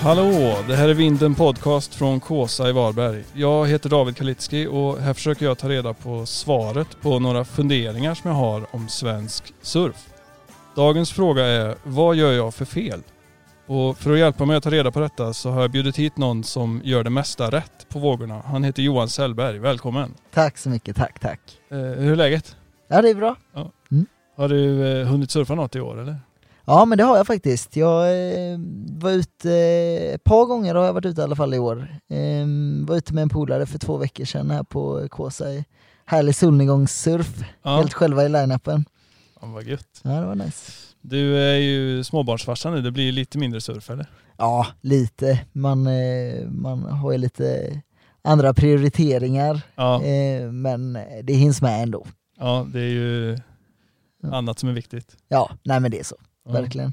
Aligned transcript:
Hallå! 0.00 0.56
Det 0.68 0.76
här 0.76 0.88
är 0.88 0.94
Vinden 0.94 1.34
Podcast 1.34 1.94
från 1.94 2.20
Kåsa 2.20 2.68
i 2.68 2.72
Varberg. 2.72 3.24
Jag 3.34 3.66
heter 3.68 3.90
David 3.90 4.16
Kalitski 4.16 4.66
och 4.66 4.98
här 4.98 5.14
försöker 5.14 5.46
jag 5.46 5.58
ta 5.58 5.68
reda 5.68 5.94
på 5.94 6.26
svaret 6.26 7.00
på 7.00 7.18
några 7.18 7.44
funderingar 7.44 8.14
som 8.14 8.30
jag 8.30 8.36
har 8.36 8.66
om 8.70 8.88
svensk 8.88 9.54
surf. 9.62 10.08
Dagens 10.76 11.12
fråga 11.12 11.44
är, 11.44 11.74
vad 11.84 12.16
gör 12.16 12.32
jag 12.32 12.54
för 12.54 12.64
fel? 12.64 13.02
Och 13.66 13.98
för 13.98 14.12
att 14.12 14.18
hjälpa 14.18 14.44
mig 14.44 14.56
att 14.56 14.62
ta 14.62 14.70
reda 14.70 14.90
på 14.90 15.00
detta 15.00 15.32
så 15.32 15.50
har 15.50 15.60
jag 15.60 15.70
bjudit 15.70 15.96
hit 15.96 16.16
någon 16.16 16.44
som 16.44 16.80
gör 16.84 17.04
det 17.04 17.10
mesta 17.10 17.50
rätt 17.50 17.86
på 17.88 17.98
vågorna. 17.98 18.42
Han 18.44 18.64
heter 18.64 18.82
Johan 18.82 19.08
Sellberg. 19.08 19.58
Välkommen! 19.58 20.14
Tack 20.34 20.58
så 20.58 20.68
mycket, 20.70 20.96
tack 20.96 21.20
tack. 21.20 21.40
Eh, 21.70 21.78
hur 21.78 22.12
är 22.12 22.16
läget? 22.16 22.56
Ja 22.88 23.02
det 23.02 23.10
är 23.10 23.14
bra. 23.14 23.36
Har 24.36 24.48
du 24.48 24.92
eh, 25.00 25.06
hunnit 25.06 25.30
surfa 25.30 25.54
något 25.54 25.76
i 25.76 25.80
år 25.80 26.00
eller? 26.00 26.16
Ja 26.70 26.84
men 26.84 26.98
det 26.98 27.04
har 27.04 27.16
jag 27.16 27.26
faktiskt. 27.26 27.76
Jag 27.76 28.02
eh, 28.52 28.58
var 28.98 29.10
ute, 29.10 29.52
eh, 29.52 30.14
ett 30.14 30.24
par 30.24 30.44
gånger 30.44 30.74
har 30.74 30.84
jag 30.84 30.92
varit 30.92 31.04
ute 31.06 31.20
i 31.20 31.24
alla 31.24 31.36
fall 31.36 31.54
i 31.54 31.58
år. 31.58 31.78
Eh, 32.10 32.46
var 32.86 32.96
ute 32.96 33.14
med 33.14 33.22
en 33.22 33.28
polare 33.28 33.66
för 33.66 33.78
två 33.78 33.96
veckor 33.96 34.24
sedan 34.24 34.50
här 34.50 34.62
på 34.62 35.08
Kåsa 35.08 35.50
i 35.52 35.64
härlig 36.04 36.34
solnedgångssurf, 36.36 37.44
Ja, 37.62 37.76
helt 37.76 37.92
själva 37.94 38.24
i 38.24 38.28
line-upen. 38.28 38.84
ja 39.40 39.46
vad 39.46 39.64
gött. 39.64 40.00
Ja 40.02 40.10
det 40.10 40.26
var 40.26 40.34
nice. 40.34 40.72
Du 41.00 41.38
är 41.38 41.56
ju 41.56 42.04
småbarnsfarsa 42.04 42.70
nu, 42.70 42.82
det 42.82 42.90
blir 42.90 43.12
lite 43.12 43.38
mindre 43.38 43.60
surf 43.60 43.90
eller? 43.90 44.06
Ja, 44.38 44.66
lite. 44.80 45.40
Man, 45.52 45.86
eh, 45.86 46.46
man 46.50 46.82
har 46.82 47.12
ju 47.12 47.18
lite 47.18 47.80
andra 48.24 48.54
prioriteringar, 48.54 49.60
Ja, 49.76 50.02
eh, 50.02 50.50
men 50.52 50.92
det 51.22 51.32
hinns 51.32 51.62
med 51.62 51.82
ändå. 51.82 52.06
ja 52.38 52.66
det 52.72 52.80
är 52.80 52.84
ju 52.90 53.38
annat 54.32 54.58
som 54.58 54.68
är 54.68 54.72
viktigt. 54.72 55.16
Ja, 55.28 55.50
nej 55.62 55.80
men 55.80 55.90
det 55.90 55.98
är 56.00 56.04
så, 56.04 56.16
Ja. 56.48 56.60
verkligen. 56.60 56.92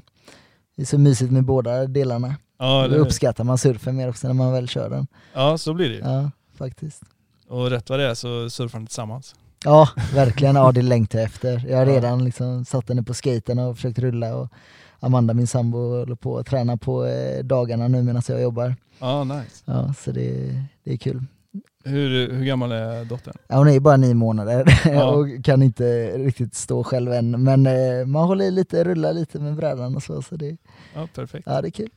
Det 0.76 0.82
är 0.82 0.86
så 0.86 0.98
mysigt 0.98 1.32
med 1.32 1.44
båda 1.44 1.86
delarna. 1.86 2.34
Ja, 2.58 2.88
Då 2.88 2.94
uppskattar 2.96 3.44
man 3.44 3.58
surfen 3.58 3.96
mer 3.96 4.08
också 4.08 4.26
när 4.26 4.34
man 4.34 4.52
väl 4.52 4.68
kör 4.68 4.90
den. 4.90 5.06
ja, 5.34 5.58
så 5.58 5.74
blir 5.74 5.88
det 5.88 5.94
ju. 5.94 6.00
Ja, 6.00 6.30
faktiskt. 6.54 7.02
Och 7.48 7.70
rätt 7.70 7.90
vad 7.90 7.98
det 7.98 8.04
är 8.06 8.14
så 8.14 8.50
surfar 8.50 8.78
ni 8.78 8.86
tillsammans. 8.86 9.34
Ja, 9.64 9.88
verkligen. 10.14 10.56
Ja, 10.56 10.72
det 10.72 10.82
längtar 10.82 11.18
jag 11.18 11.26
efter. 11.26 11.64
Jag 11.68 11.78
har 11.78 11.86
redan 11.86 12.24
liksom 12.24 12.64
satt 12.64 12.88
henne 12.88 13.02
på 13.02 13.14
skaten 13.14 13.58
och 13.58 13.76
försökt 13.76 13.98
rulla 13.98 14.36
och 14.36 14.48
Amanda, 15.00 15.34
min 15.34 15.46
sambo, 15.46 15.78
håller 15.98 16.14
på 16.14 16.38
att 16.38 16.46
träna 16.46 16.76
på 16.76 17.06
eh, 17.06 17.44
dagarna 17.44 17.88
nu 17.88 18.02
medan 18.02 18.22
jag 18.28 18.42
jobbar. 18.42 18.76
Ja, 18.98 19.24
nice. 19.24 19.62
Ja, 19.64 19.94
så 20.04 20.12
det, 20.12 20.52
det 20.84 20.92
är 20.92 20.96
kul. 20.96 21.24
Hur, 21.84 22.32
hur 22.32 22.44
gammal 22.44 22.72
är 22.72 23.04
dottern? 23.04 23.34
Ja, 23.48 23.56
hon 23.56 23.68
är 23.68 23.80
bara 23.80 23.96
nio 23.96 24.14
månader 24.14 24.64
Ja. 24.84 25.10
och 25.14 25.44
kan 25.44 25.62
inte 25.62 26.08
riktigt 26.18 26.54
stå 26.54 26.84
själv 26.84 27.12
än. 27.12 27.42
Men 27.44 27.66
eh, 27.66 28.06
man 28.06 28.26
håller 28.26 28.50
lite, 28.50 28.84
rullar 28.84 29.12
lite 29.12 29.38
med 29.38 29.54
brädan 29.56 29.96
och 29.96 30.02
så. 30.02 30.22
så 30.22 30.36
det, 30.36 30.56
Ja, 30.94 31.08
perfekt. 31.14 31.46
ja, 31.46 31.60
det 31.62 31.68
är 31.68 31.70
kul. 31.70 31.88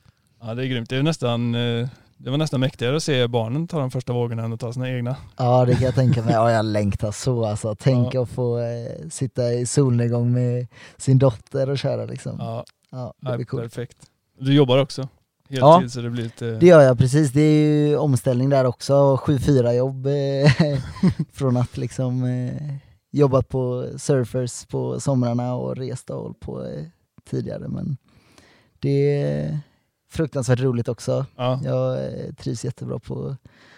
Ja, 0.42 0.54
det 0.54 0.62
är 0.64 0.66
grymt. 0.66 0.90
Det, 0.90 0.96
är 0.96 1.02
nästan, 1.02 1.54
eh, 1.54 1.88
det 2.16 2.30
var 2.30 2.38
nästan 2.38 2.60
mäktigare 2.60 2.96
att 2.96 3.02
se 3.02 3.26
barnen 3.26 3.68
ta 3.68 3.78
de 3.78 3.90
första 3.90 4.12
vågorna 4.12 4.44
än 4.44 4.52
att 4.52 4.60
ta 4.60 4.72
sina 4.72 4.90
egna. 4.90 5.16
Ja, 5.38 5.64
det 5.64 5.74
kan 5.74 5.82
jag 5.82 5.94
tänka 5.94 6.22
mig. 6.22 6.34
Ja, 6.34 6.52
jag 6.52 6.64
längtar 6.64 7.12
så 7.12 7.44
alltså. 7.44 7.74
Tänk 7.78 8.14
att 8.14 8.28
få 8.28 8.58
eh, 8.58 9.08
sitta 9.10 9.52
i 9.52 9.66
solnedgång 9.66 10.32
med 10.32 10.66
sin 10.96 11.18
dotter 11.18 11.70
och 11.70 11.78
köra 11.78 12.04
liksom. 12.04 12.36
Ja, 12.38 12.64
Ja, 12.92 13.14
det 13.20 13.30
ja, 13.30 13.36
blir 13.36 13.46
coolt. 13.46 13.62
perfekt. 13.62 13.96
Du 14.38 14.54
jobbar 14.54 14.78
också? 14.78 15.08
Heltid 15.50 15.62
Ja. 15.62 15.88
så 15.88 16.00
det 16.00 16.10
blir 16.10 16.22
lite... 16.24 16.50
Det 16.50 16.66
gör 16.66 16.80
jag 16.80 16.98
precis, 16.98 17.32
det 17.32 17.40
är 17.40 17.86
ju 17.88 17.96
omställning 17.96 18.48
där 18.50 18.64
också, 18.64 19.16
7-4 19.16 19.72
jobb 19.72 20.06
eh, 20.06 20.78
från 21.32 21.56
att 21.56 21.76
liksom 21.76 22.24
eh, 22.24 22.74
jobbat 23.12 23.48
på 23.48 23.86
surfers 23.96 24.66
på 24.66 25.00
somrarna 25.00 25.54
och 25.54 25.76
rest 25.76 26.10
och 26.10 26.22
hållit 26.22 26.40
på 26.40 26.64
eh, 26.66 26.84
tidigare 27.30 27.68
men 27.68 27.96
det 28.78 29.22
är 29.22 29.58
fruktansvärt 30.10 30.60
roligt 30.60 30.88
också. 30.88 31.26
Ja. 31.36 31.60
Jag 31.64 32.04
eh, 32.04 32.32
trivs 32.34 32.64
jättebra 32.64 32.98
på, 32.98 33.36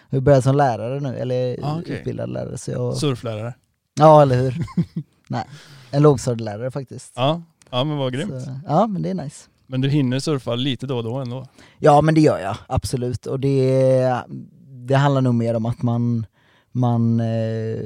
jag 0.09 0.17
har 0.17 0.21
börjat 0.21 0.43
som 0.43 0.55
lärare 0.55 0.99
nu, 0.99 1.15
eller 1.17 1.59
Ah, 1.63 1.79
okej. 1.79 1.97
utbildad 1.97 2.29
lärare 2.29 2.57
så 2.57 2.71
jag, 2.71 2.97
Surflärare? 2.97 3.53
ja 3.99 4.21
eller 4.21 4.35
hur. 4.41 4.57
Nej, 5.27 5.45
en 5.91 6.01
lågstadielärare 6.03 6.71
faktiskt. 6.71 7.13
Ja. 7.15 7.41
ja, 7.69 7.83
men 7.83 7.97
vad 7.97 8.13
grymt. 8.13 8.43
Så, 8.43 8.59
ja 8.67 8.87
men 8.87 9.01
det 9.01 9.09
är 9.09 9.13
nice. 9.13 9.49
Men 9.73 9.81
du 9.81 9.89
hinner 9.89 10.19
surfa 10.19 10.55
lite 10.55 10.87
då 10.87 10.97
och 10.97 11.03
då 11.03 11.15
ändå? 11.15 11.45
Ja 11.79 12.01
men 12.01 12.15
det 12.15 12.21
gör 12.21 12.39
jag, 12.39 12.55
absolut. 12.67 13.25
Och 13.25 13.39
det, 13.39 14.23
det 14.87 14.95
handlar 14.95 15.21
nog 15.21 15.33
mer 15.35 15.53
om 15.53 15.65
att 15.65 15.81
man, 15.81 16.25
man 16.71 17.19
eh, 17.19 17.77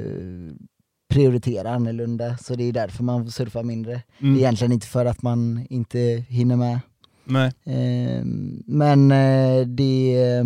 prioriterar 1.10 1.72
annorlunda, 1.74 2.36
så 2.38 2.54
det 2.54 2.64
är 2.64 2.72
därför 2.72 3.04
man 3.04 3.30
surfar 3.30 3.62
mindre. 3.62 3.92
Det 3.92 4.24
är 4.24 4.26
Mm. 4.28 4.36
egentligen 4.38 4.72
inte 4.72 4.86
för 4.86 5.04
att 5.06 5.22
man 5.22 5.66
inte 5.70 5.98
hinner 6.28 6.56
med. 6.56 6.74
Eh, 7.64 8.24
men 8.66 9.12
eh, 9.12 9.66
det, 9.66 10.24
eh, 10.24 10.44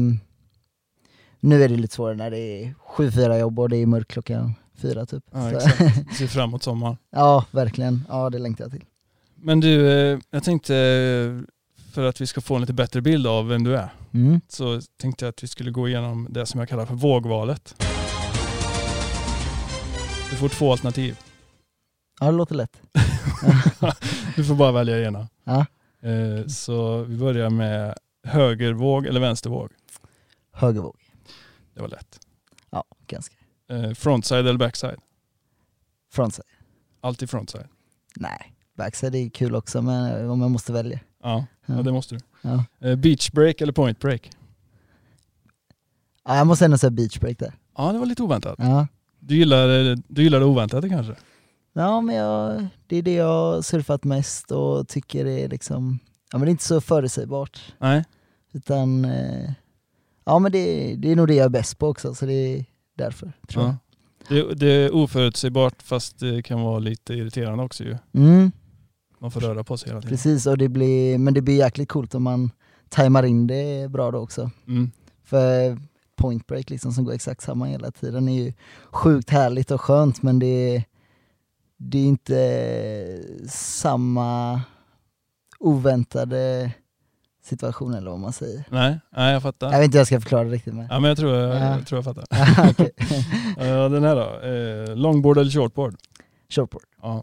nu 1.40 1.64
är 1.64 1.68
det 1.68 1.76
lite 1.76 1.94
svårare 1.94 2.16
när 2.16 2.30
det 2.30 2.38
är 2.64 2.74
7-4 2.96 3.38
jobb 3.38 3.58
och 3.58 3.68
det 3.68 3.76
är 3.76 3.86
mörkt 3.86 4.10
klockan 4.12 4.54
fyra 4.74 5.06
typ. 5.06 5.24
Ja, 5.32 5.50
Så- 5.50 5.56
exakt. 5.56 6.16
Ser 6.16 6.26
fram 6.26 6.48
emot 6.50 6.62
sommaren. 6.62 6.96
ja 7.10 7.44
verkligen, 7.50 8.04
ja 8.08 8.30
det 8.30 8.38
längtar 8.38 8.64
jag 8.64 8.72
till. 8.72 8.84
Men 9.44 9.60
du, 9.60 9.90
eh, 9.92 10.18
jag 10.30 10.44
tänkte 10.44 10.76
eh, 10.76 11.40
för 11.92 12.04
att 12.04 12.20
vi 12.20 12.26
ska 12.26 12.40
få 12.40 12.54
en 12.54 12.60
lite 12.60 12.72
bättre 12.72 13.00
bild 13.00 13.26
av 13.26 13.48
vem 13.48 13.64
du 13.64 13.76
är 13.76 13.88
Mm. 14.14 14.40
så 14.48 14.80
tänkte 15.00 15.24
jag 15.24 15.30
att 15.32 15.42
vi 15.42 15.46
skulle 15.48 15.70
gå 15.70 15.88
igenom 15.88 16.26
det 16.30 16.46
som 16.46 16.60
jag 16.60 16.68
kallar 16.68 16.86
för 16.86 16.94
vågvalet. 16.94 17.74
Du 20.30 20.36
får 20.36 20.48
två 20.48 20.72
alternativ. 20.72 21.18
Ja 22.20 22.26
det 22.26 22.32
låter 22.32 22.54
lätt. 22.54 22.82
Du 24.36 24.44
får 24.44 24.54
bara 24.54 24.72
välja 24.72 25.06
ena. 25.06 25.28
Ja. 25.44 25.66
Eh, 26.08 26.46
Så 26.46 27.02
vi 27.02 27.16
börjar 27.16 27.50
med 27.50 27.94
högervåg 28.24 29.06
eller 29.06 29.20
vänstervåg. 29.20 29.70
Högervåg, 30.52 30.96
Det 31.74 31.80
var 31.80 31.88
lätt. 31.88 32.20
ja 32.70 32.84
ganska. 33.06 33.36
Frontside 33.94 34.38
eller 34.48 34.58
backside? 34.58 34.98
Frontside. 36.12 36.46
Alltid 37.00 37.30
frontside. 37.30 37.68
Nej, 38.16 38.51
backside 38.76 39.14
är 39.14 39.28
kul 39.28 39.54
också 39.54 39.82
men 39.82 40.30
om 40.30 40.40
jag 40.40 40.50
måste 40.50 40.72
välja. 40.72 41.00
Ja, 41.22 41.44
ja. 41.66 41.74
Ja. 41.76 41.82
det 41.82 41.92
måste 41.92 42.14
du. 42.14 42.20
Ja. 42.42 42.64
Eh, 42.88 42.96
Beach 42.96 43.30
break 43.30 43.60
eller 43.60 43.72
point 43.72 43.98
break? 44.00 44.30
Ja, 46.24 46.36
jag 46.36 46.46
måste 46.46 46.64
ändå 46.64 46.78
säga 46.78 46.90
beach 46.90 47.18
break 47.20 47.38
där. 47.38 47.54
Ja, 47.76 47.92
det 47.92 47.98
var 47.98 48.06
lite 48.06 48.22
oväntat. 48.22 48.54
Ja, 48.58 48.86
Du 49.20 49.36
gillar, 49.36 49.96
du 50.14 50.22
gillar 50.22 50.40
det 50.40 50.46
oväntade 50.46 50.88
kanske? 50.88 51.14
ja 51.74 52.00
men 52.00 52.16
jag, 52.16 52.66
det 52.86 52.96
är 52.96 53.02
det 53.02 53.14
jag 53.14 53.64
surfat 53.64 54.04
mest 54.04 54.50
och 54.52 54.88
tycker 54.88 55.24
det 55.24 55.44
är 55.44 55.48
liksom, 55.48 55.98
ja 56.32 56.38
men 56.38 56.46
det 56.46 56.48
är 56.48 56.50
inte 56.50 56.64
så 56.64 56.80
förutsägbart. 56.80 57.74
Nej. 57.78 58.04
Utan, 58.52 59.04
eh, 59.04 59.50
ja 60.24 60.38
men 60.38 60.52
det, 60.52 60.94
det 60.96 61.12
är 61.12 61.16
nog 61.16 61.28
det 61.28 61.34
jag 61.34 61.44
är 61.44 61.48
bäst 61.48 61.78
på 61.78 61.88
också 61.88 62.14
så 62.14 62.26
det 62.26 62.32
är 62.32 62.64
därför 62.96 63.32
tror 63.48 63.64
Ja. 63.64 63.76
Det, 64.28 64.54
det 64.54 64.66
är 64.66 64.94
oförutsägbart 64.94 65.82
fast 65.82 66.18
det 66.18 66.42
kan 66.42 66.60
vara 66.62 66.78
lite 66.78 67.14
irriterande 67.14 67.64
också 67.64 67.84
ju. 67.84 67.90
jag. 67.90 67.98
Mm, 68.22 68.52
Man 69.22 69.30
får 69.30 69.40
röra 69.40 69.64
på 69.64 69.76
sig 69.76 69.88
hela 69.88 70.00
tiden. 70.00 70.10
precis, 70.16 70.46
och 70.46 70.58
det 70.58 70.68
blir, 70.68 71.18
men 71.18 71.34
det 71.34 71.40
blir 71.42 71.56
jäkligt 71.56 71.88
coolt 71.88 72.14
om 72.14 72.22
man 72.22 72.50
tajmar 72.88 73.22
in 73.22 73.46
det 73.46 73.90
bra 73.90 74.10
då 74.10 74.18
också. 74.18 74.50
Mm. 74.68 74.90
För 75.24 75.78
point 76.16 76.46
break 76.46 76.70
liksom 76.70 76.92
som 76.92 77.04
går 77.04 77.12
exakt 77.12 77.42
samma 77.42 77.64
hela 77.66 77.90
tiden 77.90 78.28
är 78.28 78.42
ju 78.44 78.52
sjukt 78.90 79.30
härligt 79.30 79.70
och 79.70 79.80
skönt 79.80 80.22
men 80.22 80.38
det 80.38 80.46
är, 80.76 80.84
det 81.76 81.98
är 81.98 82.04
inte 82.04 83.22
samma 83.48 84.60
oväntade 85.58 86.72
situation 87.44 87.94
eller 87.94 88.10
vad 88.10 88.20
man 88.20 88.32
säger. 88.32 88.64
Nej, 88.70 88.98
nej, 89.16 89.32
jag 89.32 89.42
fattar. 89.42 89.72
Jag 89.72 89.78
vet 89.78 89.84
inte 89.84 89.96
hur 89.96 90.00
jag 90.00 90.06
ska 90.06 90.20
förklara 90.20 90.44
det 90.44 90.50
riktigt 90.50 90.74
men. 90.74 90.86
Ja, 90.90 91.00
men 91.00 91.08
jag 91.08 91.18
tror 91.18 91.34
jag, 91.34 91.56
Ja. 91.56 91.76
jag, 91.76 91.86
tror 91.86 91.98
jag 91.98 92.04
fattar. 92.04 92.24
Den 93.88 94.04
här 94.04 94.16
då. 94.16 94.48
Eh, 94.48 94.96
longboard 94.96 95.38
eller 95.38 95.50
shortboard? 95.50 95.96
Shortboard. 96.48 96.84
Ja. 97.02 97.22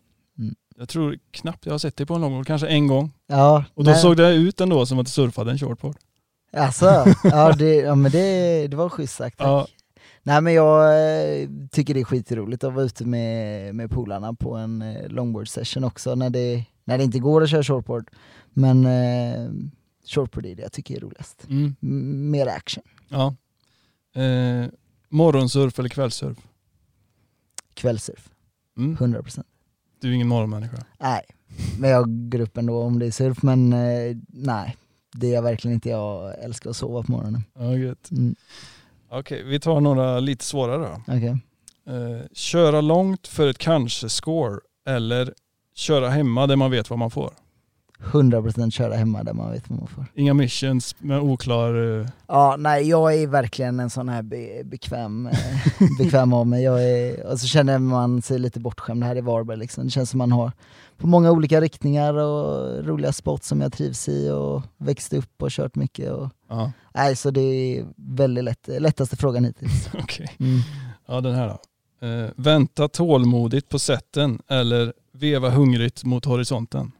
Jag 0.79 0.89
tror 0.89 1.19
knappt 1.31 1.65
jag 1.65 1.73
har 1.73 1.77
sett 1.79 1.97
dig 1.97 2.05
på 2.05 2.13
en 2.13 2.21
longboard, 2.21 2.47
kanske 2.47 2.67
en 2.67 2.87
gång. 2.87 3.11
Ja, 3.27 3.65
Och 3.73 3.83
då 3.83 3.91
nej, 3.91 3.99
såg 3.99 4.17
det 4.17 4.33
ut 4.33 4.61
ändå 4.61 4.85
som 4.85 4.99
att 4.99 5.05
du 5.05 5.11
surfade 5.11 5.51
en 5.51 5.57
shortboard. 5.59 5.95
Alltså, 6.53 6.85
ja, 7.23 7.53
det, 7.53 7.75
ja 7.75 7.95
men 7.95 8.11
det, 8.11 8.67
det 8.67 8.77
var 8.77 8.89
schysst 8.89 9.15
sagt 9.15 9.37
tack. 9.37 9.47
Ja. 9.47 9.67
Nej 10.23 10.41
men 10.41 10.53
jag 10.53 10.83
eh, 11.41 11.49
tycker 11.71 11.93
det 11.93 11.99
är 11.99 12.03
skitroligt 12.03 12.63
att 12.63 12.73
vara 12.73 12.85
ute 12.85 13.05
med, 13.05 13.75
med 13.75 13.91
polarna 13.91 14.33
på 14.33 14.55
en 14.55 14.81
eh, 14.81 15.07
longboard 15.09 15.47
session 15.47 15.83
också 15.83 16.15
när 16.15 16.29
det, 16.29 16.65
när 16.83 16.97
det 16.97 17.03
inte 17.03 17.19
går 17.19 17.43
att 17.43 17.49
köra 17.49 17.63
shortboard. 17.63 18.09
Men 18.53 18.85
eh, 18.85 19.49
shortboard 20.05 20.45
är 20.45 20.55
det 20.55 20.61
jag 20.61 20.71
tycker 20.71 20.95
är 20.95 20.99
roligast. 20.99 21.45
Mm. 21.49 21.75
Mer 22.31 22.47
action. 22.47 22.83
ja. 23.09 23.35
Eh, 24.21 24.65
morgonsurf 25.09 25.79
eller 25.79 25.89
kvällssurf? 25.89 26.37
Kvällssurf, 27.73 28.29
Mm. 28.77 28.97
100%. 28.97 29.43
Du 29.99 30.09
är 30.09 30.13
ingen 30.13 30.27
morgonmänniska. 30.27 30.77
Nej, 30.99 31.21
men 31.79 31.89
jag 31.89 32.29
går 32.29 32.39
upp 32.39 32.57
ändå 32.57 32.81
om 32.81 32.99
det 32.99 33.05
är 33.05 33.11
surf 33.11 33.43
men 33.43 33.73
eh, 33.73 34.17
nej. 34.27 34.75
Det 35.13 35.35
är 35.35 35.41
verkligen 35.41 35.73
inte 35.75 35.89
jag 35.89 36.39
älskar 36.43 36.69
att 36.69 36.75
sova 36.75 37.03
på 37.03 37.11
morgonen. 37.11 37.43
Ja, 37.59 37.75
gött. 37.77 38.11
Mm, 38.11 38.35
Okej, 39.09 39.43
vi 39.43 39.59
tar 39.59 39.81
några 39.81 40.19
lite 40.19 40.45
svårare 40.45 40.77
då. 40.77 41.13
Okej. 41.13 41.37
Eh, 41.87 42.25
köra 42.33 42.81
långt 42.81 43.27
för 43.27 43.47
ett 43.47 43.57
kanske-score 43.57 44.59
eller 44.87 45.33
köra 45.75 46.09
hemma 46.09 46.47
där 46.47 46.55
man 46.55 46.71
vet 46.71 46.89
vad 46.89 46.99
man 46.99 47.11
får. 47.11 47.33
100% 48.03 48.69
köra 48.71 48.93
hemma 48.95 49.23
där 49.23 49.33
man 49.33 49.51
vet 49.51 49.69
vad 49.69 49.79
man 49.79 49.87
får. 49.87 50.05
Inga 50.15 50.33
missions 50.33 50.95
med 50.99 51.19
oklar... 51.19 51.99
eh, 52.01 52.07
Ja, 52.27 52.55
nej 52.59 52.89
jag 52.89 53.15
är 53.15 53.27
verkligen 53.27 53.79
en 53.79 53.89
sån 53.89 54.09
här 54.09 54.21
be 54.21 54.61
bekväm, 54.65 55.27
eh, 55.27 55.87
bekväm 55.99 56.33
av 56.33 56.47
mig. 56.47 56.63
Jag 56.63 56.83
är, 56.83 57.25
och 57.31 57.39
så 57.39 57.47
känner 57.47 57.79
man 57.79 58.21
sig 58.21 58.39
lite 58.39 58.59
bortskämd 58.59 59.03
här 59.03 59.15
i 59.15 59.21
Varberg 59.21 59.57
liksom. 59.57 59.83
Det 59.85 59.89
känns 59.89 60.09
som 60.09 60.17
man 60.17 60.31
har 60.31 60.51
på 60.97 61.07
många 61.07 61.31
olika 61.31 61.61
riktningar 61.61 62.13
och 62.13 62.85
roliga 62.85 63.13
spots 63.13 63.47
som 63.47 63.61
jag 63.61 63.73
trivs 63.73 64.09
i 64.09 64.29
och 64.29 64.61
växt 64.77 65.13
upp 65.13 65.41
och 65.43 65.49
kört 65.51 65.75
mycket. 65.75 66.11
Och, 66.11 66.29
Ja, 66.49 66.71
nej, 66.93 67.15
så 67.15 67.31
det 67.31 67.41
är 67.41 67.85
väldigt 67.95 68.43
lätt, 68.43 68.67
lättaste 68.79 69.15
frågan 69.17 69.45
hittills. 69.45 69.89
okej. 70.03 70.27
Mm. 70.39 70.59
Ja, 71.07 71.21
den 71.21 71.35
här 71.35 71.47
då. 71.47 71.59
Eh, 72.07 72.29
vänta 72.35 72.87
tålmodigt 72.87 73.69
på 73.69 73.79
sätten 73.79 74.39
eller 74.47 74.93
veva 75.13 75.49
hungrigt 75.49 76.03
mot 76.03 76.25
horisonten. 76.25 76.91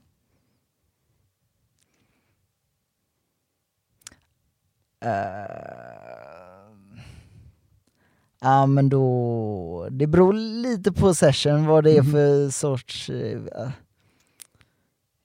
Ja 8.41 8.65
men 8.65 8.89
då, 8.89 9.87
det 9.91 10.07
beror 10.07 10.33
lite 10.33 10.91
på 10.91 11.13
session 11.13 11.65
vad 11.65 11.83
det 11.83 11.97
är 11.97 12.01
Mhm. 12.01 12.11
för 12.11 12.49
sorts... 12.49 13.09
eh, 13.09 13.69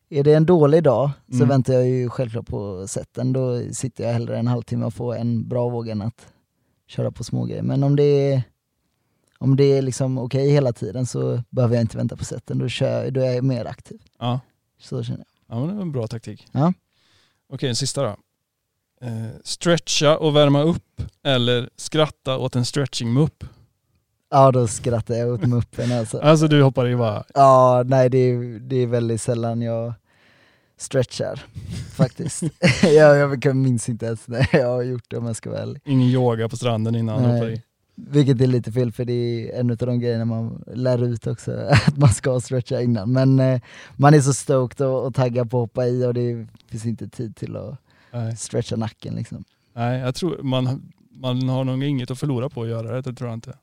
är 0.08 0.24
det 0.24 0.34
en 0.34 0.46
dålig 0.46 0.82
dag 0.82 1.10
så 1.28 1.34
Mm. 1.36 1.48
väntar 1.48 1.72
jag 1.74 1.88
ju 1.88 2.08
självklart 2.10 2.46
på 2.46 2.86
sätten. 2.88 3.32
Då 3.32 3.72
sitter 3.72 4.04
jag 4.04 4.12
hellre 4.12 4.38
en 4.38 4.46
halvtimme 4.46 4.86
och 4.86 4.94
får 4.94 5.16
en 5.16 5.48
bra 5.48 5.68
våg 5.68 5.88
än 5.88 6.02
att 6.02 6.32
köra 6.86 7.10
på 7.12 7.24
smågrejer. 7.24 7.62
Men 7.62 7.82
om 7.82 7.96
det 7.96 8.02
är, 8.32 8.42
om 9.38 9.56
det 9.56 9.64
är 9.64 9.82
liksom 9.82 10.18
okej 10.18 10.50
hela 10.50 10.72
tiden 10.72 11.06
så 11.06 11.42
behöver 11.50 11.74
jag 11.74 11.82
inte 11.82 11.96
vänta 11.96 12.16
på 12.16 12.24
sätten. 12.24 12.58
Då, 12.58 12.68
kör, 12.68 13.04
jag- 13.04 13.12
då 13.12 13.20
är 13.20 13.32
jag 13.34 13.44
mer 13.44 13.64
aktiv. 13.64 14.02
Ja, 14.18 14.40
Så 14.78 15.02
känner 15.02 15.18
jag. 15.18 15.56
ja 15.56 15.60
men 15.60 15.68
det 15.68 15.74
var 15.74 15.82
en 15.82 15.92
bra 15.92 16.06
taktik. 16.06 16.46
Ja. 16.52 16.72
Okej, 17.48 17.68
en 17.68 17.76
sista 17.76 18.02
då. 18.02 18.16
Eh, 19.04 19.30
stretcha 19.44 20.16
och 20.16 20.36
värma 20.36 20.62
upp 20.62 21.02
eller 21.22 21.68
skratta 21.76 22.38
åt 22.38 22.56
en 22.56 22.64
stretching-mupp. 22.64 23.44
Ja 24.30 24.52
då 24.52 24.66
skrattar 24.66 25.14
jag 25.14 25.32
åt 25.32 25.46
muppen 25.46 25.92
alltså. 25.92 26.18
Alltså 26.22 26.48
du 26.48 26.62
hoppar 26.62 26.84
ju 26.84 26.96
bara... 26.96 27.24
Ja, 27.34 27.82
nej 27.86 28.10
det 28.10 28.18
är, 28.18 28.58
det 28.58 28.76
är 28.76 28.86
väldigt 28.86 29.20
sällan 29.20 29.62
jag 29.62 29.92
stretchar 30.76 31.44
faktiskt. 31.94 32.42
jag, 32.82 33.44
jag 33.44 33.56
minns 33.56 33.88
inte 33.88 34.06
ens 34.06 34.28
när 34.28 34.48
jag 34.52 34.68
har 34.68 34.82
gjort 34.82 35.04
det 35.08 35.16
om 35.16 35.26
jag 35.26 35.36
ska 35.36 35.50
vara 35.50 35.60
ärlig. 35.60 35.82
Ingen 35.84 36.08
yoga 36.08 36.48
på 36.48 36.56
stranden 36.56 36.94
innan 36.94 37.22
Nej. 37.22 37.32
hoppar 37.32 37.50
i. 37.50 37.62
Vilket 37.96 38.40
är 38.40 38.46
lite 38.46 38.72
fel 38.72 38.92
för 38.92 39.04
det 39.04 39.12
är 39.12 39.60
en 39.60 39.70
av 39.70 39.76
de 39.76 40.00
grejerna 40.00 40.24
man 40.24 40.64
lär 40.66 41.04
ut 41.04 41.26
också, 41.26 41.52
att 41.86 41.96
man 41.96 42.08
ska 42.08 42.40
stretcha 42.40 42.80
innan. 42.80 43.12
Men 43.12 43.40
eh, 43.40 43.60
man 43.96 44.14
är 44.14 44.20
så 44.20 44.34
stoked 44.34 44.86
och, 44.86 45.06
och 45.06 45.14
taggad 45.14 45.50
på 45.50 45.56
att 45.56 45.62
hoppa 45.62 45.86
i 45.86 46.04
och 46.04 46.14
det 46.14 46.46
finns 46.70 46.86
inte 46.86 47.08
tid 47.08 47.36
till 47.36 47.56
att 47.56 47.83
Nej, 48.14 48.36
stretcha 48.36 48.76
nacken 48.76 49.14
liksom. 49.14 49.44
Nej 49.72 50.00
jag 50.00 50.14
tror 50.14 50.42
man, 50.42 50.92
man 51.10 51.48
har 51.48 51.64
nog 51.64 51.84
inget 51.84 52.10
att 52.10 52.18
förlora 52.18 52.48
på 52.48 52.62
att 52.62 52.68
göra 52.68 52.92
det, 52.92 53.00
det 53.10 53.12
tror 53.16 53.30
jag 53.30 53.36
inte. 53.36 53.58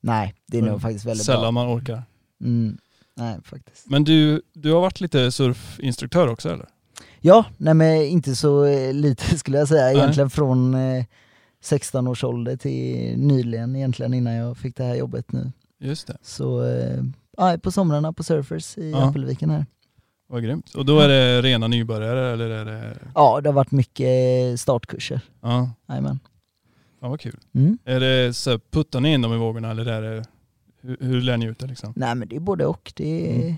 Nej, 0.00 0.34
det 0.46 0.58
är 0.58 0.62
nog 0.62 0.82
faktiskt 0.82 1.04
väldigt 1.04 1.26
Sällan 1.26 1.42
bra. 1.42 1.50
man 1.50 1.78
orkar. 1.78 2.02
Mm, 2.40 2.78
nej 3.14 3.38
faktiskt. 3.44 3.90
Men 3.90 4.04
du, 4.04 4.42
du 4.52 4.72
har 4.72 4.80
varit 4.80 5.00
lite 5.00 5.32
surfinstruktör 5.32 6.28
också 6.28 6.48
eller? 6.52 6.68
Ja, 7.20 7.44
nej 7.56 7.74
men 7.74 8.02
inte 8.02 8.36
så 8.36 8.64
eh, 8.64 8.92
lite 8.94 9.38
skulle 9.38 9.58
jag 9.58 9.68
säga. 9.68 9.84
Nej. 9.84 9.96
Egentligen 9.96 10.30
från 10.30 10.74
eh, 10.74 11.04
16 11.60 12.08
års 12.08 12.24
ålder 12.24 12.56
till 12.56 13.18
nyligen 13.18 13.76
egentligen 13.76 14.14
innan 14.14 14.32
jag 14.32 14.56
fick 14.58 14.76
det 14.76 14.84
här 14.84 14.94
jobbet 14.94 15.32
nu. 15.32 15.52
Just 15.80 16.06
det, 16.06 16.16
Så 16.22 16.64
eh, 16.64 17.02
ja, 17.36 17.58
på 17.62 17.70
somrarna 17.72 18.12
på 18.12 18.22
Surfers 18.22 18.78
i 18.78 18.90
Ja. 18.90 19.08
Appelviken 19.08 19.50
här. 19.50 19.66
Vad 20.32 20.42
grymt. 20.42 20.74
Och 20.74 20.84
då 20.86 21.00
är 21.00 21.08
det 21.08 21.42
rena 21.42 21.68
nybörjare 21.68 22.32
eller 22.32 22.50
är 22.50 22.64
det... 22.64 22.98
Ja, 23.14 23.40
det 23.40 23.48
har 23.48 23.54
varit 23.54 23.70
mycket 23.70 24.60
startkurser. 24.60 25.20
Ja, 25.40 25.70
Jajamän. 25.88 26.18
ja 27.00 27.08
vad 27.08 27.20
kul. 27.20 27.38
Mm. 27.54 27.78
Är 27.84 28.00
det 28.00 28.34
så 28.34 28.58
puttar 28.58 29.00
ni 29.00 29.12
in 29.14 29.22
dem 29.22 29.32
i 29.34 29.36
vågorna 29.36 29.70
eller 29.70 29.86
är 29.86 30.02
det, 30.02 30.24
hur, 30.80 30.96
hur 31.00 31.20
lär 31.20 31.36
ni 31.36 31.46
ut 31.46 31.58
det 31.58 31.66
liksom? 31.66 31.92
Nej 31.96 32.14
men 32.14 32.28
det 32.28 32.36
är 32.36 32.40
både 32.40 32.66
och. 32.66 32.92
Det 32.96 33.30
är, 33.36 33.42
Mm. 33.42 33.54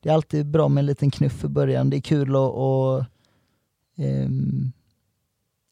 det 0.00 0.08
är 0.08 0.14
alltid 0.14 0.46
bra 0.46 0.68
med 0.68 0.82
en 0.82 0.86
liten 0.86 1.10
knuff 1.10 1.44
i 1.44 1.48
början. 1.48 1.90
Det 1.90 1.96
är 1.96 2.00
kul 2.00 2.30
att 2.30 2.52
och, 2.52 3.04
ehm, 3.96 4.72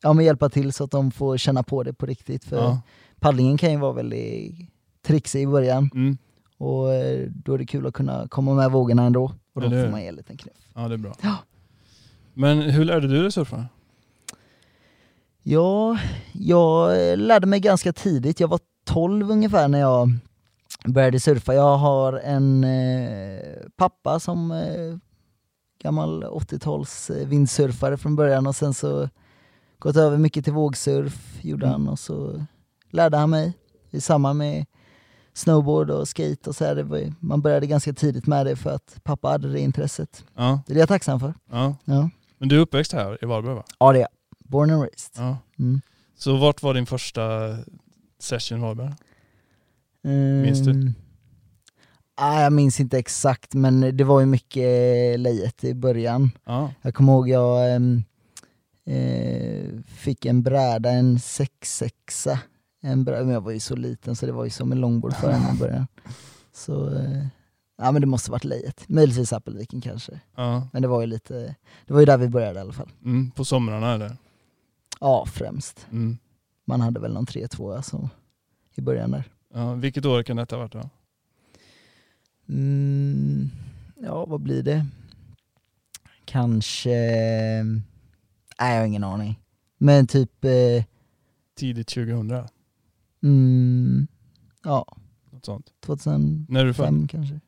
ja, 0.03 0.13
men 0.13 0.25
hjälpa 0.25 0.49
till 0.49 0.73
så 0.73 0.85
att 0.85 0.91
de 0.91 1.11
får 1.11 1.37
känna 1.37 1.63
på 1.63 1.83
det 1.83 1.93
på 1.93 2.07
riktigt. 2.07 2.45
För 2.45 2.57
Ja. 2.57 2.81
paddlingen 3.21 3.57
kan 3.59 3.71
ju 3.71 3.77
vara 3.79 3.93
väldigt 3.93 4.55
trixig 5.07 5.43
i 5.43 5.47
början. 5.47 5.91
Mm. 5.95 6.19
Och 6.59 6.93
eh, 6.95 7.29
då 7.45 7.55
är 7.55 7.59
det 7.59 7.67
kul 7.67 7.87
att 7.87 7.95
kunna 7.95 8.29
komma 8.29 8.55
med 8.55 8.71
vågorna 8.71 9.03
ändå. 9.07 9.33
Och 9.55 9.61
då 9.61 9.67
Eller 9.67 9.85
får 9.85 9.91
man 9.91 10.01
ge 10.03 10.07
en 10.09 10.15
liten 10.17 10.37
knuff. 10.37 10.57
ja, 10.75 10.89
det 10.89 10.95
är 10.95 10.99
bra. 10.99 11.15
Ja. 11.23 11.37
Men 12.35 12.61
hur 12.61 12.85
lärde 12.85 13.09
du 13.09 13.23
dig 13.23 13.33
surfa? 13.33 13.67
Ja, 15.43 15.99
jag 16.33 16.97
lärde 17.19 17.47
mig 17.47 17.61
ganska 17.61 17.93
tidigt. 17.93 18.41
Jag 18.41 18.49
var 18.49 18.61
12 18.85 19.31
ungefär 19.31 19.69
när 19.69 19.81
jag 19.81 20.09
började 20.85 21.21
surfa. 21.21 21.55
Jag 21.55 21.77
har 21.77 22.13
en 22.13 22.65
eh, 22.65 23.41
pappa 23.77 24.21
som 24.21 24.51
eh, 24.51 24.97
gammal 25.83 26.25
80-tals 26.25 27.11
eh, 27.11 27.29
vindsurfare 27.29 27.97
från 27.97 28.17
början 28.17 28.47
och 28.47 28.57
sen 28.57 28.75
så 28.75 29.09
gått 29.79 29.97
över 29.97 30.19
mycket 30.19 30.45
till 30.45 30.53
vågsurf 30.53 31.39
gjorde 31.45 31.67
Mm. 31.67 31.81
han 31.81 31.89
och 31.93 31.99
så 31.99 32.45
lärde 32.91 33.17
han 33.17 33.31
mig 33.31 33.53
i 33.91 34.01
samband 34.01 34.39
med 34.39 34.67
snowboard 35.35 35.91
och 35.91 36.09
skate 36.09 36.51
och 36.51 36.57
så 36.57 36.65
här. 36.65 36.77
Var, 36.83 37.13
man 37.21 37.41
började 37.43 37.67
ganska 37.67 37.93
tidigt 37.93 38.27
med 38.27 38.47
det 38.47 38.57
för 38.57 38.71
att 38.71 38.97
pappa 39.03 39.29
hade 39.29 39.53
det 39.53 39.61
intresset. 39.61 40.25
Ja, 40.37 40.61
Det 40.67 40.73
är 40.75 40.79
jag 40.79 40.89
tacksam 40.89 41.21
för. 41.21 41.35
ja. 41.51 41.77
Ja, 41.85 42.11
Men 42.39 42.49
du 42.49 42.57
är 42.57 42.61
uppväxt 42.61 42.93
här 42.93 43.19
i 43.25 43.27
Varberg 43.27 43.55
va? 43.55 43.65
ja 43.79 43.93
det 43.93 43.99
är 43.99 44.01
jag. 44.01 44.09
Born 44.39 44.71
and 44.71 44.83
raised. 44.83 45.11
Ja. 45.17 45.39
Mm. 45.59 45.81
Så 46.17 46.37
vart 46.37 46.63
var 46.63 46.75
din 46.75 46.87
första 46.87 47.23
session 48.19 48.59
i 48.59 48.61
Varberg? 48.63 48.93
Mm. 50.05 50.43
Minns 50.43 50.61
du? 50.61 50.93
Ah, 52.17 52.43
jag 52.43 52.53
minns 52.53 52.81
inte 52.81 52.99
exakt 52.99 53.55
men 53.55 53.97
det 53.97 54.05
var 54.05 54.21
ju 54.21 54.27
mycket 54.27 55.21
lejet 55.21 55.65
i 55.65 55.75
början. 55.75 56.31
Ja, 56.45 56.71
Jag 56.83 56.95
kommer 56.95 57.13
ihåg 57.13 57.29
jag 57.29 57.75
ehm, 57.75 58.03
eh, 58.87 59.81
fick 59.87 60.25
en 60.27 60.43
bräda, 60.43 60.91
en 60.91 61.21
6 61.21 61.83
en 62.85 63.05
bräda, 63.05 63.25
men 63.25 63.35
jag 63.35 63.41
var 63.41 63.51
ju 63.53 63.61
så 63.61 63.77
liten 63.77 64.17
så 64.17 64.27
det 64.27 64.33
var 64.33 64.45
ju 64.45 64.51
som 64.51 64.73
en 64.73 64.81
långbord 64.81 65.15
för 65.15 65.33
henne 65.33 65.55
i 65.57 65.59
början. 65.59 65.87
Så 66.53 66.95
eh, 66.99 67.27
ja 67.77 67.93
men 67.93 68.01
det 68.01 68.07
måste 68.07 68.31
varit 68.31 68.45
lejet. 68.45 68.89
Möjligtvis 68.89 69.33
Appelviken 69.33 69.81
kanske. 69.81 70.21
ja. 70.37 70.69
Men 70.73 70.83
det 70.83 70.89
var 70.89 71.01
ju 71.01 71.07
lite, 71.07 71.55
det 71.87 71.93
var 71.93 72.01
ju 72.01 72.07
där 72.07 72.19
vi 72.19 72.29
började 72.29 72.59
i 72.59 72.63
alla 72.63 72.73
fall. 72.73 72.91
Mm, 73.05 73.31
på 73.31 73.45
somrarna 73.45 73.95
eller? 73.95 74.17
Ja 75.01 75.27
främst. 75.27 75.87
Mm. 75.91 76.19
Man 76.65 76.81
hade 76.81 77.01
väl 77.01 77.13
någon 77.13 77.27
3-2 77.27 77.77
alltså, 77.77 78.09
i 78.75 78.81
början 78.81 79.11
där. 79.11 79.25
Ja, 79.55 79.75
vilket 79.75 80.05
år 80.07 80.23
kan 80.23 80.37
detta 80.37 80.57
ha 80.57 80.61
varit 80.63 80.73
då? 80.73 80.91
Mm, 82.49 83.51
ja, 84.03 84.27
vad 84.27 84.41
blir 84.41 84.63
det? 84.63 84.87
Kanske... 86.25 86.91
Nej, 88.61 88.73
jag 88.75 88.79
har 88.81 88.87
ingen 88.87 89.05
aning. 89.05 89.41
Men 89.79 90.07
typ... 90.07 90.45
Eh, 90.45 90.85
Tidigt 91.57 91.89
2000? 91.89 92.49
Mm, 93.25 94.07
ja, 94.65 94.97
Något 95.31 95.45
sånt. 95.45 95.67
2005 95.81 96.47
När 96.49 96.61
är 96.61 96.65
du 96.65 96.75
född? 96.75 97.11
kanske. 97.11 97.41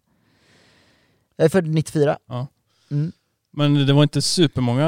Jag 1.36 1.44
är 1.44 1.48
född 1.48 1.66
94. 1.66 2.18
Ja. 2.26 2.46
Mm. 2.90 3.12
Men 3.50 3.74
det 3.86 3.92
var 3.92 4.02
inte 4.02 4.22
supermånga, 4.22 4.86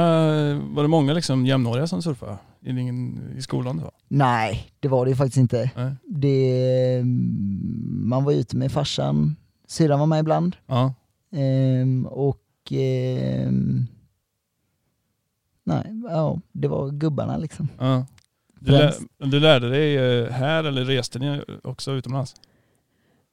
var 0.71 0.81
det 0.83 0.87
många 0.89 1.13
liksom 1.13 1.45
jämnåriga 1.45 1.87
som 1.87 2.01
surfade 2.01 2.37
i, 2.61 2.71
din, 2.71 3.21
i 3.37 3.41
skolan 3.41 3.77
då? 3.77 3.91
Nej, 4.07 4.71
det 4.79 4.87
var 4.87 5.05
det 5.05 5.09
ju 5.11 5.15
faktiskt 5.15 5.37
inte. 5.37 5.71
Nej. 5.75 5.95
Det, 6.07 7.01
man 7.85 8.23
var 8.23 8.31
ute 8.31 8.57
med 8.57 8.71
farsan, 8.71 9.35
syrran 9.67 9.99
var 9.99 10.05
med 10.07 10.19
ibland. 10.19 10.55
Ja, 10.67 10.93
Ehm, 11.31 12.05
och... 12.05 12.41
ehm, 12.71 13.85
nej, 15.63 16.01
ja, 16.03 16.39
det 16.51 16.67
var 16.67 16.89
gubbarna 16.91 17.37
liksom. 17.37 17.67
ja. 17.79 18.05
Du, 18.59 18.71
lär, 18.71 18.93
du 19.17 19.39
lärde 19.39 19.69
dig 19.69 19.95
eh, 19.97 20.31
här 20.31 20.63
eller 20.63 20.85
reste 20.85 21.19
ni 21.19 21.41
också 21.63 21.91
utomlands? 21.91 22.35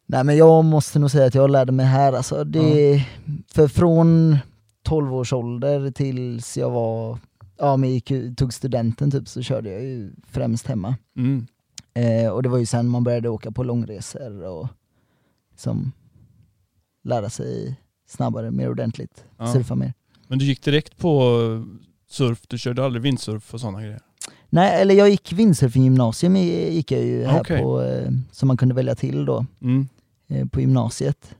Nej 0.06 0.24
men 0.24 0.36
jag 0.36 0.64
måste 0.64 0.98
nog 0.98 1.10
säga 1.10 1.26
att 1.26 1.34
jag 1.34 1.50
lärde 1.50 1.72
mig 1.72 1.86
här. 1.86 2.12
Alltså, 2.12 2.44
det, 2.44 3.04
För 3.48 3.68
från 3.68 4.38
12 4.82 5.14
års 5.14 5.32
ålder 5.32 5.90
tills 5.90 6.56
jag 6.56 6.70
var, 6.70 7.18
ja 7.58 7.76
men 7.76 7.90
gick, 7.90 8.12
tog 8.36 8.52
studenten 8.54 9.10
typ 9.10 9.28
så 9.28 9.42
körde 9.42 9.70
jag 9.70 9.82
ju 9.82 10.12
främst 10.30 10.66
hemma. 10.66 10.96
Mm. 11.16 11.46
Eh, 11.94 12.30
och 12.30 12.42
det 12.42 12.48
var 12.48 12.58
ju 12.58 12.66
sen 12.66 12.88
man 12.88 13.04
började 13.04 13.28
åka 13.28 13.50
på 13.50 13.62
långresor 13.62 14.42
och 14.44 14.68
liksom 15.50 15.92
lära 17.04 17.30
sig 17.30 17.80
snabbare, 18.08 18.50
mer 18.50 18.70
ordentligt, 18.70 19.24
Ja. 19.38 19.52
surfa 19.52 19.74
mer. 19.74 19.92
Men 20.28 20.38
du 20.38 20.44
gick 20.44 20.62
direkt 20.64 20.96
på 20.98 21.38
surf, 22.08 22.42
du 22.48 22.58
körde 22.58 22.84
aldrig 22.84 23.02
vindsurf 23.02 23.54
och 23.54 23.60
sådana 23.60 23.80
grejer? 23.82 24.00
Nej, 24.56 24.80
eller 24.82 24.94
jag 24.94 25.08
gick 25.10 25.32
windsurfinggymnasium 25.32 26.36
i- 26.36 26.74
gick 26.74 26.92
jag 26.92 27.02
ju 27.02 27.24
här 27.24 27.40
Okej. 27.40 27.62
på, 27.62 27.82
eh, 27.82 28.10
som 28.32 28.48
man 28.48 28.56
kunde 28.56 28.74
välja 28.74 28.94
till 28.94 29.24
då, 29.24 29.46
Mm. 29.62 29.88
eh, 30.28 30.46
på 30.48 30.60
gymnasiet. 30.60 31.34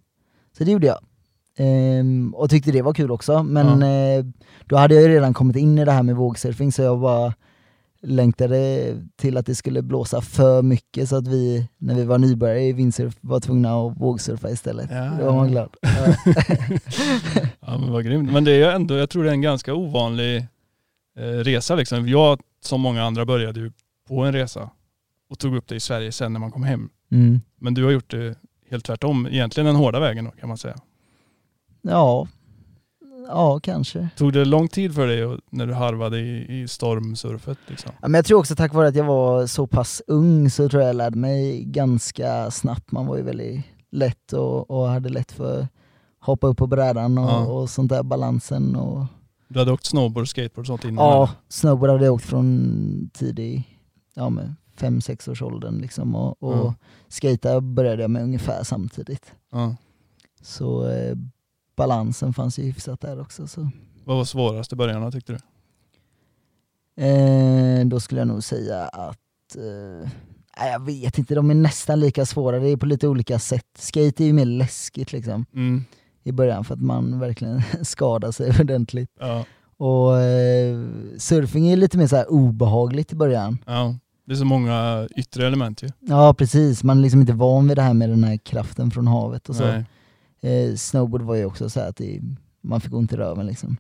Så 0.58 0.64
det 0.64 0.70
gjorde 0.73 0.87
jag. 0.87 0.99
Ehm, 1.58 2.35
och 2.37 2.50
tyckte 2.50 2.73
det 2.73 2.82
var 2.82 2.94
kul 2.94 3.11
också, 3.11 3.42
men 3.42 3.82
eh, 3.82 4.25
då 4.66 4.76
hade 4.76 4.94
jag 4.94 5.02
ju 5.02 5.08
redan 5.08 5.35
kommit 5.35 5.56
in 5.56 5.78
i 5.78 5.85
det 5.85 5.92
här 5.92 6.02
med 6.02 6.16
vågsurfing 6.16 6.73
så 6.73 6.82
jag 6.82 7.00
bara 7.00 7.35
längtade 8.02 8.92
till 9.16 9.37
att 9.37 9.46
det 9.46 9.54
skulle 9.54 9.82
blåsa 9.82 10.20
för 10.20 10.62
mycket 10.62 11.08
så 11.08 11.16
att 11.16 11.26
vi, 11.28 11.68
när 11.78 11.94
vi 11.94 12.04
var 12.04 12.18
nybörjare 12.18 12.62
i 12.62 12.73
vindsurf, 12.73 13.16
var 13.20 13.40
tvungna 13.40 13.75
att 13.87 13.96
vågsurfa 14.00 14.50
istället. 14.50 14.88
Ja, 14.90 15.11
Då 15.20 15.25
var 15.26 15.35
man 15.37 15.49
glad. 15.50 15.68
Ja. 15.80 16.14
Ja 17.61 17.78
men 17.78 17.92
vad 17.92 18.04
grymt. 18.04 18.32
Men 18.32 18.44
det 18.44 18.50
är 18.52 18.56
ju 18.56 18.64
ändå, 18.64 18.94
jag 18.96 19.11
tror 19.11 19.25
det 19.25 19.30
är 19.30 19.35
en 19.35 19.42
ganska 19.42 19.75
ovanlig 19.75 20.46
resa 21.16 21.75
liksom. 21.75 22.08
Jag 22.08 22.40
som 22.61 22.80
många 22.80 23.04
andra 23.04 23.25
började 23.25 23.61
ju 23.61 23.73
på 24.08 24.20
en 24.25 24.32
resa 24.32 24.70
och 25.30 25.38
tog 25.38 25.56
upp 25.56 25.68
det 25.68 25.75
i 25.75 25.80
Sverige 25.80 26.12
sen 26.12 26.32
när 26.32 26.40
man 26.40 26.50
kom 26.50 26.62
hem. 26.62 26.88
Mm. 27.11 27.40
Men 27.58 27.75
du 27.75 27.85
har 27.85 27.90
gjort 27.90 28.11
det 28.11 28.35
helt 28.70 28.85
tvärtom, 28.85 29.26
egentligen 29.26 29.66
den 29.66 29.76
hårda 29.76 30.00
vägen 30.00 30.25
då, 30.25 30.30
kan 30.30 30.49
man 30.49 30.58
säga. 30.58 30.76
ja, 31.82 32.28
ja 33.28 33.61
kanske. 33.62 34.08
Tog 34.16 34.32
det 34.32 34.44
lång 34.44 34.68
tid 34.68 34.94
för 34.94 35.06
dig 35.06 35.38
när 35.50 35.66
du 35.66 35.75
harvade 35.75 36.18
i, 36.20 36.61
i 36.62 36.68
stormsurfet 36.68 37.58
liksom? 37.66 37.92
Ja, 38.02 38.08
men 38.08 38.14
jag 38.18 38.25
tror 38.26 38.38
också 38.38 38.54
tack 38.56 38.75
vare 38.75 38.88
att 38.88 38.94
jag 38.96 39.04
var 39.04 39.46
så 39.46 39.66
pass 39.66 40.02
ung 40.06 40.50
så 40.50 40.68
tror 40.68 40.82
jag 40.82 40.88
jag 40.88 40.96
lärde 40.96 41.16
mig 41.18 41.64
ganska 41.64 42.50
snabbt. 42.50 42.92
Man 42.92 43.06
var 43.06 43.16
ju 43.16 43.23
väldigt 43.23 43.64
lätt 43.90 44.32
och, 44.32 44.70
och 44.70 44.88
hade 44.88 45.08
lätt 45.08 45.32
för 45.32 45.61
att 45.61 45.68
hoppa 46.20 46.46
upp 46.46 46.56
på 46.58 46.66
brädan 46.66 47.18
och, 47.18 47.30
Ja. 47.30 47.46
och 47.46 47.70
sånt 47.70 47.88
där, 47.88 48.02
balansen 48.02 48.76
och 48.76 49.04
Du 49.49 49.59
hade 49.59 49.73
åkt 49.73 49.85
snowboard, 49.87 50.29
skateboard 50.29 50.62
och 50.62 50.67
sånt 50.67 50.85
innan? 50.85 51.05
Ja, 51.05 51.31
snowboard 51.49 51.91
hade 51.91 52.05
jag 52.05 52.15
åkt 52.15 52.25
från 52.25 53.11
tidig, 53.15 53.79
ja 54.15 54.31
med 54.31 54.55
fem 54.76 55.00
sex 55.00 55.29
års 55.29 55.43
åldern 55.43 55.79
liksom 55.79 56.15
och, 56.15 56.43
och 56.43 56.57
Ja. 56.57 56.75
skata 57.09 57.61
började 57.61 58.03
jag 58.03 58.11
med 58.11 58.23
ungefär 58.23 58.62
samtidigt. 58.65 59.33
ja. 59.53 59.76
Så 60.43 60.88
eh, 60.88 61.17
balansen 61.76 62.33
fanns 62.35 62.59
ju 62.59 62.62
hyfsat 62.62 63.00
där 63.00 63.21
också. 63.21 63.47
Så. 63.47 63.71
Vad 64.05 64.17
var 64.17 64.25
svårast 64.25 64.73
i 64.73 64.76
början 64.76 65.12
tyckte 65.12 65.33
du? 65.33 65.38
Eh, 67.05 67.87
då 67.87 68.00
skulle 68.00 68.21
jag 68.21 68.29
nog 68.29 68.45
säga 68.45 68.85
att, 68.85 69.57
eh, 69.57 70.11
jag 70.73 70.85
vet 70.85 71.19
inte, 71.19 71.35
de 71.35 71.50
är 71.50 71.55
nästan 71.55 72.00
lika 72.00 72.26
svåra, 72.26 72.59
det 72.59 72.69
är 72.69 72.76
på 72.76 72.87
lite 72.87 73.09
olika 73.09 73.38
sätt. 73.38 73.67
Skate 73.79 74.25
är 74.25 74.26
ju 74.26 74.33
mer 74.33 74.45
läskigt 74.45 75.12
liksom 75.12 75.47
Mm. 75.55 75.85
I 76.26 76.33
början 76.33 76.64
för 76.64 76.75
att 76.75 76.80
man 76.80 77.21
verkligen 77.21 77.62
skadar 77.83 78.33
sig 78.33 78.50
ordentligt. 78.61 79.11
Ja. 79.21 79.45
Och 79.78 80.18
eh, 80.21 80.78
surfing 81.18 81.68
är 81.68 81.76
lite 81.76 81.99
mer 81.99 82.06
så 82.06 82.16
här 82.16 82.30
obehagligt 82.30 83.12
i 83.12 83.16
början. 83.16 83.59
ja. 83.66 83.95
Det 84.28 84.33
är 84.33 84.37
så 84.37 84.45
många 84.45 85.09
yttre 85.16 85.47
element 85.47 85.83
ju. 85.83 85.88
Ja 86.00 86.35
precis, 86.35 86.85
man 86.85 86.99
är 86.99 87.02
liksom 87.02 87.21
inte 87.21 87.33
van 87.33 87.68
vid 87.68 87.76
det 87.76 87.83
här 87.83 87.95
med 87.95 88.09
den 88.09 88.25
här 88.25 88.37
kraften 88.37 88.90
från 88.90 89.06
havet 89.06 89.49
och 89.49 89.56
så. 89.56 89.64
Eh, 90.40 90.75
snowboard 90.76 91.23
var 91.23 91.35
ju 91.35 91.45
också 91.45 91.71
så 91.71 91.80
här 91.80 91.88
att 91.88 91.97
det, 91.97 92.21
man 92.61 92.80
fick 92.80 92.95
ont 92.95 93.12
i 93.12 93.16
röven 93.16 93.47
liksom. 93.47 93.76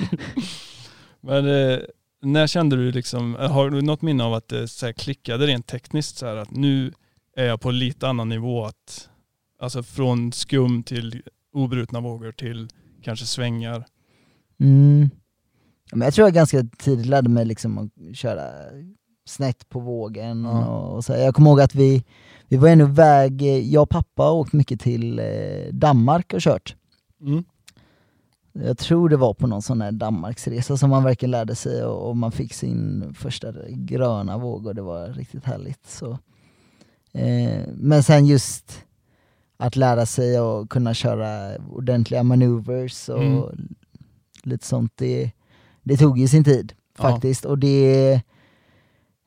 Men 1.20 1.46
eh, 1.46 1.78
när 2.22 2.46
kände 2.46 2.76
du 2.76 2.92
liksom, 2.92 3.34
har 3.34 3.70
du 3.70 3.82
något 3.82 4.02
minne 4.02 4.24
av 4.24 4.34
att 4.34 4.48
det 4.48 4.68
så 4.68 4.86
här 4.86 4.92
klickade 4.92 5.46
rent 5.46 5.66
tekniskt 5.66 6.16
så 6.16 6.26
här 6.26 6.36
att 6.36 6.50
nu 6.50 6.92
är 7.36 7.44
jag 7.44 7.60
på 7.60 7.70
lite 7.70 8.08
annan 8.08 8.28
nivå 8.28 8.64
att, 8.64 9.08
alltså 9.60 9.82
från 9.82 10.32
skum 10.32 10.82
till 10.82 11.22
obrutna 11.52 12.00
vågor 12.00 12.32
till 12.32 12.68
kanske 13.02 13.26
svängar. 13.26 13.84
Mm. 14.60 15.10
Men 15.92 16.06
jag 16.06 16.14
tror 16.14 16.26
jag 16.26 16.34
ganska 16.34 16.62
tidigt 16.78 17.06
lärde 17.06 17.28
mig 17.28 17.44
liksom 17.44 17.78
att 17.78 18.16
köra 18.16 18.50
snett 19.24 19.68
på 19.68 19.80
vågen. 19.80 20.44
Ja. 20.44 20.66
Och, 20.66 21.04
så. 21.04 21.12
Jag 21.12 21.34
kommer 21.34 21.50
ihåg 21.50 21.60
att 21.60 21.74
vi, 21.74 22.04
vi 22.48 22.56
var 22.56 22.68
ändå 22.68 22.84
iväg, 22.84 23.42
eh, 23.42 23.72
jag 23.72 23.82
och 23.82 23.90
pappa 23.90 24.22
har 24.22 24.32
åkt 24.32 24.52
mycket 24.52 24.80
till 24.80 25.18
eh, 25.18 25.72
Danmark 25.72 26.32
och 26.32 26.40
kört. 26.40 26.76
Mm. 27.20 27.44
Jag 28.52 28.78
tror 28.78 29.08
det 29.08 29.16
var 29.16 29.34
på 29.34 29.46
någon 29.46 29.62
sån 29.62 29.80
här 29.80 29.92
Danmarksresa 29.92 30.76
som 30.76 30.90
man 30.90 31.04
verkligen 31.04 31.30
lärde 31.30 31.54
sig 31.54 31.84
och, 31.84 32.08
och 32.08 32.16
man 32.16 32.32
fick 32.32 32.54
sin 32.54 33.14
första 33.14 33.52
gröna 33.68 34.38
våg 34.38 34.66
och 34.66 34.74
det 34.74 34.82
var 34.82 35.08
riktigt 35.08 35.44
härligt. 35.44 35.86
Så. 35.86 36.18
Eh, 37.12 37.60
men 37.74 38.02
sen 38.02 38.26
just 38.26 38.84
att 39.62 39.76
lära 39.76 40.06
sig 40.06 40.36
att 40.36 40.68
kunna 40.68 40.94
köra 40.94 41.58
ordentliga 41.58 42.22
maneuvers 42.22 43.08
och 43.08 43.22
Mm. 43.52 43.74
lite 44.42 44.66
sånt, 44.66 44.92
det, 44.96 45.30
det 45.82 45.96
tog 45.96 46.18
ju 46.18 46.28
sin 46.28 46.44
tid 46.44 46.72
Ja. 46.98 47.02
faktiskt. 47.02 47.44
Och 47.44 47.58
det, 47.58 48.20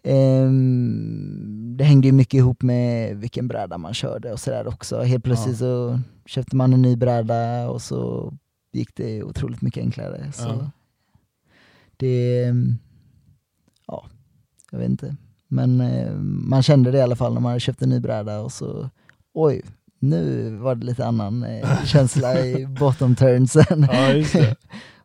ehm, 0.03 1.77
det 1.77 1.83
hängde 1.83 2.07
ju 2.07 2.11
mycket 2.13 2.33
ihop 2.37 2.61
med 2.61 3.17
vilken 3.17 3.47
bräda 3.47 3.77
man 3.77 3.93
körde 3.93 4.31
och 4.33 4.39
sådär 4.39 4.67
också. 4.67 5.01
Helt 5.01 5.23
plötsligt 5.23 5.57
så 5.57 5.99
köpte 6.25 6.55
man 6.55 6.73
en 6.73 6.81
ny 6.81 6.95
bräda 6.95 7.69
och 7.69 7.81
så 7.81 8.33
gick 8.73 8.95
det 8.95 9.23
otroligt 9.23 9.61
mycket 9.61 9.83
enklare. 9.83 10.31
Så 10.31 10.43
Ja. 10.43 10.71
det, 11.97 12.45
ja, 13.87 14.05
jag 14.71 14.79
vet 14.79 14.89
inte. 14.89 15.15
Men 15.47 15.81
eh, 15.81 16.13
man 16.21 16.63
kände 16.63 16.91
det 16.91 16.97
i 16.97 17.01
alla 17.01 17.15
fall 17.15 17.33
när 17.33 17.41
man 17.41 17.49
hade 17.49 17.59
köpt 17.59 17.81
en 17.81 17.89
ny 17.89 17.99
bräda 17.99 18.41
och 18.41 18.51
så, 18.51 18.89
oj, 19.33 19.61
nu 20.05 20.55
var 20.55 20.75
det 20.75 20.85
lite 20.85 21.05
annan 21.05 21.43
eh, 21.43 21.83
känsla 21.85 22.45
i 22.45 22.65
bottom 22.65 23.15
turnsen. 23.15 23.87
Ja 23.91 24.23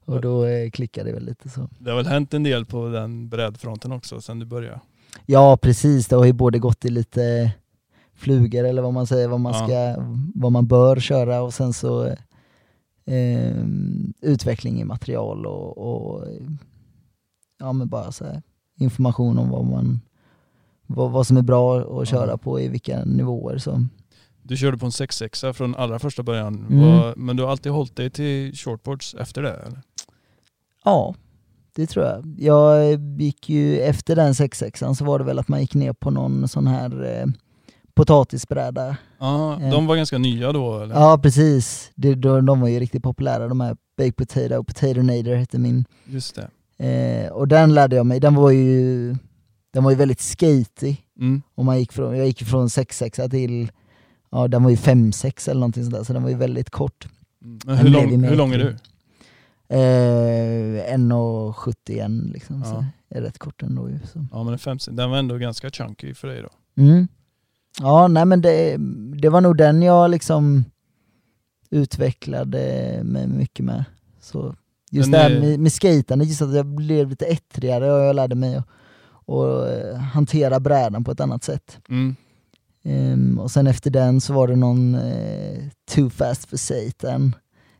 och 0.14 0.20
då 0.20 0.44
eh, 0.46 0.70
klickade 0.70 1.08
det 1.10 1.14
väl 1.14 1.24
lite 1.24 1.48
så. 1.48 1.68
Det 1.78 1.90
har 1.90 1.96
väl 1.96 2.06
hänt 2.06 2.34
en 2.34 2.42
del 2.42 2.64
på 2.66 2.88
den 2.88 3.28
brädfronten 3.28 3.92
också 3.92 4.20
sen 4.20 4.38
du 4.38 4.46
började. 4.46 4.80
Ja 5.26 5.56
precis, 5.56 6.06
det 6.08 6.16
har 6.16 6.24
ju 6.24 6.32
både 6.32 6.58
gått 6.58 6.84
i 6.84 6.90
lite 6.90 7.52
flugor 8.14 8.64
eller 8.64 8.82
vad 8.82 8.92
man 8.92 9.06
säger, 9.06 9.28
vad 9.28 9.40
man, 9.40 9.52
Ja. 9.54 9.64
ska, 9.66 10.04
vad 10.34 10.52
man 10.52 10.66
bör 10.66 11.00
köra 11.00 11.42
och 11.42 11.54
sen 11.54 11.72
så 11.72 12.06
eh, 13.06 13.64
utveckling 14.20 14.80
i 14.80 14.84
material 14.84 15.46
och, 15.46 15.78
och 15.78 16.24
ja 17.58 17.72
men 17.72 17.88
bara 17.88 18.12
så 18.12 18.24
här, 18.24 18.42
information 18.78 19.38
om 19.38 19.50
vad 19.50 19.64
man 19.64 20.00
vad, 20.86 21.10
vad 21.10 21.26
som 21.26 21.36
är 21.36 21.42
bra 21.42 21.78
att 22.02 22.08
köra 22.08 22.30
Ja. 22.30 22.36
på 22.36 22.60
i 22.60 22.68
vilka 22.68 23.04
nivåer. 23.04 23.58
Så. 23.58 23.84
Du 24.50 24.56
körde 24.56 24.78
på 24.78 24.86
en 24.86 24.92
6 24.92 25.22
från 25.54 25.74
allra 25.74 25.98
första 25.98 26.22
början, 26.22 26.66
Mm. 26.70 27.12
Men 27.16 27.36
du 27.36 27.42
har 27.42 27.50
alltid 27.50 27.72
hållit 27.72 27.96
dig 27.96 28.10
till 28.10 28.52
shortboards 28.56 29.14
efter 29.14 29.42
det 29.42 29.50
eller? 29.52 29.80
Ja, 30.84 31.14
det 31.74 31.86
tror 31.86 32.04
jag. 32.06 32.34
Jag 32.38 33.00
gick 33.20 33.48
ju 33.48 33.80
efter 33.80 34.16
den 34.16 34.32
66an 34.32 34.94
så 34.94 35.04
var 35.04 35.18
det 35.18 35.24
väl 35.24 35.38
att 35.38 35.48
man 35.48 35.60
gick 35.60 35.74
ner 35.74 35.92
på 35.92 36.10
någon 36.10 36.48
sån 36.48 36.66
här 36.66 37.04
eh, 37.20 37.26
potatisbräda 37.94 38.96
Ja, 39.18 39.60
Eh. 39.62 39.70
de 39.70 39.86
var 39.86 39.96
ganska 39.96 40.18
nya 40.18 40.52
då 40.52 40.78
eller? 40.80 40.94
Ja 40.94 41.18
precis, 41.22 41.90
de, 41.94 42.14
de 42.46 42.60
var 42.60 42.68
ju 42.68 42.80
riktigt 42.80 43.02
populära 43.02 43.48
de 43.48 43.60
här 43.60 43.76
Baked 43.98 44.16
Potato 44.16 44.54
och 44.58 44.66
Potato 44.66 45.02
Nader 45.02 45.36
hette 45.36 45.58
min. 45.58 45.84
Just 46.04 46.38
det. 46.78 46.86
Eh, 46.86 47.32
och 47.32 47.48
den 47.48 47.74
lärde 47.74 47.96
jag 47.96 48.06
mig, 48.06 48.20
den 48.20 48.34
var 48.34 48.50
ju, 48.50 49.08
den 49.72 49.84
var 49.84 49.90
ju 49.90 49.96
väldigt 49.96 50.20
skaty. 50.20 50.96
Mm. 51.20 51.42
Och 51.54 51.64
man 51.64 51.78
gick 51.78 51.92
från, 51.92 52.16
jag 52.16 52.26
gick 52.26 52.42
från 52.44 52.68
6-6 52.68 53.30
till, 53.30 53.70
ja 54.30 54.48
den 54.48 54.62
var 54.62 54.70
ju 54.70 54.76
5-6 54.76 55.50
eller 55.50 55.60
någonting 55.60 55.82
sånt 55.84 55.94
där, 55.94 56.04
så 56.04 56.12
den 56.12 56.22
var 56.22 56.30
ju 56.30 56.36
väldigt 56.36 56.70
kort. 56.70 57.08
Men 57.38 57.58
Den 57.64 57.76
hur, 57.76 57.88
lång, 57.88 58.24
hur 58.24 58.36
lång 58.36 58.52
är 58.52 58.58
du? 58.58 58.76
Eh, 59.68 60.94
1,71 60.94 62.32
liksom, 62.32 62.64
så 62.64 62.70
Ja. 62.70 62.84
är 63.18 63.22
rätt 63.22 63.38
kort 63.38 63.62
ändå 63.62 63.88
ju. 63.90 63.98
Så. 64.12 64.26
Ja 64.32 64.44
men 64.44 64.52
en 64.52 64.58
5 64.58 64.78
den 64.90 65.10
var 65.10 65.18
ändå 65.18 65.36
ganska 65.38 65.70
chunky 65.70 66.14
för 66.14 66.28
dig 66.28 66.42
då. 66.42 66.82
Mm. 66.82 67.08
Ja, 67.80 68.08
nej 68.08 68.24
men 68.24 68.40
det, 68.40 68.76
det 69.20 69.28
var 69.28 69.40
nog 69.40 69.56
den 69.56 69.82
jag 69.82 70.10
liksom 70.10 70.64
utvecklade 71.70 72.60
mig 73.04 73.26
mycket 73.26 73.64
med. 73.64 73.84
Så 74.20 74.54
just 74.90 75.12
Den 75.12 75.12
det 75.12 75.18
här 75.18 75.30
är- 75.30 75.40
med, 75.40 75.60
med 75.60 75.72
skejtandet, 75.72 76.28
just 76.28 76.42
att 76.42 76.54
jag 76.54 76.66
blev 76.66 77.10
lite 77.10 77.26
ettrigare 77.26 77.92
och 77.92 78.00
jag 78.00 78.16
lärde 78.16 78.34
mig 78.34 78.56
att 78.56 78.66
och, 79.26 79.68
eh, 79.68 79.96
hantera 79.96 80.60
brädan 80.60 81.04
på 81.04 81.10
ett 81.10 81.20
annat 81.20 81.44
sätt. 81.44 81.78
Mm. 81.88 82.16
Ehm, 82.84 83.38
och 83.38 83.50
sen 83.50 83.66
efter 83.66 83.90
den 83.90 84.20
så 84.20 84.32
var 84.32 84.48
det 84.48 84.56
någon 84.56 84.94
eh, 84.94 85.58
Too 85.94 86.10
Fast 86.10 86.48
for 86.48 86.56
Satan, 86.56 87.34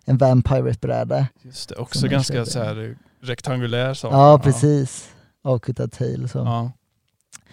en 0.04 0.18
Vampire-bräda. 0.18 1.26
Just 1.42 1.68
det, 1.68 1.74
också 1.74 2.08
ganska 2.08 2.44
så 2.44 2.58
här 2.58 2.96
rektangulär 3.20 3.94
sak. 3.94 4.12
Ja, 4.12 4.40
precis. 4.44 5.10
Avkuttad 5.42 5.92
tail 5.92 6.28
så. 6.28 6.38
Ja. 6.38 6.72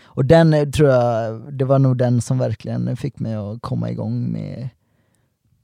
Och 0.03 0.25
den 0.25 0.53
eh, 0.53 0.69
tror 0.69 0.89
jag, 0.89 1.53
det 1.53 1.65
var 1.65 1.79
nog 1.79 1.97
den 1.97 2.21
som 2.21 2.37
verkligen 2.37 2.97
fick 2.97 3.19
mig 3.19 3.35
att 3.35 3.61
komma 3.61 3.91
igång 3.91 4.31
med, 4.31 4.69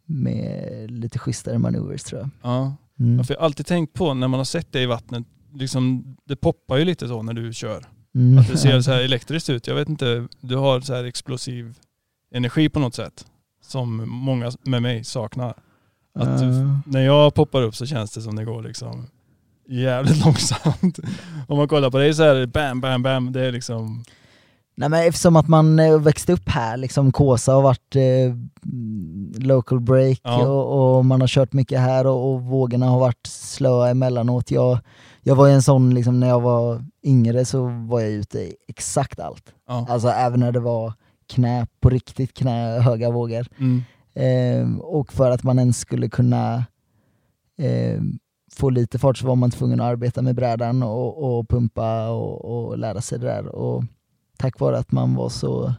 med 0.05 0.91
lite 0.91 1.19
schysstare 1.19 1.57
maneuvers 1.57 2.03
tror 2.03 2.21
jag. 2.21 2.29
Ja. 2.41 2.75
Mm. 2.99 3.17
Ja, 3.17 3.23
för 3.23 3.33
jag 3.33 3.39
har 3.39 3.45
alltid 3.45 3.65
tänkt 3.65 3.93
på 3.93 4.13
när 4.13 4.27
man 4.27 4.39
har 4.39 4.45
sett 4.45 4.71
det 4.71 4.81
i 4.81 4.85
vattnet, 4.85 5.23
liksom, 5.53 6.15
det 6.25 6.35
poppar 6.35 6.77
ju 6.77 6.85
lite 6.85 7.07
så 7.07 7.21
när 7.21 7.33
du 7.33 7.53
kör. 7.53 7.85
Mm. 8.15 8.37
Att 8.37 8.47
det 8.47 8.57
ser 8.57 8.81
så 8.81 8.91
här 8.91 9.01
elektriskt 9.01 9.49
ut. 9.49 9.67
Jag 9.67 9.75
vet 9.75 9.89
inte, 9.89 10.27
du 10.41 10.55
har 10.55 10.81
så 10.81 10.93
här 10.93 11.03
explosiv 11.03 11.75
energi 12.35 12.69
på 12.69 12.79
något 12.79 12.95
sätt. 12.95 13.25
Som 13.61 14.09
många 14.09 14.51
med 14.63 14.81
mig 14.81 15.03
saknar. 15.03 15.49
Att 16.19 16.41
Ja. 16.41 16.47
när 16.85 17.01
jag 17.01 17.33
poppar 17.33 17.61
upp 17.61 17.75
så 17.75 17.85
känns 17.85 18.11
det 18.11 18.21
som 18.21 18.35
det 18.35 18.45
går 18.45 18.61
liksom 18.63 19.07
jävligt 19.67 20.17
långsamt. 20.25 20.99
Om 21.47 21.57
man 21.57 21.67
kollar 21.67 21.89
på 21.91 21.97
dig 21.97 22.13
så 22.13 22.23
här, 22.23 22.45
bam, 22.45 22.81
bam, 22.81 23.03
bam. 23.03 23.31
Det 23.31 23.45
är 23.45 23.51
liksom, 23.51 24.03
Nej 24.75 24.89
men 24.89 25.07
eftersom 25.07 25.35
att 25.35 25.47
man 25.47 25.79
eh, 25.79 25.99
växte 25.99 26.33
upp 26.33 26.49
här, 26.49 26.77
liksom 26.77 27.11
Kåsa 27.11 27.53
har 27.53 27.61
varit 27.61 27.95
eh, 27.95 28.35
local 29.43 29.79
break 29.79 30.19
Ja. 30.23 30.47
och, 30.47 30.97
och 30.97 31.05
man 31.05 31.21
har 31.21 31.27
kört 31.27 31.53
mycket 31.53 31.79
här 31.79 32.07
och, 32.07 32.33
och 32.33 32.41
vågorna 32.41 32.85
har 32.85 32.99
varit 32.99 33.27
slöa 33.27 33.89
emellanåt. 33.89 34.51
Jag, 34.51 34.77
jag 35.23 35.35
var 35.35 35.47
ju 35.47 35.53
en 35.53 35.61
sån, 35.61 35.93
liksom, 35.93 36.19
när 36.19 36.27
jag 36.27 36.41
var 36.41 36.85
yngre 37.03 37.45
så 37.45 37.63
var 37.87 37.99
jag 37.99 38.11
ute 38.11 38.39
i 38.39 38.55
exakt 38.67 39.19
allt. 39.19 39.53
Ja. 39.67 39.85
Alltså 39.89 40.07
även 40.07 40.39
när 40.39 40.51
det 40.51 40.59
var 40.59 40.93
knä, 41.27 41.67
på 41.79 41.89
riktigt 41.89 42.33
knä, 42.33 42.79
höga 42.79 43.11
vågor. 43.11 43.47
Mm. 43.57 43.83
Eh, 44.13 44.79
och 44.79 45.13
för 45.13 45.31
att 45.31 45.43
man 45.43 45.59
ens 45.59 45.79
skulle 45.79 46.09
kunna 46.09 46.65
eh, 47.57 48.01
få 48.51 48.69
lite 48.69 48.99
fart 48.99 49.17
så 49.17 49.27
var 49.27 49.35
man 49.35 49.51
tvungen 49.51 49.79
att 49.81 49.85
arbeta 49.85 50.21
med 50.21 50.35
brädan 50.35 50.83
och, 50.83 51.37
och 51.37 51.49
pumpa 51.49 52.09
och, 52.09 52.45
och 52.45 52.77
lära 52.77 53.01
sig 53.01 53.19
det 53.19 53.27
där. 53.27 53.45
Och 53.45 53.83
tack 54.37 54.59
vare 54.59 54.77
att 54.77 54.91
man 54.91 55.15
var 55.15 55.29
så 55.29 55.73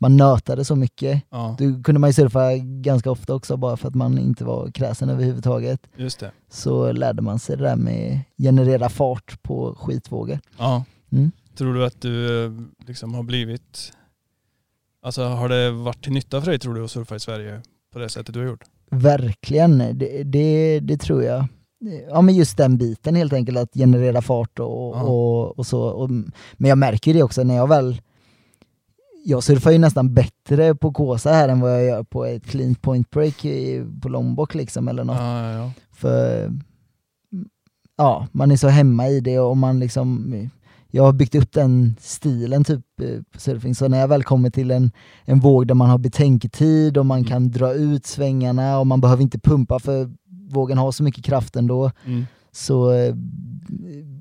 man 0.00 0.16
nötade 0.16 0.64
så 0.64 0.76
mycket. 0.76 1.22
ja, 1.30 1.56
Då 1.58 1.82
kunde 1.82 1.98
man 1.98 2.10
ju 2.10 2.14
surfa 2.14 2.56
ganska 2.56 3.10
ofta 3.10 3.34
också 3.34 3.56
bara 3.56 3.76
för 3.76 3.88
att 3.88 3.94
man 3.94 4.18
inte 4.18 4.44
var 4.44 4.70
kräsen 4.70 5.08
överhuvudtaget. 5.08 5.80
just 5.96 6.20
det. 6.20 6.30
Så 6.50 6.92
lärde 6.92 7.22
man 7.22 7.38
sig 7.38 7.56
det 7.56 7.62
där 7.64 7.76
med 7.76 8.20
generera 8.38 8.88
fart 8.88 9.42
på 9.42 9.74
skitvågor. 9.78 10.38
Ja. 10.58 10.84
Mm. 11.12 11.30
Tror 11.58 11.74
du 11.74 11.84
att 11.86 12.00
du 12.00 12.44
eh, 12.44 12.52
liksom 12.86 13.14
har 13.14 13.22
blivit, 13.22 13.92
alltså 15.02 15.22
har 15.24 15.48
det 15.48 15.70
varit 15.70 16.04
till 16.04 16.12
nytta 16.12 16.40
för 16.40 16.50
dig 16.50 16.58
tror 16.58 16.74
du 16.74 16.84
att 16.84 16.90
surfa 16.90 17.16
i 17.16 17.20
Sverige 17.20 17.62
på 17.92 17.98
det 17.98 18.08
sättet 18.08 18.34
du 18.34 18.40
har 18.40 18.46
gjort? 18.46 18.64
Verkligen, 18.90 19.78
det, 19.78 20.22
det, 20.22 20.80
det 20.80 20.96
tror 20.96 21.22
jag. 21.22 21.44
Ja 22.08 22.20
men 22.20 22.34
just 22.34 22.56
den 22.56 22.78
biten 22.78 23.14
helt 23.16 23.32
enkelt, 23.32 23.58
att 23.58 23.74
generera 23.74 24.22
fart 24.22 24.58
och, 24.58 24.66
Ja. 24.96 25.02
och, 25.02 25.58
och 25.58 25.66
så. 25.66 25.80
Och, 25.82 26.10
men 26.10 26.68
jag 26.68 26.78
märker 26.78 27.14
det 27.14 27.22
också 27.22 27.42
när 27.44 27.54
jag 27.56 27.68
väl 27.68 28.00
jag 29.26 29.42
surfar 29.42 29.70
ju 29.70 29.78
nästan 29.78 30.14
bättre 30.14 30.74
på 30.74 30.92
Kåsa 30.92 31.32
här 31.32 31.48
än 31.48 31.60
vad 31.60 31.72
jag 31.72 31.84
gör 31.84 32.02
på 32.02 32.24
ett 32.24 32.46
clean 32.46 32.74
point 32.74 33.10
break 33.10 33.44
i, 33.44 33.84
på 34.02 34.08
Lombok 34.08 34.54
liksom 34.54 34.88
eller 34.88 35.04
något. 35.04 35.16
Ja, 35.16 35.42
ja, 35.42 35.52
ja. 35.58 35.70
För 35.92 36.50
ja, 37.96 38.26
man 38.32 38.50
är 38.50 38.56
så 38.56 38.68
hemma 38.68 39.08
i 39.08 39.20
det 39.20 39.38
och 39.38 39.56
man 39.56 39.80
liksom 39.80 40.34
jag 40.90 41.02
har 41.04 41.12
byggt 41.12 41.34
upp 41.34 41.52
den 41.52 41.96
stilen 42.00 42.64
typ 42.64 42.84
eh, 43.02 43.22
på 43.32 43.40
surfing, 43.40 43.74
så 43.74 43.88
när 43.88 43.98
jag 43.98 44.08
väl 44.08 44.22
kommer 44.24 44.50
till 44.50 44.70
en, 44.70 44.90
en 45.24 45.40
våg 45.40 45.66
där 45.66 45.74
man 45.74 45.90
har 45.90 45.98
betänketid 45.98 46.98
och 46.98 47.06
man 47.06 47.18
Mm. 47.18 47.28
kan 47.30 47.50
dra 47.50 47.72
ut 47.74 48.06
svängarna 48.06 48.78
och 48.78 48.86
man 48.86 49.00
behöver 49.00 49.22
inte 49.22 49.38
pumpa 49.38 49.78
för 49.78 50.10
vågen 50.50 50.78
har 50.78 50.92
så 50.92 51.02
mycket 51.02 51.24
kraft 51.24 51.56
ändå, 51.56 51.90
Mm. 52.06 52.24
så 52.52 52.92
eh, 52.92 53.14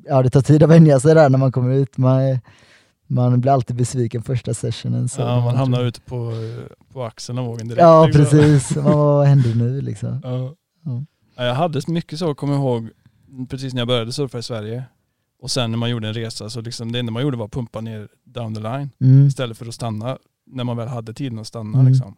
ja 0.06 0.24
det 0.24 0.30
tar 0.30 0.42
tid 0.42 0.64
att 0.64 0.70
vänja 0.70 1.00
sig 1.00 1.16
där 1.16 1.30
när 1.30 1.38
man 1.38 1.52
kommer 1.52 1.74
ut. 1.74 1.98
Man, 1.98 2.40
man 3.14 3.42
blir 3.42 3.52
alltid 3.52 3.76
besviken 3.76 4.24
första 4.24 4.54
sessionen. 4.54 5.10
Så 5.10 5.22
ja, 5.22 5.40
man 5.46 5.56
hamnar 5.56 5.84
ute 5.84 6.02
på, 6.02 6.32
på 6.94 7.04
axeln 7.04 7.38
av 7.40 7.46
vågen 7.46 7.68
direkt. 7.68 7.82
Ja 7.82 8.06
liksom. 8.06 8.26
precis, 8.26 8.76
Man, 8.76 8.84
vad 8.86 9.28
händer 9.28 9.56
nu 9.56 9.82
liksom? 9.82 10.20
Ja. 10.24 10.56
Ja. 10.86 11.04
Ja, 11.36 11.44
Jag 11.46 11.56
hade 11.56 11.82
mycket 11.88 12.20
så, 12.20 12.36
kommer 12.36 12.54
ihåg, 12.56 12.90
precis 13.50 13.74
när 13.74 13.82
jag 13.82 13.88
började 13.88 14.12
surfa 14.12 14.38
i 14.40 14.44
Sverige. 14.44 14.84
Och 15.42 15.52
sen 15.52 15.72
när 15.72 15.78
man 15.78 15.90
gjorde 15.90 16.08
en 16.08 16.14
resa 16.14 16.50
så 16.50 16.62
liksom 16.62 16.92
det 16.92 17.00
enda 17.00 17.12
man 17.12 17.24
gjorde 17.24 17.38
var 17.38 17.46
att 17.46 17.52
pumpa 17.52 17.82
ner 17.82 18.08
down 18.24 18.56
the 18.56 18.62
line 18.62 18.90
Mm. 19.02 19.28
istället 19.28 19.58
för 19.58 19.66
att 19.66 19.74
stanna 19.74 20.18
när 20.46 20.64
man 20.64 20.78
väl 20.78 20.88
hade 20.88 21.14
tiden 21.14 21.40
att 21.40 21.48
stanna. 21.48 21.80
Mm. 21.80 21.92
Liksom. 21.94 22.16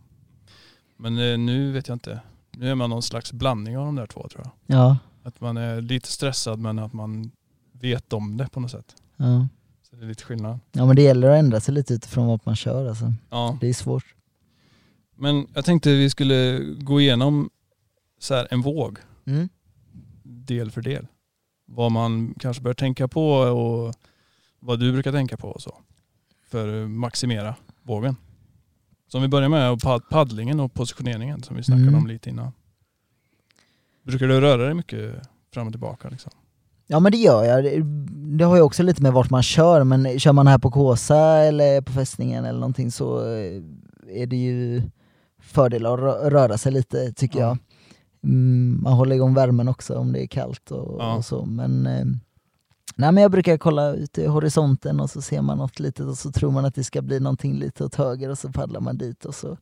Men 0.98 1.18
eh, 1.32 1.38
nu 1.38 1.72
vet 1.72 1.88
jag 1.88 1.96
inte. 1.96 2.20
Nu 2.52 2.70
är 2.70 2.76
man 2.76 2.90
någon 2.90 3.04
slags 3.04 3.34
blandning 3.34 3.78
av 3.78 3.86
de 3.86 3.96
där 3.96 4.06
två 4.06 4.28
tror 4.32 4.44
jag. 4.44 4.78
Ja, 4.78 4.98
Att 5.24 5.42
man 5.42 5.58
är 5.58 5.82
lite 5.82 6.08
stressad 6.12 6.60
men 6.60 6.80
att 6.80 6.94
man 6.94 7.32
vet 7.72 8.14
om 8.14 8.38
det 8.38 8.48
på 8.52 8.60
något 8.60 8.72
sätt. 8.72 8.96
ja. 9.18 9.48
Så 9.96 10.00
det 10.00 10.06
är 10.06 10.08
lite 10.08 10.24
skillnad. 10.24 10.60
ja 10.72 10.86
men 10.86 10.96
det 10.96 11.02
gäller 11.02 11.30
att 11.30 11.40
ändra 11.40 11.60
sig 11.60 11.74
lite 11.74 11.94
utifrån 11.94 12.28
vad 12.28 12.40
man 12.44 12.56
kör 12.56 12.90
alltså. 12.90 13.14
Ja. 13.30 13.58
Det 13.62 13.68
är 13.68 13.74
svårt. 13.74 14.16
Men 15.16 15.48
jag 15.54 15.66
tänkte 15.66 15.90
vi 15.96 16.10
skulle 16.10 16.60
gå 16.80 17.02
igenom 17.02 17.50
så 18.20 18.34
här, 18.34 18.48
en 18.52 18.62
våg 18.62 19.00
Mm. 19.26 19.50
del 20.24 20.72
för 20.72 20.82
del. 20.82 21.08
Vad 21.66 21.92
man 21.92 22.36
kanske 22.40 22.64
bör 22.64 22.74
tänka 22.74 23.08
på 23.08 23.30
och 23.32 23.94
vad 24.60 24.80
du 24.80 24.92
brukar 24.92 25.12
tänka 25.12 25.38
på 25.38 25.48
och 25.50 25.62
så. 25.62 25.78
För 26.50 26.84
att 26.84 26.90
maximera 26.90 27.56
vågen. 27.84 28.16
Så 29.08 29.18
om 29.18 29.22
vi 29.22 29.28
börjar 29.28 29.50
med 29.50 29.80
pad- 29.84 30.10
paddlingen 30.10 30.60
och 30.60 30.74
positioneringen 30.74 31.44
som 31.44 31.56
vi 31.56 31.64
snackade 31.64 31.88
Mm. 31.88 31.96
om 31.96 32.08
lite 32.08 32.30
innan. 32.30 32.52
Brukar 34.04 34.28
du 34.28 34.42
röra 34.42 34.66
dig 34.66 34.74
mycket 34.74 35.16
fram 35.54 35.68
och 35.68 35.74
tillbaka? 35.74 36.10
Liksom? 36.10 36.32
Ja 36.88 37.00
men 37.00 37.12
det 37.12 37.18
gör 37.18 37.44
jag. 37.44 37.86
Det, 38.38 38.44
har 38.44 38.56
ju 38.56 38.62
också 38.62 38.84
lite 38.84 39.02
med 39.04 39.14
vart 39.14 39.30
man 39.30 39.44
kör, 39.44 39.84
men 39.84 40.20
kör 40.20 40.34
man 40.34 40.48
här 40.48 40.58
på 40.58 40.72
Kåsa 40.72 41.20
eller 41.38 41.82
på 41.82 41.92
fästningen 41.92 42.46
eller 42.46 42.60
någonting 42.60 42.92
så 42.92 43.20
eh, 43.28 43.62
är 44.10 44.26
det 44.28 44.36
ju 44.36 44.82
fördel 45.42 45.86
att 45.86 46.00
rö- 46.00 46.30
röra 46.30 46.58
sig 46.58 46.72
lite 46.72 47.12
tycker 47.14 47.40
Ja. 47.40 47.46
jag. 47.46 47.58
Mm, 48.24 48.80
man 48.84 48.94
håller 48.94 49.16
igång 49.16 49.34
värmen 49.34 49.68
också 49.68 49.96
om 49.98 50.12
det 50.14 50.24
är 50.24 50.28
kallt 50.28 50.72
och, 50.72 51.02
Ja. 51.02 51.16
och 51.16 51.26
så. 51.26 51.46
Men, 51.46 51.88
eh, 51.88 52.06
nej, 52.96 53.12
men 53.12 53.18
jag 53.18 53.32
brukar 53.32 53.58
kolla 53.58 53.94
ut 53.94 54.18
i 54.18 54.26
horisonten 54.26 55.00
och 55.00 55.10
så 55.10 55.22
ser 55.22 55.42
man 55.42 55.58
något 55.58 55.80
litet 55.80 56.06
och 56.06 56.18
så 56.18 56.32
tror 56.32 56.52
man 56.52 56.66
att 56.66 56.76
det 56.76 56.84
ska 56.84 57.02
bli 57.02 57.20
någonting 57.20 57.56
lite 57.60 57.84
åt 57.86 57.96
höger 57.96 58.30
och 58.30 58.38
så 58.38 58.52
paddlar 58.52 58.80
man 58.80 58.98
dit 58.98 59.26
och 59.26 59.36
så 59.36 59.58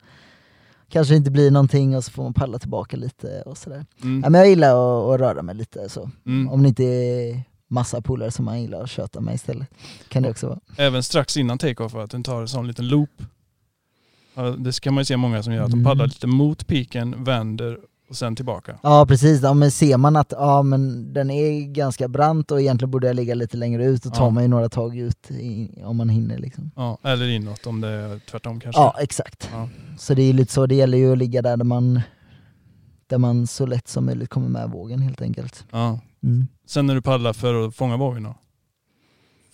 kanske 0.94 1.16
inte 1.16 1.32
blir 1.32 1.52
någonting 1.52 1.96
och 1.96 2.04
så 2.04 2.12
får 2.12 2.24
man 2.24 2.34
paddla 2.34 2.60
tillbaka 2.60 2.98
lite 2.98 3.42
och 3.42 3.58
sådär. 3.58 3.86
Mm. 4.04 4.22
Ja, 4.24 4.30
men 4.30 4.40
jag 4.42 4.50
gillar 4.50 4.70
att, 4.70 5.14
att 5.14 5.20
röra 5.20 5.42
mig 5.42 5.56
lite 5.56 5.90
så. 5.90 6.10
Mm. 6.26 6.50
Om 6.50 6.64
det 6.64 6.70
inte 6.70 6.84
är 6.84 7.44
massa 7.68 8.02
polare 8.02 8.32
som 8.32 8.46
man 8.46 8.62
gillar 8.62 8.84
att 8.84 8.90
köta 8.90 9.22
med 9.22 9.36
istället. 9.36 9.68
Kan 10.08 10.24
det 10.24 10.30
också 10.30 10.48
vara. 10.48 10.60
Även 10.78 11.04
strax 11.04 11.38
innan 11.38 11.58
take-off 11.58 11.96
att 11.96 12.12
den 12.12 12.24
tar 12.24 12.42
en 12.42 12.48
sån 12.48 12.68
liten 12.68 12.88
loop. 12.88 13.10
Det 14.58 14.80
kan 14.82 14.94
man 14.94 15.02
ju 15.02 15.06
se 15.06 15.18
många 15.18 15.44
som 15.44 15.54
gör, 15.54 15.64
att 15.64 15.72
de 15.72 15.80
Mm. 15.80 15.86
paddlar 15.86 16.06
lite 16.08 16.28
mot 16.28 16.68
piken, 16.68 17.24
vänder 17.24 17.80
och 18.14 18.18
sen 18.18 18.36
tillbaka. 18.36 18.80
Ja 18.84 19.06
precis, 19.06 19.42
ja, 19.42 19.54
men 19.54 19.72
ser 19.72 19.98
man 19.98 20.16
att 20.16 20.32
ja, 20.38 20.62
men 20.64 21.14
den 21.14 21.30
är 21.32 21.74
ganska 21.74 22.08
brant 22.08 22.52
och 22.52 22.62
egentligen 22.62 22.92
borde 22.92 23.08
jag 23.08 23.16
ligga 23.16 23.36
lite 23.36 23.58
längre 23.58 23.86
ut, 23.86 24.04
då 24.04 24.10
tar 24.10 24.24
Ja. 24.26 24.30
man 24.30 24.44
ju 24.44 24.50
några 24.50 24.70
tag 24.70 24.98
ut 24.98 25.32
i, 25.32 25.70
om 25.84 25.98
man 25.98 26.10
hinner. 26.10 26.38
Liksom. 26.38 26.72
Ja, 26.76 26.98
eller 27.04 27.28
inåt 27.30 27.68
om 27.68 27.82
det 27.82 27.88
är 27.88 28.20
tvärtom 28.32 28.60
kanske. 28.60 28.82
Ja 28.82 28.96
exakt. 29.00 29.50
Ja. 29.54 29.70
Så 29.98 30.14
det 30.14 30.22
är 30.22 30.34
lite 30.34 30.54
så, 30.54 30.66
det 30.66 30.76
gäller 30.76 30.98
ju 30.98 31.12
att 31.12 31.18
ligga 31.18 31.42
där, 31.42 31.58
där 31.58 31.66
man, 31.66 32.02
där 33.08 33.18
man 33.18 33.48
så 33.48 33.66
lätt 33.66 33.88
som 33.88 34.06
möjligt 34.06 34.30
kommer 34.30 34.50
med 34.50 34.70
vågen 34.70 35.02
helt 35.02 35.22
enkelt. 35.22 35.66
Ja. 35.72 36.00
Mm. 36.24 36.48
Sen 36.68 36.86
när 36.88 36.96
du 36.96 37.02
paddlar 37.02 37.34
för 37.34 37.68
att 37.68 37.76
fånga 37.76 37.98
vågen 37.98 38.24
då? 38.24 38.36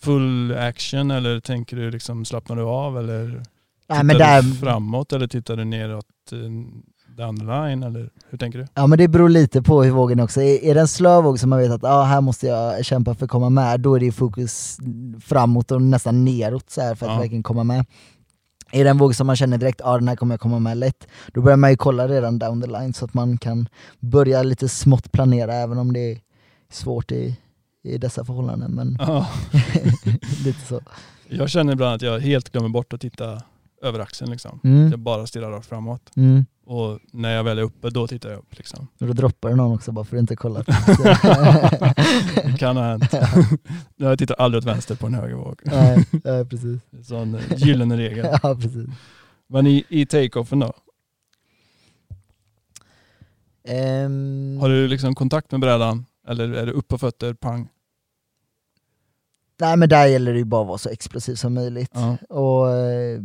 Full 0.02 0.54
action 0.56 1.10
eller 1.10 1.40
tänker 1.40 1.76
du 1.76 1.90
liksom 1.90 2.24
slappnar 2.24 2.56
du 2.56 2.62
av 2.62 2.98
eller 2.98 3.42
Nej, 3.88 4.00
tittar 4.00 4.18
där, 4.18 4.42
du 4.42 4.54
framåt 4.54 5.12
eller 5.12 5.26
tittar 5.26 5.56
du 5.56 5.64
neråt 5.64 6.06
eh, 6.32 6.38
the 7.38 7.44
line 7.44 7.82
eller 7.82 8.10
hur 8.30 8.38
tänker 8.38 8.58
du? 8.58 8.66
Ja 8.74 8.86
men 8.86 8.98
det 8.98 9.08
beror 9.08 9.28
lite 9.28 9.62
på 9.62 9.82
hur 9.82 9.90
vågen 9.90 10.20
också. 10.20 10.40
Är, 10.42 10.64
är 10.64 10.74
det 10.74 10.80
en 10.80 10.88
slö 10.88 11.20
våg 11.20 11.38
som 11.40 11.50
man 11.50 11.58
vet 11.58 11.70
att 11.70 11.84
ah, 11.84 12.02
här 12.02 12.20
måste 12.20 12.46
jag 12.46 12.84
kämpa 12.84 13.14
för 13.14 13.24
att 13.24 13.30
komma 13.30 13.50
med, 13.50 13.80
då 13.80 13.94
är 13.94 14.00
det 14.00 14.12
fokus 14.12 14.78
framåt 15.20 15.70
och 15.70 15.82
nästan 15.82 16.24
neråt 16.24 16.70
så 16.70 16.80
här 16.80 16.94
för 16.94 17.06
att 17.06 17.12
Ja. 17.12 17.18
verkligen 17.18 17.42
komma 17.42 17.64
med. 17.64 17.86
Är 18.72 18.84
det 18.84 18.90
en 18.90 18.98
våg 18.98 19.14
som 19.16 19.26
man 19.26 19.36
känner 19.36 19.58
direkt, 19.58 19.80
ah, 19.84 19.98
den 19.98 20.08
här 20.08 20.16
kommer 20.16 20.32
jag 20.34 20.40
komma 20.40 20.58
med 20.58 20.76
lätt, 20.76 21.06
då 21.32 21.40
börjar 21.42 21.56
man 21.56 21.70
ju 21.70 21.76
kolla 21.76 22.08
redan 22.08 22.38
down 22.38 22.60
the 22.62 22.66
line 22.66 22.92
så 22.94 23.04
att 23.04 23.14
man 23.14 23.38
kan 23.38 23.68
börja 24.00 24.42
lite 24.42 24.68
smått 24.68 25.12
planera 25.12 25.54
även 25.54 25.78
om 25.78 25.92
det 25.92 26.12
är 26.12 26.18
svårt 26.72 27.12
i, 27.12 27.36
i 27.84 27.98
dessa 27.98 28.24
förhållanden. 28.24 28.70
Men 28.74 28.96
Ja. 29.00 29.26
lite 30.44 30.60
så. 30.68 30.80
Jag 31.28 31.50
känner 31.50 31.72
ibland 31.72 31.94
att 31.94 32.02
jag 32.02 32.20
helt 32.20 32.52
glömmer 32.52 32.68
bort 32.68 32.92
att 32.92 33.00
titta 33.00 33.42
över 33.82 33.98
axeln 33.98 34.30
liksom. 34.30 34.60
Mm. 34.64 34.90
Jag 34.90 34.98
bara 34.98 35.26
stirrar 35.26 35.50
rakt 35.50 35.66
framåt. 35.66 36.10
Mm. 36.16 36.46
Och 36.70 36.98
när 37.12 37.34
jag 37.34 37.44
väl 37.44 37.58
är 37.58 37.62
uppe 37.62 37.90
då 37.90 38.06
tittar 38.06 38.30
jag 38.30 38.38
upp 38.38 38.58
liksom. 38.58 38.88
Och 39.00 39.06
då 39.06 39.12
droppar 39.12 39.50
någon 39.50 39.72
också 39.72 39.92
bara 39.92 40.04
för 40.04 40.16
att 40.16 40.20
inte 40.20 40.36
kolla. 40.36 40.62
Det 40.62 40.74
kan 42.58 42.76
ha 42.76 42.84
hänt. 42.84 43.14
Jag 43.96 44.18
tittar 44.18 44.34
aldrig 44.34 44.58
åt 44.58 44.64
vänster 44.64 44.94
på 44.94 45.06
en 45.06 45.14
högervåg. 45.14 45.60
Nej, 45.64 46.04
ja, 46.24 46.44
precis. 46.44 46.80
Sån 47.02 47.34
eh, 47.34 47.40
gyllene 47.56 47.96
regel. 47.96 48.26
Ja, 48.42 48.54
precis. 48.54 48.88
Men 49.46 49.66
i, 49.66 49.84
i 49.88 50.06
take-offen 50.06 50.60
då? 50.60 50.72
Ehm, 53.64 54.58
Har 54.60 54.68
du 54.68 54.88
liksom 54.88 55.14
kontakt 55.14 55.50
med 55.50 55.60
brädan? 55.60 56.06
Eller 56.28 56.52
är 56.52 56.66
det 56.66 56.72
upp 56.72 56.88
på 56.88 56.98
fötter, 56.98 57.34
pang? 57.34 57.68
Nej 59.60 59.76
men 59.76 59.88
där 59.88 60.06
gäller 60.06 60.32
det 60.32 60.38
ju 60.38 60.44
bara 60.44 60.62
att 60.62 60.68
vara 60.68 60.78
så 60.78 60.88
explosiv 60.88 61.34
som 61.34 61.54
möjligt. 61.54 61.90
Ja. 61.94 62.16
Och 62.28 62.70
eh, 62.70 63.20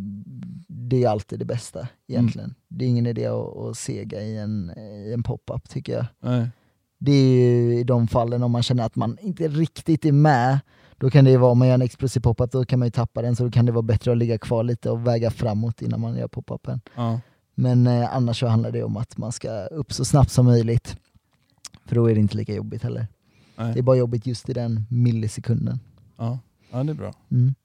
det 0.68 1.04
är 1.04 1.10
alltid 1.10 1.40
det 1.40 1.46
bästa 1.46 1.88
egentligen. 2.08 2.56
Det 2.68 2.86
är 2.86 2.90
ingen 2.90 3.08
idé 3.08 3.26
att, 3.26 3.58
att 3.58 3.78
sega 3.78 4.22
i 4.22 4.38
en, 4.38 4.72
i 4.78 5.14
en 5.14 5.24
pop-up 5.24 5.70
tycker 5.70 5.94
jag. 5.94 6.06
Nej. 6.20 6.50
Det 6.98 7.12
är 7.12 7.36
ju 7.36 7.80
i 7.80 7.84
de 7.84 8.08
fallen 8.08 8.44
om 8.44 8.52
man 8.52 8.64
känner 8.64 8.86
att 8.86 8.96
man 8.96 9.18
inte 9.22 9.48
riktigt 9.48 10.06
är 10.06 10.12
med, 10.12 10.60
då 10.98 11.10
kan 11.10 11.26
det 11.26 11.32
ju 11.32 11.38
vara 11.38 11.52
om 11.52 11.60
man 11.60 11.68
gör 11.68 11.76
en 11.76 11.82
explosiv 11.82 12.20
pop-up, 12.20 12.52
då 12.52 12.66
kan 12.66 12.80
man 12.80 12.88
ju 12.88 12.92
tappa 12.92 13.22
den, 13.22 13.36
så 13.36 13.44
då 13.44 13.52
kan 13.52 13.66
det 13.66 13.72
vara 13.72 13.82
bättre 13.82 14.12
att 14.12 14.18
ligga 14.18 14.38
kvar 14.38 14.64
lite 14.64 14.90
och 14.90 15.08
väga 15.08 15.32
framåt 15.32 15.82
innan 15.82 16.02
man 16.02 16.18
gör 16.18 16.28
pop-upen. 16.28 16.82
Ja. 16.96 17.20
Men 17.56 17.88
eh, 17.88 18.16
annars 18.16 18.40
så 18.40 18.48
handlar 18.48 18.72
det 18.72 18.84
om 18.84 18.98
att 18.98 19.18
man 19.18 19.32
ska 19.32 19.66
upp 19.66 19.94
så 19.94 20.06
snabbt 20.06 20.32
som 20.32 20.46
möjligt. 20.46 20.98
För 21.86 21.96
då 21.96 22.10
är 22.10 22.16
det 22.16 22.22
inte 22.22 22.38
lika 22.38 22.54
jobbigt 22.54 22.84
heller. 22.84 23.08
Det 23.56 23.62
är 23.62 23.74
Nej. 23.74 23.82
bara 23.82 23.96
jobbigt 23.96 24.26
just 24.26 24.50
i 24.50 24.54
den 24.54 24.86
millisekunden. 24.90 25.80
Ja. 26.18 26.40
ja, 26.72 26.84
det 26.84 26.92
är 26.92 26.94
bra. 26.94 27.14
Mm. 27.32 27.56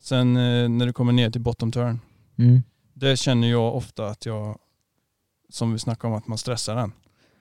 Sen 0.00 0.36
eh, 0.36 0.68
när 0.68 0.86
du 0.86 0.92
kommer 0.92 1.12
ner 1.12 1.30
till 1.30 1.40
bottom 1.40 1.72
turn, 1.72 2.00
Mm. 2.38 2.62
det 2.94 3.16
känner 3.16 3.50
jag 3.50 3.76
ofta 3.76 4.06
att 4.06 4.26
jag, 4.26 4.58
som 5.50 5.72
vi 5.72 5.78
snackade 5.78 6.12
om, 6.12 6.18
att 6.18 6.26
man 6.28 6.38
stressar 6.38 6.76
den. 6.76 6.92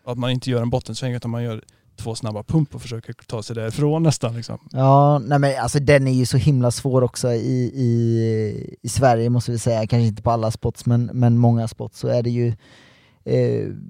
Att 0.06 0.18
man 0.18 0.30
inte 0.32 0.50
gör 0.50 0.62
en 0.62 0.70
bottensväng 0.70 1.14
utan 1.14 1.32
man 1.32 1.44
gör 1.44 1.64
två 1.96 2.16
snabba 2.16 2.44
pump 2.44 2.76
och 2.76 2.82
försöker 2.82 3.14
ta 3.14 3.44
sig 3.44 3.56
därifrån 3.56 4.04
nästan. 4.04 4.36
Liksom. 4.36 4.58
Ja, 4.72 5.20
nej 5.20 5.40
men 5.40 5.60
alltså 5.62 5.80
den 5.80 6.08
är 6.08 6.12
ju 6.14 6.26
så 6.26 6.38
himla 6.38 6.72
svår 6.72 7.02
också 7.02 7.32
i, 7.32 7.72
i, 7.76 8.78
i 8.82 8.90
Sverige 8.90 9.30
måste 9.30 9.52
vi 9.52 9.60
säga, 9.60 9.88
kanske 9.88 10.08
inte 10.08 10.22
på 10.22 10.32
alla 10.32 10.52
spots 10.52 10.86
men, 10.86 11.06
men 11.14 11.38
många 11.38 11.68
spots 11.68 12.00
så 12.00 12.08
är 12.08 12.24
det 12.24 12.30
ju 12.30 12.54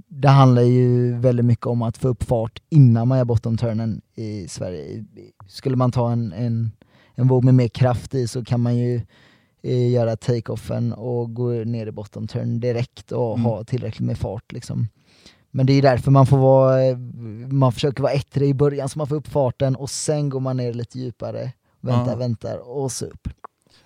det 0.07 0.27
handlar 0.27 0.61
ju 0.61 1.13
väldigt 1.19 1.45
mycket 1.45 1.65
om 1.65 1.81
att 1.81 1.97
få 1.97 2.07
upp 2.07 2.23
fart 2.23 2.59
innan 2.69 3.07
man 3.07 3.17
gör 3.17 3.25
bottom 3.25 3.57
turnen 3.57 4.01
i 4.15 4.47
Sverige. 4.47 5.05
Skulle 5.47 5.75
man 5.75 5.91
ta 5.91 6.11
en, 6.11 6.33
en, 6.33 6.71
en 7.15 7.27
våg 7.27 7.43
med 7.43 7.53
mer 7.55 7.67
kraft 7.67 8.15
i 8.15 8.27
så 8.27 8.43
kan 8.45 8.59
man 8.61 8.77
ju 8.77 9.01
eh, 9.63 9.91
göra 9.91 10.15
take-offen 10.15 10.93
och 10.93 11.33
gå 11.33 11.49
ner 11.49 11.87
i 11.87 11.91
bottom 11.91 12.27
turn 12.27 12.59
direkt 12.59 13.11
och 13.11 13.33
Mm. 13.33 13.45
ha 13.45 13.63
tillräckligt 13.63 14.05
med 14.07 14.17
fart 14.17 14.51
liksom. 14.51 14.87
Men 15.51 15.65
det 15.65 15.73
är 15.73 15.81
därför 15.81 16.11
man 16.11 16.25
får 16.27 16.37
vara, 16.37 16.83
eh, 16.85 16.97
man 17.51 17.71
försöker 17.71 18.03
vara 18.03 18.13
ettrig 18.13 18.49
i 18.49 18.53
början 18.53 18.89
så 18.89 18.99
man 18.99 19.07
får 19.07 19.15
upp 19.15 19.27
farten 19.27 19.75
och 19.75 19.89
sen 19.89 20.29
går 20.29 20.39
man 20.39 20.57
ner 20.57 20.73
lite 20.73 20.99
djupare, 20.99 21.51
väntar, 21.81 22.11
Ja. 22.11 22.17
väntar 22.17 22.57
och 22.57 22.91
så 22.91 23.05
upp. 23.05 23.27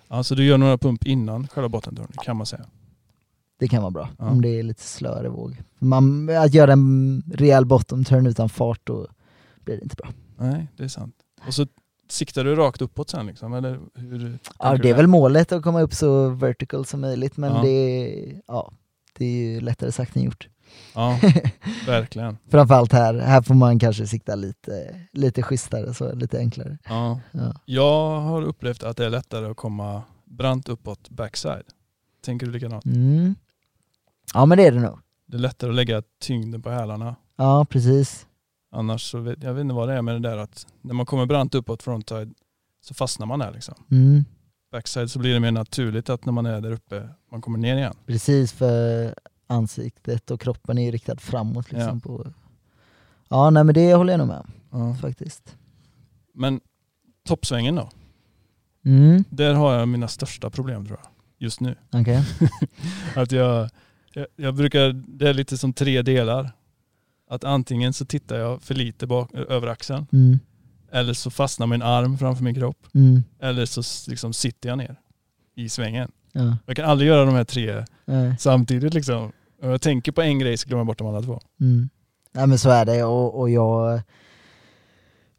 Alltså 0.08 0.34
du 0.34 0.44
gör 0.44 0.58
några 0.58 0.78
pump 0.78 1.04
innan 1.06 1.46
själva 1.48 1.68
bottenturnen 1.68 2.12
kan 2.24 2.36
man 2.36 2.46
säga. 2.46 2.64
Det 3.58 3.68
kan 3.68 3.82
vara 3.82 3.90
bra 3.90 4.08
Ja. 4.18 4.30
om 4.30 4.42
det 4.42 4.48
är 4.48 4.62
lite 4.62 4.82
slöare 4.82 5.28
våg. 5.28 5.62
Man, 5.78 6.30
att 6.30 6.54
göra 6.54 6.72
en 6.72 7.22
rejäl 7.34 7.66
bottom 7.66 8.04
turn 8.04 8.26
utan 8.26 8.48
fart 8.48 8.80
då 8.84 9.06
blir 9.64 9.76
det 9.76 9.82
inte 9.82 9.96
bra. 9.96 10.08
Nej, 10.38 10.68
det 10.76 10.84
är 10.84 10.88
sant. 10.88 11.14
Och 11.46 11.54
så 11.54 11.66
siktar 12.08 12.44
du 12.44 12.54
rakt 12.54 12.82
uppåt 12.82 13.10
sen 13.10 13.26
liksom, 13.26 13.52
eller 13.54 13.80
hur? 13.94 14.38
Ja, 14.58 14.76
det 14.76 14.90
är 14.90 14.94
väl 14.94 15.06
målet 15.06 15.52
att 15.52 15.62
komma 15.62 15.80
upp 15.80 15.94
så 15.94 16.28
vertical 16.28 16.84
som 16.86 17.00
möjligt 17.00 17.36
men 17.36 17.52
Ja. 17.54 17.62
det, 17.62 18.42
ja, 18.46 18.72
det 19.18 19.24
är 19.24 19.30
ju 19.52 19.60
lättare 19.60 19.92
sagt 19.92 20.16
än 20.16 20.22
gjort. 20.22 20.48
Ja, 20.94 21.18
verkligen. 21.86 22.38
Framförallt 22.50 22.92
här, 22.92 23.14
här 23.14 23.42
får 23.42 23.54
man 23.54 23.78
kanske 23.78 24.06
sikta 24.06 24.34
lite, 24.34 25.00
lite 25.12 25.42
schysstare, 25.42 25.94
så 25.94 26.14
lite 26.14 26.38
enklare. 26.38 26.78
Ja. 26.88 27.20
Ja. 27.32 27.54
Jag 27.64 28.20
har 28.20 28.42
upplevt 28.42 28.82
att 28.82 28.96
det 28.96 29.06
är 29.06 29.10
lättare 29.10 29.46
att 29.46 29.56
komma 29.56 30.02
brant 30.24 30.68
uppåt 30.68 31.08
backside. 31.10 31.62
Tänker 32.24 32.46
du 32.46 32.52
likadant? 32.52 32.84
Mm. 32.84 33.34
Ja 34.34 34.46
men 34.46 34.58
det 34.58 34.66
är 34.66 34.72
det 34.72 34.80
nog. 34.80 34.98
Det 35.26 35.36
är 35.36 35.40
lättare 35.40 35.70
att 35.70 35.76
lägga 35.76 36.02
tyngden 36.20 36.62
på 36.62 36.70
hälarna. 36.70 37.16
Ja 37.36 37.64
precis. 37.70 38.26
Annars 38.72 39.10
så 39.10 39.18
vet 39.18 39.42
jag 39.42 39.54
vet 39.54 39.60
inte 39.60 39.74
vad 39.74 39.88
det 39.88 39.94
är 39.94 40.02
med 40.02 40.14
det 40.14 40.28
där 40.28 40.36
att 40.36 40.66
när 40.82 40.94
man 40.94 41.06
kommer 41.06 41.26
brant 41.26 41.54
uppåt 41.54 41.82
frontside 41.82 42.34
så 42.80 42.94
fastnar 42.94 43.26
man 43.26 43.38
där 43.38 43.52
liksom. 43.52 43.74
Mm. 43.90 44.24
Backside 44.72 45.10
så 45.10 45.18
blir 45.18 45.34
det 45.34 45.40
mer 45.40 45.50
naturligt 45.50 46.10
att 46.10 46.24
när 46.24 46.32
man 46.32 46.46
är 46.46 46.60
där 46.60 46.70
uppe, 46.72 47.08
man 47.32 47.40
kommer 47.40 47.58
ner 47.58 47.76
igen. 47.76 47.94
Precis 48.06 48.52
för 48.52 49.14
ansiktet 49.46 50.30
och 50.30 50.40
kroppen 50.40 50.78
är 50.78 50.84
ju 50.84 50.90
riktad 50.90 51.16
framåt 51.16 51.72
liksom. 51.72 52.00
På... 52.00 52.26
Ja 53.28 53.50
nej 53.50 53.64
men 53.64 53.74
det 53.74 53.94
håller 53.94 54.12
jag 54.12 54.18
nog 54.18 54.28
med 54.28 54.38
om 54.70 54.80
Ja. 54.80 54.94
faktiskt. 54.94 55.56
Men 56.34 56.60
toppsvängen 57.28 57.74
då? 57.74 57.88
Mm. 58.84 59.24
Där 59.30 59.54
har 59.54 59.74
jag 59.74 59.88
mina 59.88 60.08
största 60.08 60.50
problem 60.50 60.86
tror 60.86 60.98
jag. 61.02 61.08
Just 61.38 61.60
nu. 61.60 61.74
Okej. 61.92 62.24
Att 63.16 63.32
jag, 63.32 63.70
jag, 64.16 64.26
jag 64.36 64.54
brukar, 64.54 64.92
det 64.92 65.28
är 65.28 65.34
lite 65.34 65.58
som 65.58 65.72
tre 65.72 66.02
delar. 66.02 66.52
Att 67.30 67.44
antingen 67.44 67.92
så 67.92 68.04
tittar 68.04 68.38
jag 68.38 68.62
för 68.62 68.74
lite 68.74 69.06
bak, 69.06 69.34
över 69.34 69.66
axeln. 69.66 70.06
Mm. 70.12 70.38
Eller 70.92 71.12
så 71.12 71.30
fastnar 71.30 71.66
min 71.66 71.82
arm 71.82 72.18
framför 72.18 72.44
min 72.44 72.54
kropp. 72.54 72.86
Mm. 72.94 73.22
Eller 73.40 73.66
så 73.66 74.10
liksom 74.10 74.32
sitter 74.32 74.68
jag 74.68 74.78
ner 74.78 74.96
i 75.54 75.68
svängen. 75.68 76.10
Ja. 76.32 76.56
Jag 76.66 76.76
kan 76.76 76.84
aldrig 76.84 77.08
göra 77.08 77.24
de 77.24 77.34
här 77.34 77.44
tre 77.44 77.84
Nej. 78.04 78.36
samtidigt 78.38 78.94
liksom. 78.94 79.32
Om 79.62 79.70
jag 79.70 79.82
tänker 79.82 80.12
på 80.12 80.22
en 80.22 80.38
grej 80.38 80.56
så 80.56 80.68
glömmer 80.68 80.80
jag 80.80 80.86
bort 80.86 80.98
de 80.98 81.06
andra 81.06 81.22
två. 81.22 81.40
Mm. 81.60 81.88
Nej 82.32 82.46
men 82.46 82.58
så 82.58 82.70
är 82.70 82.84
det 82.84 83.04
och, 83.04 83.40
och 83.40 83.50
jag, 83.50 84.00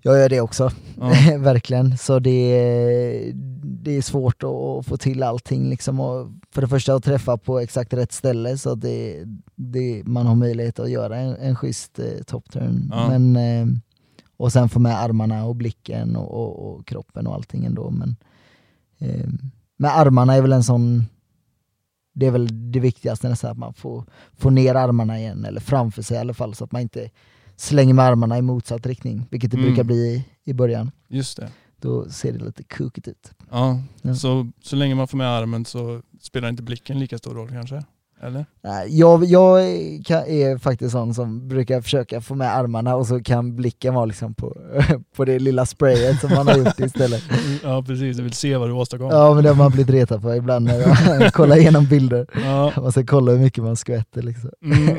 jag 0.02 0.18
gör 0.20 0.30
det 0.30 0.42
också, 0.42 0.72
Ja. 1.00 1.38
verkligen. 1.40 1.98
Så 1.98 2.20
det, 2.20 2.30
är- 2.30 3.32
det 3.64 3.98
är 3.98 4.02
svårt 4.02 4.44
att 4.44 4.86
få 4.86 4.98
till 5.00 5.24
allting 5.24 5.70
liksom. 5.70 6.00
Och 6.00 6.28
för 6.52 6.62
det 6.62 6.68
första 6.68 6.94
att 6.96 7.04
träffa 7.04 7.38
på 7.38 7.60
exakt 7.60 7.94
rätt 7.94 8.12
ställe 8.12 8.58
så 8.58 8.70
att 8.72 8.82
det, 8.82 9.24
det, 9.56 10.04
man 10.06 10.26
har 10.26 10.36
möjlighet 10.36 10.80
att 10.80 10.90
göra 10.90 11.18
en, 11.18 11.36
en 11.36 11.56
schysst 11.56 12.00
eh, 12.00 12.24
top 12.26 12.52
turn. 12.52 12.90
Ja. 12.92 13.10
Men, 13.18 13.36
eh, 13.36 13.78
och 14.38 14.52
sen 14.52 14.70
få 14.70 14.80
med 14.80 15.02
armarna 15.02 15.46
och 15.46 15.56
blicken 15.56 16.16
och, 16.16 16.32
och, 16.34 16.74
och 16.76 16.88
kroppen 16.88 17.28
och 17.28 17.34
allting 17.36 17.66
ändå. 17.66 17.90
Men, 17.90 18.16
eh, 18.98 19.30
med 19.78 19.98
armarna 19.98 20.36
är 20.36 20.42
väl 20.42 20.54
en 20.54 20.64
sån 20.64 21.04
det 22.14 22.26
är 22.26 22.32
väl 22.32 22.72
det 22.72 22.80
viktigaste 22.80 23.30
nästan, 23.30 23.52
att 23.52 23.58
man 23.58 23.74
får, 23.74 24.04
får 24.34 24.52
ner 24.52 24.76
armarna 24.76 25.20
igen, 25.20 25.46
eller 25.46 25.60
framför 25.62 26.02
sig 26.02 26.18
i 26.18 26.20
alla 26.20 26.34
fall, 26.34 26.56
så 26.56 26.64
att 26.64 26.72
man 26.72 26.82
inte 26.82 27.10
slänger 27.58 27.94
med 27.94 28.06
armarna 28.06 28.38
i 28.38 28.42
motsatt 28.42 28.86
riktning, 28.86 29.28
vilket 29.32 29.52
det 29.52 29.58
Mm. 29.58 29.68
brukar 29.68 29.84
bli 29.84 29.96
i, 29.96 30.26
i 30.52 30.54
början. 30.54 30.92
Just 31.08 31.38
det. 31.38 31.50
Då 31.82 32.10
ser 32.10 32.32
det 32.34 32.46
lite 32.46 32.64
kukigt 32.64 33.08
ut. 33.08 33.32
Ja. 33.52 33.80
Ja. 34.02 34.16
Så, 34.16 34.52
så 34.64 34.76
länge 34.76 34.96
man 34.96 35.08
får 35.08 35.18
med 35.18 35.28
armen 35.28 35.66
så 35.66 36.02
spelar 36.22 36.50
inte 36.50 36.64
blicken 36.64 37.00
lika 37.00 37.18
stor 37.18 37.34
roll 37.36 37.50
kanske? 37.50 37.84
Eller? 38.22 38.46
Jag, 38.88 39.26
jag 39.26 39.62
är- 39.66 40.58
faktiskt 40.58 40.92
sån 40.92 41.14
som 41.14 41.48
brukar 41.48 41.82
försöka 41.82 42.22
få 42.22 42.36
med 42.36 42.56
armarna 42.56 42.96
och 42.96 43.08
så 43.08 43.24
kan 43.24 43.56
blicken 43.56 43.94
vara 43.94 44.06
liksom 44.06 44.34
på, 44.34 44.56
på 45.16 45.26
det 45.26 45.40
lilla 45.40 45.66
sprayet 45.66 46.20
som 46.22 46.30
man 46.36 46.48
har 46.48 46.58
gjort 46.58 46.80
istället. 46.80 47.24
Ja 47.64 47.84
precis, 47.84 48.18
du 48.18 48.24
vill 48.24 48.34
se 48.34 48.58
vad 48.58 48.70
du 48.70 48.74
åstadkommer. 48.74 49.14
Ja 49.16 49.34
men 49.34 49.44
det 49.44 49.50
har 49.50 49.56
man 49.56 49.72
blivit 49.72 49.90
retad 49.94 50.22
på 50.22 50.36
ibland 50.36 50.66
när 50.66 50.80
jag 51.20 51.34
kollar 51.34 51.58
igenom 51.58 51.86
bilder. 51.86 52.28
Ja. 52.46 52.74
Man 52.82 52.92
ska 52.92 53.06
kolla 53.06 53.32
hur 53.32 53.40
mycket 53.40 53.64
man 53.64 53.76
skvätter 53.76 54.22
liksom. 54.22 54.50
Mm. 54.64 54.98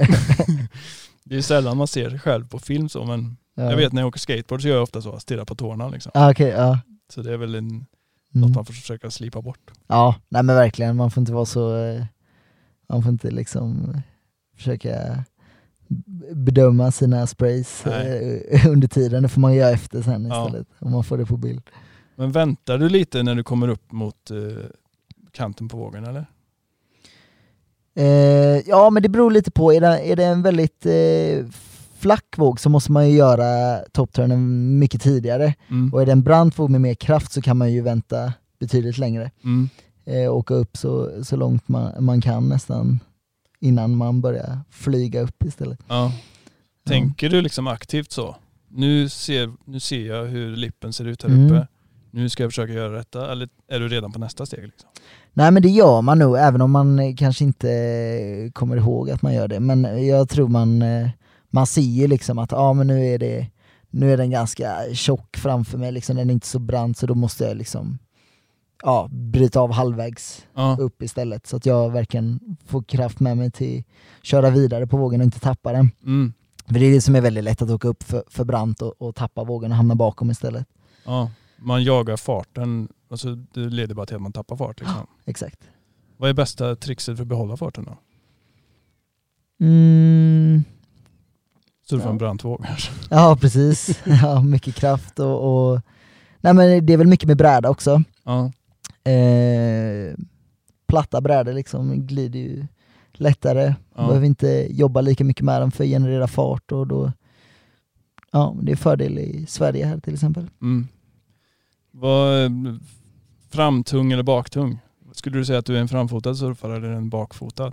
Det 1.28 1.36
är 1.36 1.42
sällan 1.42 1.76
man 1.76 1.86
ser 1.86 2.10
sig 2.10 2.18
själv 2.18 2.48
på 2.48 2.58
film 2.58 2.88
så 2.88 3.04
men 3.04 3.36
Ja. 3.54 3.62
jag 3.70 3.76
vet 3.76 3.92
när 3.92 4.02
jag 4.02 4.08
åker 4.08 4.18
skateboard 4.20 4.62
så 4.62 4.68
gör 4.68 4.74
jag 4.74 4.82
ofta 4.82 5.02
så, 5.02 5.18
stirrar 5.20 5.44
på 5.44 5.54
tårna 5.54 5.88
liksom. 5.88 6.12
Ah, 6.14 6.30
Okej, 6.30 6.48
ja. 6.48 6.78
Så 7.14 7.22
det 7.22 7.32
är 7.32 7.36
väl 7.36 7.54
en, 7.54 7.68
Mm. 7.68 7.86
något 8.30 8.54
man 8.54 8.64
får 8.64 8.72
försöka 8.74 9.10
slipa 9.10 9.42
bort. 9.42 9.70
Ja, 9.86 10.14
nej 10.28 10.42
men 10.42 10.56
verkligen, 10.56 10.96
man 10.96 11.10
får 11.10 11.20
inte 11.20 11.32
vara 11.32 11.44
så, 11.46 11.76
eh, 11.84 12.04
man 12.88 13.02
får 13.02 13.12
inte 13.12 13.30
liksom 13.30 13.90
eh, 13.94 14.00
försöka 14.56 15.24
bedöma 16.34 16.90
sina 16.90 17.26
sprays 17.26 17.82
Nej. 17.86 18.42
eh, 18.50 18.66
under 18.70 18.88
tiden, 18.88 19.22
det 19.22 19.28
får 19.28 19.40
man 19.40 19.54
göra 19.54 19.70
efter 19.70 20.02
sen 20.02 20.24
Ja. 20.26 20.46
istället, 20.46 20.66
om 20.78 20.92
man 20.92 21.04
får 21.04 21.18
det 21.18 21.26
på 21.26 21.36
bild. 21.36 21.62
Men 22.16 22.32
väntar 22.32 22.78
du 22.78 22.88
lite 22.88 23.22
när 23.22 23.34
du 23.34 23.42
kommer 23.42 23.68
upp 23.68 23.92
mot 23.92 24.30
kanten 25.32 25.68
på 25.68 25.76
vågen 25.76 26.04
eller? 26.04 26.26
Eh, 27.98 28.68
ja 28.68 28.90
men 28.90 29.02
det 29.02 29.08
beror 29.08 29.30
lite 29.30 29.50
på, 29.50 29.72
är 29.72 29.80
det, 29.80 29.86
är 29.98 30.16
det 30.16 30.24
en 30.24 30.42
väldigt 30.42 30.86
eh, 30.86 31.46
flack 31.98 32.24
våg 32.36 32.60
så 32.60 32.68
måste 32.68 32.92
man 32.92 33.08
ju 33.10 33.16
göra 33.16 33.78
toppturnen 33.92 34.78
mycket 34.78 35.02
tidigare, 35.02 35.54
Mm. 35.70 35.92
och 35.94 36.02
är 36.02 36.06
det 36.06 36.12
en 36.12 36.22
brant 36.22 36.58
våg 36.58 36.70
med 36.70 36.80
mer 36.80 36.94
kraft 36.94 37.32
så 37.32 37.42
kan 37.42 37.56
man 37.56 37.72
ju 37.72 37.80
vänta 37.82 38.32
betydligt 38.60 38.98
längre. 38.98 39.30
Mm. 39.44 39.68
eh, 40.04 40.34
åka 40.34 40.54
upp 40.54 40.76
så, 40.76 41.10
så 41.24 41.36
långt 41.36 41.68
man, 41.68 42.04
man 42.04 42.20
kan 42.20 42.48
nästan 42.48 43.00
innan 43.60 43.96
man 43.96 44.20
börjar 44.20 44.58
flyga 44.70 45.20
upp 45.20 45.44
istället. 45.44 45.78
Ja. 45.88 46.12
Tänker 46.86 47.28
du 47.28 47.40
liksom 47.42 47.66
aktivt 47.66 48.12
så? 48.12 48.36
Nu 48.68 49.08
ser, 49.08 49.52
nu 49.64 49.80
ser 49.80 50.06
jag 50.06 50.24
hur 50.24 50.56
lippen 50.56 50.92
ser 50.92 51.04
ut 51.04 51.22
här 51.22 51.30
Mm. 51.30 51.46
uppe. 51.46 51.66
Nu 52.10 52.28
ska 52.28 52.42
jag 52.42 52.50
försöka 52.50 52.72
göra 52.72 52.96
detta. 52.96 53.32
Eller 53.32 53.48
är 53.68 53.80
du 53.80 53.88
redan 53.88 54.12
på 54.12 54.18
nästa 54.18 54.46
steg? 54.46 54.64
Liksom? 54.64 54.88
Nej 55.32 55.50
men 55.50 55.62
det 55.62 55.68
gör 55.68 56.02
man 56.02 56.18
nog, 56.18 56.36
även 56.38 56.60
om 56.60 56.70
man 56.70 56.98
eh, 56.98 57.14
kanske 57.16 57.44
inte 57.44 57.70
eh, 57.72 58.50
kommer 58.52 58.76
ihåg 58.76 59.10
att 59.10 59.22
man 59.22 59.34
gör 59.34 59.48
det. 59.48 59.60
Men 59.60 60.06
jag 60.06 60.28
tror 60.28 60.48
man, 60.48 60.82
eh, 60.82 61.08
man 61.50 61.66
ser 61.66 61.80
ju 61.82 62.06
liksom 62.06 62.38
att 62.38 62.52
ja, 62.52 62.72
men 62.72 62.86
nu, 62.86 63.06
är 63.06 63.18
det, 63.18 63.46
nu 63.90 64.12
är 64.12 64.16
den 64.16 64.30
ganska 64.30 64.76
tjock 64.92 65.36
framför 65.36 65.78
mig, 65.78 65.92
liksom, 65.92 66.16
den 66.16 66.30
är 66.30 66.34
inte 66.34 66.46
så 66.46 66.58
brant 66.58 66.98
så 66.98 67.06
då 67.06 67.14
måste 67.14 67.44
jag 67.44 67.56
liksom 67.56 67.98
ja, 68.82 69.08
bryta 69.12 69.60
av 69.60 69.72
halvvägs 69.72 70.46
Ja. 70.54 70.76
upp 70.80 71.02
istället. 71.02 71.46
Så 71.46 71.56
att 71.56 71.66
jag 71.66 71.90
verkligen 71.90 72.56
får 72.66 72.82
kraft 72.82 73.20
med 73.20 73.36
mig 73.36 73.50
till 73.50 73.84
att 74.20 74.24
köra 74.26 74.50
vidare 74.50 74.86
på 74.86 74.96
vågen 74.96 75.20
och 75.20 75.24
inte 75.24 75.40
tappa 75.40 75.72
den. 75.72 75.90
Mm. 76.04 76.32
För 76.66 76.74
det 76.74 76.86
är 76.86 76.92
det 76.92 77.00
som 77.00 77.16
är 77.16 77.20
väldigt 77.20 77.44
lätt 77.44 77.62
att 77.62 77.70
åka 77.70 77.88
upp 77.88 78.02
för, 78.02 78.24
för 78.28 78.44
brant 78.44 78.82
och, 78.82 78.94
och 78.98 79.14
tappa 79.14 79.44
vågen 79.44 79.70
och 79.70 79.76
hamna 79.76 79.94
bakom 79.94 80.30
istället. 80.30 80.66
ja. 81.04 81.30
Man 81.58 81.84
jagar 81.84 82.16
farten. 82.16 82.88
Alltså, 83.10 83.34
det 83.34 83.60
leder 83.60 83.94
bara 83.94 84.06
till 84.06 84.16
att 84.16 84.22
man 84.22 84.32
tappar 84.32 84.56
fart. 84.56 84.80
Liksom. 84.80 85.06
Exakt. 85.24 85.60
Vad 86.16 86.30
är 86.30 86.34
bästa 86.34 86.76
trixet 86.76 87.16
för 87.16 87.22
att 87.24 87.28
behålla 87.28 87.56
farten 87.56 87.84
då? 87.84 87.98
Mm. 89.60 90.64
Surfa 91.90 92.04
Ja. 92.04 92.10
en 92.10 92.18
brant 92.18 92.44
våg 92.44 92.64
kanske? 92.64 92.92
Ja 93.10 93.38
precis, 93.40 94.00
ja, 94.22 94.42
mycket 94.42 94.74
kraft 94.74 95.18
och, 95.18 95.70
och 95.72 95.80
Nej 96.40 96.54
men 96.54 96.86
det 96.86 96.92
är 96.92 96.96
väl 96.96 97.06
mycket 97.06 97.26
med 97.28 97.36
bräda 97.36 97.70
också. 97.70 98.02
Ja. 98.24 98.52
Eh, 99.10 100.14
platta 100.86 101.20
brädor 101.20 101.52
liksom 101.52 102.06
glider 102.06 102.38
ju 102.40 102.66
lättare, 103.12 103.74
Ja. 103.96 104.06
behöver 104.06 104.26
inte 104.26 104.66
jobba 104.70 105.00
lika 105.00 105.24
mycket 105.24 105.44
med 105.44 105.62
dem 105.62 105.70
för 105.70 105.84
att 105.84 105.90
generera 105.90 106.26
fart 106.28 106.72
och 106.72 106.86
då 106.86 107.12
Ja, 108.32 108.56
det 108.62 108.72
är 108.72 108.76
fördel 108.76 109.18
i 109.18 109.46
Sverige 109.48 109.86
här 109.86 109.98
till 110.00 110.14
exempel. 110.14 110.50
Mm. 110.62 110.88
Vad, 112.00 112.50
Framtung 113.50 114.12
eller 114.12 114.22
baktung? 114.22 114.78
Skulle 115.12 115.38
du 115.38 115.44
säga 115.44 115.58
att 115.58 115.66
du 115.66 115.76
är 115.76 115.80
en 115.80 115.88
framfotad 115.88 116.34
surfare 116.34 116.76
eller 116.76 116.88
en 116.90 117.08
bakfotad? 117.08 117.72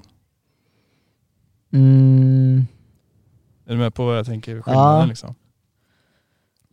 Mm, 1.74 2.66
Är 3.66 3.72
du 3.72 3.78
med 3.78 3.94
på 3.94 4.06
vad 4.06 4.18
jag 4.18 4.26
tänker? 4.26 4.62
Skillnaden 4.62 5.00
Ja. 5.02 5.06
liksom? 5.06 5.36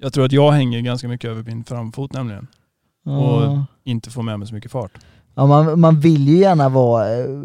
Jag 0.00 0.12
tror 0.12 0.24
att 0.24 0.32
jag 0.32 0.52
hänger 0.52 0.80
ganska 0.80 1.08
mycket 1.08 1.30
över 1.30 1.42
min 1.42 1.64
framfot 1.64 2.12
nämligen. 2.12 2.46
ja. 3.04 3.66
Inte 3.84 4.10
får 4.10 4.22
med 4.22 4.38
mig 4.38 4.48
så 4.48 4.54
mycket 4.54 4.70
fart. 4.70 4.92
Ja, 5.34 5.46
man, 5.46 5.80
man 5.80 6.00
vill 6.00 6.28
ju 6.28 6.36
gärna 6.36 6.68
vara 6.68 7.16
eh, 7.18 7.42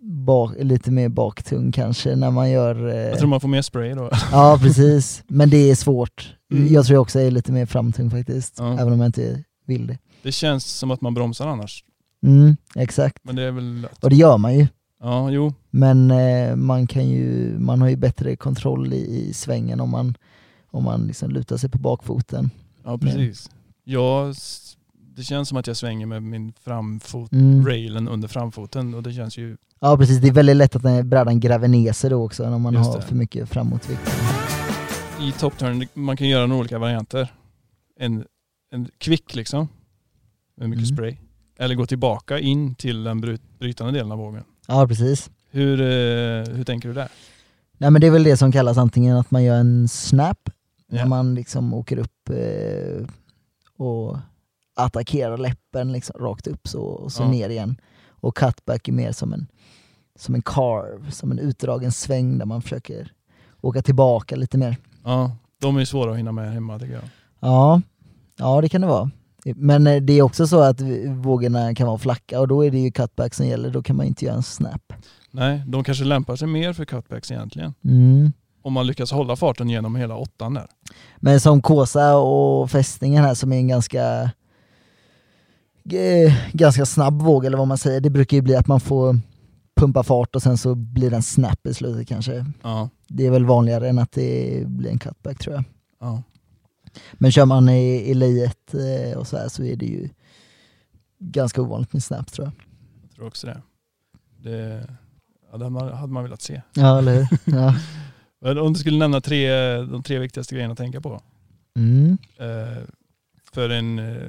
bak, 0.00 0.52
lite 0.58 0.90
mer 0.90 1.08
baktung 1.08 1.72
kanske 1.72 2.16
när 2.16 2.30
man 2.30 2.50
gör... 2.50 2.88
Eh, 2.88 2.96
Jag 2.96 3.18
tror 3.18 3.28
man 3.28 3.40
får 3.40 3.48
mer 3.48 3.62
spray 3.62 3.94
då. 3.94 4.10
Ja 4.32 4.58
precis, 4.62 5.22
men 5.28 5.50
det 5.50 5.70
är 5.70 5.74
svårt. 5.74 6.34
Mm. 6.52 6.72
Jag 6.72 6.84
tror 6.86 6.94
jag 6.94 7.02
också 7.02 7.20
är 7.20 7.30
lite 7.30 7.52
mer 7.52 7.66
framtung 7.66 8.10
faktiskt, 8.10 8.54
Ja. 8.58 8.72
även 8.80 8.92
om 8.92 8.98
jag 9.00 9.08
inte 9.08 9.44
vill 9.66 9.86
det. 9.86 9.98
Det 10.22 10.32
känns 10.32 10.64
som 10.66 10.90
att 10.90 11.00
man 11.00 11.14
bromsar 11.14 11.46
annars. 11.46 11.84
Mm, 12.26 12.56
exakt, 12.74 13.18
Men 13.24 13.36
det 13.36 13.42
är 13.42 13.50
väl 13.52 13.80
lätt. 13.80 14.04
och 14.04 14.10
det 14.10 14.16
gör 14.16 14.38
man 14.38 14.58
ju. 14.58 14.66
Ja, 15.02 15.30
jo. 15.30 15.54
Men 15.70 16.10
eh, 16.10 16.56
man, 16.56 16.86
kan 16.86 17.08
ju, 17.08 17.54
man 17.58 17.80
har 17.80 17.88
ju 17.88 17.96
bättre 17.96 18.36
kontroll 18.36 18.92
i, 18.92 19.28
i 19.28 19.32
svängen 19.32 19.80
om 19.80 19.90
man, 19.90 20.14
om 20.70 20.84
man 20.84 21.06
liksom 21.06 21.30
lutar 21.30 21.56
sig 21.56 21.70
på 21.70 21.78
bakfoten. 21.78 22.50
Ja, 22.84 22.98
precis. 22.98 23.50
Jag, 23.84 24.34
det 25.16 25.22
känns 25.22 25.48
som 25.48 25.58
att 25.58 25.66
jag 25.66 25.76
svänger 25.76 26.06
med 26.06 26.22
min 26.22 26.52
framfot, 26.64 27.32
Mm. 27.32 27.66
railen 27.66 28.08
under 28.08 28.28
framfoten 28.28 28.94
och 28.94 29.02
det 29.02 29.12
känns 29.12 29.38
ju 29.38 29.56
Ja 29.80 29.96
precis, 29.96 30.18
det 30.20 30.28
är 30.28 30.32
väldigt 30.32 30.56
lätt 30.56 30.76
att 30.76 30.82
den 30.82 31.08
brädan 31.08 31.40
gräver 31.40 31.68
ner 31.68 31.92
sig 31.92 32.10
då 32.10 32.24
också 32.24 32.50
när 32.50 32.58
man 32.58 32.76
har 32.76 33.00
för 33.00 33.14
mycket 33.14 33.48
framåtvikt. 33.48 34.00
I 35.20 35.32
topturn, 35.32 35.86
man 35.94 36.16
kan 36.16 36.28
göra 36.28 36.46
några 36.46 36.60
olika 36.60 36.78
varianter. 36.78 37.32
En, 38.00 38.24
en 38.70 38.88
kvick 38.98 39.34
liksom, 39.34 39.68
med 40.56 40.70
mycket 40.70 40.84
Mm. 40.90 40.96
spray. 40.96 41.16
Eller 41.58 41.74
gå 41.74 41.86
tillbaka 41.86 42.38
in 42.38 42.74
till 42.74 43.04
den 43.04 43.20
bryt, 43.20 43.42
brytande 43.58 43.92
delen 43.92 44.12
av 44.12 44.18
vågen. 44.18 44.44
Ja 44.68 44.86
precis. 44.88 45.30
Hur, 45.50 45.80
eh, 45.80 46.54
hur 46.56 46.64
tänker 46.64 46.88
du 46.88 46.94
där? 46.94 47.08
Nej 47.78 47.90
men 47.90 48.00
det 48.00 48.06
är 48.06 48.10
väl 48.10 48.22
det 48.24 48.36
som 48.36 48.52
kallas 48.52 48.78
antingen 48.78 49.16
att 49.16 49.30
man 49.30 49.44
gör 49.44 49.56
en 49.56 49.88
snap, 49.88 50.50
Ja. 50.90 50.96
när 50.96 51.06
man 51.06 51.34
liksom 51.34 51.74
åker 51.74 51.98
upp 51.98 52.30
eh, 52.30 53.06
och 53.76 54.16
attackerar 54.76 55.36
läppen 55.38 55.92
liksom, 55.92 56.20
rakt 56.20 56.46
upp 56.46 56.68
så, 56.68 56.80
och 56.80 57.12
så 57.12 57.22
Ja. 57.22 57.30
ner 57.30 57.48
igen. 57.48 57.80
Och 58.08 58.36
cutback 58.36 58.88
är 58.88 58.92
mer 58.92 59.12
som 59.12 59.32
en, 59.32 59.46
som 60.18 60.34
en 60.34 60.42
carve, 60.42 61.10
som 61.10 61.30
en 61.30 61.38
utdragen 61.38 61.92
sväng 61.92 62.38
där 62.38 62.46
man 62.46 62.62
försöker 62.62 63.12
åka 63.60 63.82
tillbaka 63.82 64.36
lite 64.36 64.58
mer. 64.58 64.76
Ja, 65.04 65.36
de 65.60 65.76
är 65.76 65.84
svåra 65.84 66.10
att 66.10 66.18
hinna 66.18 66.32
med 66.32 66.52
hemma 66.52 66.78
tycker 66.78 66.94
jag. 66.94 67.04
Ja, 67.40 67.80
ja 68.38 68.60
det 68.60 68.68
kan 68.68 68.80
det 68.80 68.86
vara. 68.86 69.10
Men 69.44 69.86
eh, 69.86 70.02
det 70.02 70.12
är 70.12 70.22
också 70.22 70.46
så 70.46 70.60
att 70.60 70.80
vågorna 71.06 71.74
kan 71.74 71.86
vara 71.86 71.98
flacka 71.98 72.40
och 72.40 72.48
då 72.48 72.64
är 72.64 72.70
det 72.70 72.78
ju 72.78 72.90
cutback 72.90 73.34
som 73.34 73.46
gäller, 73.46 73.70
då 73.70 73.82
kan 73.82 73.96
man 73.96 74.06
inte 74.06 74.24
göra 74.24 74.36
en 74.36 74.42
snap. 74.42 74.92
Nej, 75.30 75.62
de 75.66 75.84
kanske 75.84 76.04
lämpar 76.04 76.36
sig 76.36 76.48
mer 76.48 76.72
för 76.72 76.84
cutbacks 76.84 77.30
egentligen. 77.30 77.74
Mm. 77.84 78.32
Om 78.62 78.72
man 78.72 78.86
lyckas 78.86 79.12
hålla 79.12 79.36
farten 79.36 79.68
genom 79.70 79.96
hela 79.96 80.16
åttan 80.16 80.54
där. 80.54 80.66
Men 81.16 81.40
som 81.40 81.62
Kåsa 81.62 82.16
och 82.16 82.70
fästningen 82.70 83.24
här 83.24 83.34
som 83.34 83.52
är 83.52 83.56
en 83.56 83.68
ganska 83.68 84.30
eh, 85.90 86.32
ganska 86.52 86.86
snabb 86.86 87.22
våg 87.22 87.44
eller 87.44 87.58
vad 87.58 87.68
man 87.68 87.78
säger. 87.78 88.00
Det 88.00 88.10
brukar 88.10 88.36
ju 88.36 88.42
bli 88.42 88.56
att 88.56 88.66
man 88.66 88.80
får 88.80 89.20
pumpa 89.78 90.02
fart 90.02 90.34
och 90.36 90.42
sen 90.42 90.58
så 90.58 90.74
blir 90.74 91.10
det 91.10 91.16
en 91.16 91.22
snap 91.22 91.66
i 91.66 91.74
slutet 91.74 92.08
kanske. 92.08 92.46
Ja, 92.62 92.88
Det 93.08 93.26
är 93.26 93.30
väl 93.30 93.44
vanligare 93.44 93.88
än 93.88 93.98
att 93.98 94.12
det 94.12 94.62
blir 94.66 94.90
en 94.90 94.98
cutback 94.98 95.38
tror 95.38 95.54
jag. 95.54 95.64
ja. 96.00 96.22
Men 97.14 97.32
kör 97.32 97.44
man 97.46 97.68
i, 97.68 98.10
i 98.10 98.14
lejet 98.14 98.74
eh, 98.74 99.18
och 99.18 99.26
så 99.26 99.36
här 99.36 99.48
så 99.48 99.62
är 99.64 99.76
det 99.76 99.86
ju 99.86 100.08
ganska 101.18 101.62
ovanligt 101.62 101.92
med 101.92 102.02
snap 102.02 102.32
tror 102.32 102.46
jag. 102.46 102.52
Jag 103.02 103.10
tror 103.14 103.26
också 103.26 103.46
det. 103.46 103.62
Det, 104.42 104.86
ja, 105.52 105.58
det 105.58 105.64
hade 105.64 105.70
man- 105.70 105.92
hade 105.92 106.12
man 106.12 106.22
velat 106.22 106.42
se. 106.42 106.62
Ja, 106.74 106.98
eller 106.98 107.14
hur? 107.14 107.38
Ja. 107.44 107.74
Om 108.62 108.72
du 108.72 108.78
skulle 108.80 108.98
nämna 108.98 109.20
tre, 109.20 109.76
de 109.76 110.02
tre 110.02 110.18
viktigaste 110.18 110.54
grejerna 110.54 110.72
att 110.72 110.78
tänka 110.78 111.00
på. 111.00 111.20
Mm. 111.76 112.18
Eh, 112.36 112.82
för, 113.52 113.70
en, 113.70 113.98
eh, 113.98 114.22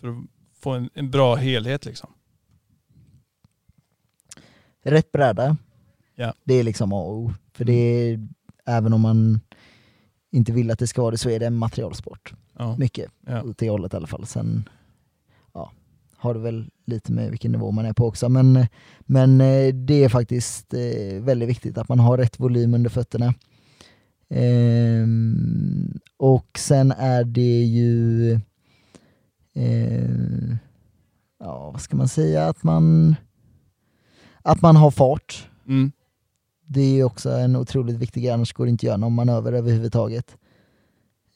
för 0.00 0.08
att 0.08 0.16
få 0.60 0.70
en, 0.70 0.90
en 0.94 1.10
bra 1.10 1.34
helhet 1.34 1.84
liksom. 1.84 2.10
Rätt 4.82 5.12
bräda. 5.12 5.56
Ja. 6.14 6.34
Det 6.44 6.54
är 6.54 6.62
liksom 6.62 6.92
A 6.92 6.96
och 6.96 7.18
O. 7.18 7.32
För 7.52 7.64
det 7.64 7.72
är, 7.72 8.28
även 8.66 8.92
om 8.92 9.00
man 9.00 9.40
inte 10.30 10.52
vill 10.52 10.70
att 10.70 10.78
det 10.78 10.86
ska 10.86 11.02
vara 11.02 11.10
det 11.10 11.18
så 11.18 11.30
är 11.30 11.40
det 11.40 11.46
en 11.46 11.56
materialsport. 11.56 12.34
Ja, 12.58 12.76
Mycket. 12.76 13.10
ja. 13.26 13.42
åt 13.42 13.58
det 13.58 13.70
hållet 13.70 13.94
i 13.94 13.96
alla 13.96 14.06
fall. 14.06 14.26
Sen 14.26 14.68
ja, 15.54 15.72
har 16.16 16.34
det 16.34 16.40
väl 16.40 16.70
lite 16.86 17.12
med 17.12 17.30
vilken 17.30 17.52
nivå 17.52 17.70
man 17.70 17.84
är 17.84 17.92
på 17.92 18.06
också. 18.06 18.28
Men, 18.28 18.66
men 19.00 19.40
eh, 19.40 19.74
det 19.74 20.04
är 20.04 20.08
faktiskt 20.08 20.74
eh, 20.74 21.22
väldigt 21.22 21.48
viktigt 21.48 21.78
att 21.78 21.88
man 21.88 21.98
har 21.98 22.18
rätt 22.18 22.40
volym 22.40 22.74
under 22.74 22.90
fötterna. 22.90 23.34
Ehm, 24.28 25.98
och 26.16 26.58
sen 26.58 26.92
är 26.92 27.24
det 27.24 27.62
ju, 27.62 28.32
eh, 29.54 30.56
ja 31.38 31.70
vad 31.70 31.80
ska 31.80 31.96
man 31.96 32.08
säga, 32.08 32.46
att 32.48 32.62
man, 32.62 33.16
att 34.42 34.62
man 34.62 34.76
har 34.76 34.90
fart. 34.90 35.48
Mm. 35.68 35.92
Det 36.66 36.80
är 36.80 36.94
ju 36.94 37.04
också 37.04 37.30
en 37.30 37.56
otroligt 37.56 37.96
viktig 37.96 38.22
grej, 38.22 38.32
annars 38.32 38.52
går 38.52 38.64
det 38.64 38.70
inte 38.70 38.80
att 38.84 38.88
göra 38.88 38.96
någon 38.96 39.14
manöver 39.14 39.52
överhuvudtaget. 39.52 40.36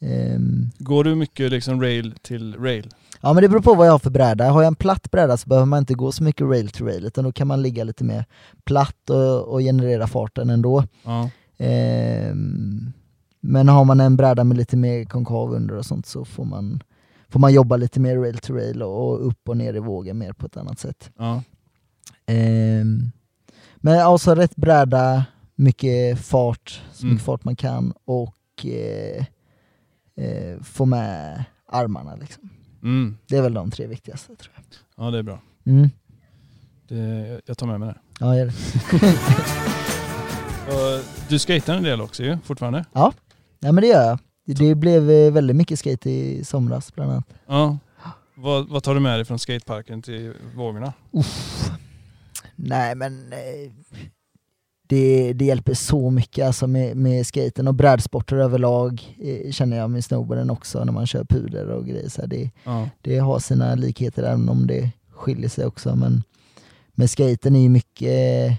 Ehm, 0.00 0.70
Går 0.78 1.04
du 1.04 1.14
mycket 1.14 1.50
liksom 1.50 1.82
rail 1.82 2.14
till 2.22 2.54
rail? 2.56 2.90
Ja 3.20 3.32
men 3.32 3.42
det 3.42 3.48
beror 3.48 3.60
på 3.60 3.74
vad 3.74 3.86
jag 3.86 3.92
har 3.92 3.98
för 3.98 4.10
bräda. 4.10 4.50
Har 4.50 4.62
jag 4.62 4.66
en 4.68 4.74
platt 4.74 5.10
bräda 5.10 5.36
så 5.36 5.48
behöver 5.48 5.66
man 5.66 5.78
inte 5.78 5.94
gå 5.94 6.12
så 6.12 6.22
mycket 6.22 6.46
rail 6.46 6.68
to 6.68 6.84
rail 6.84 7.04
utan 7.04 7.24
då 7.24 7.32
kan 7.32 7.46
man 7.46 7.62
ligga 7.62 7.84
lite 7.84 8.04
mer 8.04 8.24
platt 8.64 9.10
och, 9.10 9.42
och 9.42 9.60
generera 9.60 10.06
farten 10.06 10.50
ändå. 10.50 10.84
Ja. 11.04 11.30
Ehm, 11.58 12.92
men 13.40 13.68
har 13.68 13.84
man 13.84 14.00
en 14.00 14.16
bräda 14.16 14.44
med 14.44 14.56
lite 14.56 14.76
mer 14.76 15.04
konkav 15.04 15.52
under 15.52 15.74
och 15.76 15.86
sånt 15.86 16.06
så 16.06 16.24
får 16.24 16.44
man, 16.44 16.82
får 17.28 17.40
man 17.40 17.52
jobba 17.52 17.76
lite 17.76 18.00
mer 18.00 18.16
rail 18.16 18.38
to 18.38 18.52
rail 18.54 18.82
och, 18.82 19.08
och 19.08 19.26
upp 19.26 19.48
och 19.48 19.56
ner 19.56 19.74
i 19.74 19.78
vågen 19.78 20.18
mer 20.18 20.32
på 20.32 20.46
ett 20.46 20.56
annat 20.56 20.78
sätt. 20.78 21.10
ja. 21.18 21.42
Ehm, 22.26 23.10
men 23.76 24.00
alltså 24.00 24.34
rätt 24.34 24.56
bräda, 24.56 25.24
mycket 25.54 26.20
fart, 26.20 26.82
så 26.92 27.02
Mm. 27.02 27.14
mycket 27.14 27.24
fart 27.26 27.44
man 27.44 27.56
kan 27.56 27.92
och 28.04 28.66
eh, 28.66 29.24
eh, 30.24 30.60
få 30.62 30.84
med 30.86 31.44
armarna 31.68 32.16
liksom. 32.16 32.48
Mm. 32.82 33.16
Det 33.28 33.36
är 33.36 33.42
väl 33.42 33.54
de 33.54 33.70
tre 33.70 33.86
viktigaste 33.86 34.36
tror 34.36 34.52
jag. 34.56 34.64
ja, 35.06 35.10
det 35.10 35.18
är 35.18 35.22
bra. 35.22 35.40
Mm. 35.66 35.90
Det, 36.88 37.40
jag 37.46 37.58
tar 37.58 37.66
med 37.66 37.80
mig 37.80 37.88
det. 37.88 37.98
Ja, 38.20 38.36
gör 38.36 38.46
det. 38.46 38.52
Du 41.28 41.38
skater 41.38 41.74
en 41.74 41.82
del 41.82 42.00
också 42.00 42.22
ju, 42.22 42.38
fortfarande. 42.44 42.84
Ja, 42.92 43.12
men 43.60 43.76
det 43.76 43.86
gör 43.86 44.04
jag. 44.06 44.18
Det 44.56 44.74
blev 44.74 45.10
eh, 45.10 45.32
väldigt 45.32 45.56
mycket 45.56 45.78
skate 45.78 46.10
i 46.10 46.44
somras 46.44 46.94
bland 46.94 47.10
annat. 47.12 47.24
Ja. 47.46 47.78
Vad, 48.34 48.68
vad 48.68 48.82
tar 48.82 48.94
du 48.94 49.00
med 49.00 49.18
dig 49.18 49.24
från 49.24 49.38
skateparken 49.38 50.02
till 50.02 50.32
vågorna? 50.54 50.92
Uff. 51.12 51.70
Nej 52.56 52.94
men 52.94 53.32
eh, 53.32 53.72
det, 54.88 55.32
det 55.32 55.44
hjälper 55.44 55.74
så 55.74 56.10
mycket 56.10 56.46
alltså 56.46 56.66
med, 56.66 56.96
med 56.96 57.26
skaten 57.26 57.68
och 57.68 57.74
brädsporter 57.74 58.36
överlag 58.36 59.16
eh, 59.22 59.50
känner 59.52 59.76
jag 59.76 59.90
med 59.90 60.04
snowboarden 60.04 60.50
också 60.50 60.84
när 60.84 60.92
man 60.92 61.06
kör 61.06 61.24
puder 61.24 61.66
och 61.68 61.86
grejer. 61.86 62.08
Så 62.08 62.26
det, 62.26 62.50
Ja. 62.64 62.88
det 63.00 63.18
har 63.18 63.38
sina 63.38 63.74
likheter 63.74 64.22
även 64.22 64.48
om 64.48 64.66
det 64.66 64.90
skiljer 65.10 65.48
sig 65.48 65.66
också. 65.66 65.96
Men 65.96 66.22
med 66.94 67.10
skaten 67.10 67.56
är 67.56 67.60
ju 67.60 67.68
mycket, 67.68 68.58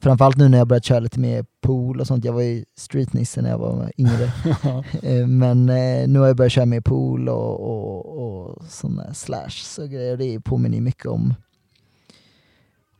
framförallt 0.00 0.36
nu 0.36 0.48
när 0.48 0.58
jag 0.58 0.66
börjat 0.68 0.84
köra 0.84 1.00
lite 1.00 1.20
mer 1.20 1.44
pool 1.60 2.00
och 2.00 2.06
sånt. 2.06 2.24
Jag 2.24 2.32
var 2.32 2.42
ju 2.42 2.64
streetnisse 2.76 3.42
när 3.42 3.50
jag 3.50 3.58
var 3.58 3.92
yngre. 3.98 4.32
Eh, 5.02 5.26
Men 5.26 5.66
nu 6.12 6.18
har 6.18 6.26
jag 6.26 6.36
börjat 6.36 6.52
köra 6.52 6.66
mer 6.66 6.80
pool 6.80 7.28
och, 7.28 7.60
och, 7.60 8.06
och 8.56 8.64
sådana 8.64 9.14
slashs 9.14 9.78
och 9.78 9.88
grejer. 9.90 10.16
Det 10.16 10.40
påminner 10.40 10.80
mycket 10.80 11.06
om, 11.06 11.34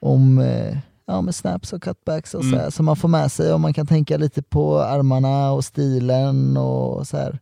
om 0.00 0.38
eh, 0.38 0.78
ja, 1.06 1.20
med 1.22 1.34
snaps 1.34 1.72
och 1.72 1.82
cutbacks 1.82 2.34
och 2.34 2.42
Mm. 2.42 2.52
så 2.58 2.62
här, 2.64 2.70
som 2.70 2.84
man 2.87 2.96
får 2.96 3.08
med 3.08 3.32
sig 3.32 3.52
och 3.52 3.61
man 3.61 3.72
kan 3.74 3.87
tänka 3.87 4.16
lite 4.16 4.42
på 4.42 4.80
armarna 4.80 5.52
och 5.52 5.64
stilen 5.64 6.56
och 6.56 7.06
så 7.06 7.16
här. 7.16 7.38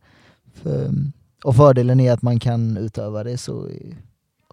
För, 0.54 0.90
och 1.44 1.56
fördelen 1.56 2.00
är 2.00 2.12
att 2.12 2.22
man 2.22 2.38
kan 2.38 2.76
utöva 2.76 3.24
det 3.24 3.38
så, 3.38 3.68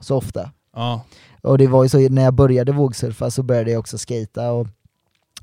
så 0.02 0.18
ofta. 0.18 0.52
Ja. 0.76 1.04
Och 1.42 1.58
det 1.58 1.68
var 1.68 1.84
ju 1.84 1.90
så 1.90 2.10
när 2.10 2.24
jag 2.24 2.34
började 2.34 2.72
vågsurfa 2.72 3.32
så 3.32 3.44
började 3.44 3.72
jag 3.72 3.80
också 3.80 3.98
skata 3.98 4.52
och 4.52 4.68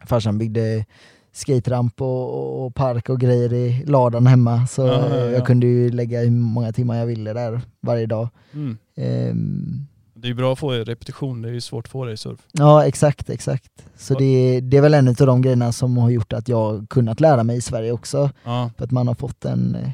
farsan 0.06 0.38
byggde 0.38 0.84
skateramp 1.32 2.00
och, 2.02 2.64
och 2.66 2.74
park 2.74 3.08
och 3.08 3.20
grejer 3.20 3.52
i 3.52 3.84
ladan 3.86 4.26
hemma 4.26 4.66
så 4.66 4.86
Ja, 4.86 5.08
ja, 5.08 5.16
ja. 5.16 5.26
jag 5.26 5.46
kunde 5.46 5.66
ju 5.66 5.90
lägga 5.90 6.20
hur 6.20 6.30
många 6.30 6.72
timmar 6.72 6.96
jag 6.96 7.06
ville 7.06 7.32
där 7.32 7.60
varje 7.80 8.06
dag. 8.06 8.28
Mm. 8.52 8.78
Ehm, 8.96 9.86
Det 10.22 10.28
är 10.28 10.34
bra 10.34 10.52
att 10.52 10.58
få 10.58 10.70
repetition, 10.72 11.42
det 11.42 11.48
är 11.48 11.52
ju 11.52 11.60
svårt 11.60 11.86
att 11.86 11.90
få 11.92 12.04
det 12.04 12.12
i 12.12 12.16
surf. 12.16 12.40
ja 12.52 12.86
exakt, 12.86 13.30
exakt. 13.30 13.70
Så 13.98 14.14
Va- 14.14 14.20
det, 14.20 14.60
det 14.60 14.76
är 14.76 14.80
väl 14.82 14.94
en 14.94 15.08
av 15.08 15.14
de 15.14 15.42
grejerna 15.42 15.72
som 15.72 15.98
har 15.98 16.10
gjort 16.10 16.32
att 16.32 16.48
jag 16.48 16.86
kunnat 16.90 17.20
lära 17.20 17.44
mig 17.44 17.56
i 17.56 17.60
Sverige 17.60 17.92
också. 17.92 18.30
Ja. 18.44 18.70
För 18.76 18.84
att 18.84 18.90
man 18.90 19.08
har 19.08 19.14
fått 19.14 19.40
den 19.40 19.74
eh, 19.74 19.90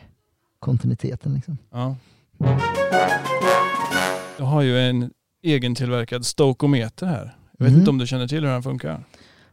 kontinuiteten 0.59 1.35
liksom. 1.35 1.59
ja. 1.73 1.97
Jag 4.39 4.45
har 4.47 4.63
ju 4.63 4.79
en 4.81 5.11
egentillverkad 5.43 6.27
stokometer 6.27 7.07
här. 7.07 7.35
Jag 7.59 7.65
vet 7.65 7.73
Mhm. 7.73 7.81
inte 7.81 7.91
om 7.91 7.99
du 7.99 8.07
känner 8.07 8.29
till 8.29 8.45
hur 8.45 8.51
den 8.53 8.63
funkar? 8.63 9.05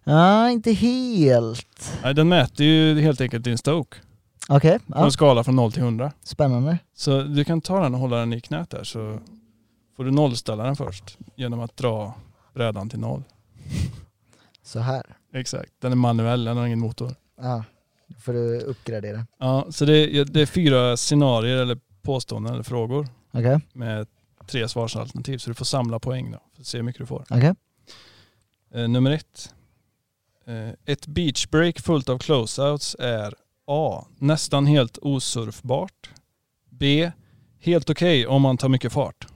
Ja, 0.04 0.50
inte 0.50 0.72
helt. 0.72 1.94
Nej, 2.04 2.14
den 2.14 2.30
mäter 2.30 2.66
ju 2.66 3.02
helt 3.02 3.22
enkelt 3.22 3.44
din 3.44 3.58
stoke 3.58 3.98
Okej, 4.50 4.80
på 4.80 4.86
ja, 4.88 5.06
en 5.06 5.12
skala 5.12 5.44
från 5.44 5.56
0 5.56 5.72
till 5.72 5.82
100. 5.82 6.12
spännande. 6.24 6.78
Så 6.96 7.22
du 7.22 7.44
kan 7.44 7.62
ta 7.62 7.84
den 7.84 7.94
och 7.94 8.00
hålla 8.00 8.18
den 8.18 8.34
i 8.34 8.42
knät 8.42 8.70
där 8.70 8.84
så 8.84 9.20
får 9.96 10.04
du 10.06 10.12
nollställa 10.12 10.64
den 10.64 10.76
först 10.76 11.18
genom 11.36 11.60
att 11.60 11.78
dra 11.78 12.14
brädan 12.54 12.90
till 12.90 13.00
noll. 13.00 13.24
Så 14.64 14.80
här. 14.80 15.18
Exakt. 15.34 15.72
Den 15.80 15.92
är 15.92 15.96
manuell, 15.96 16.44
den 16.44 16.58
har 16.58 16.66
ingen 16.66 16.80
motor. 16.80 17.16
Ja, 17.38 17.64
då 18.08 18.20
får 18.20 18.34
du 18.34 18.60
uppgradera. 18.60 19.28
Ja, 19.40 19.68
så 19.70 19.86
det 19.86 19.98
är, 19.98 20.26
det 20.26 20.42
är 20.42 20.46
fyra 20.46 20.98
scenarier 20.98 21.58
eller 21.58 21.78
påståenden 22.02 22.54
eller 22.54 22.64
frågor 22.64 23.08
Okej, 23.32 23.60
med 23.74 24.08
tre 24.48 24.68
svarsalternativ 24.68 25.38
så 25.38 25.50
du 25.50 25.54
får 25.54 25.66
samla 25.66 26.00
poäng 26.00 26.32
då 26.32 26.40
för 26.56 26.62
att 26.62 26.68
se 26.68 26.78
hur 26.78 26.84
mycket 26.84 27.00
du 27.00 27.06
får. 27.06 27.26
okej. 27.30 27.54
Eh, 28.74 28.88
nummer 28.88 29.12
ett. 29.12 29.54
Eh, 30.46 30.70
ett 30.86 31.08
beachbreak 31.08 31.80
fullt 31.80 32.10
av 32.10 32.18
closeouts 32.18 32.96
är 33.00 33.34
A. 33.68 34.06
Nästan 34.18 34.66
helt 34.66 34.98
osurfbart. 35.02 36.10
B. 36.70 37.12
Helt 37.60 37.90
okej 37.90 38.28
om 38.28 38.42
man 38.42 38.58
tar 38.58 38.70
mycket 38.70 38.94
fart. 38.94 39.28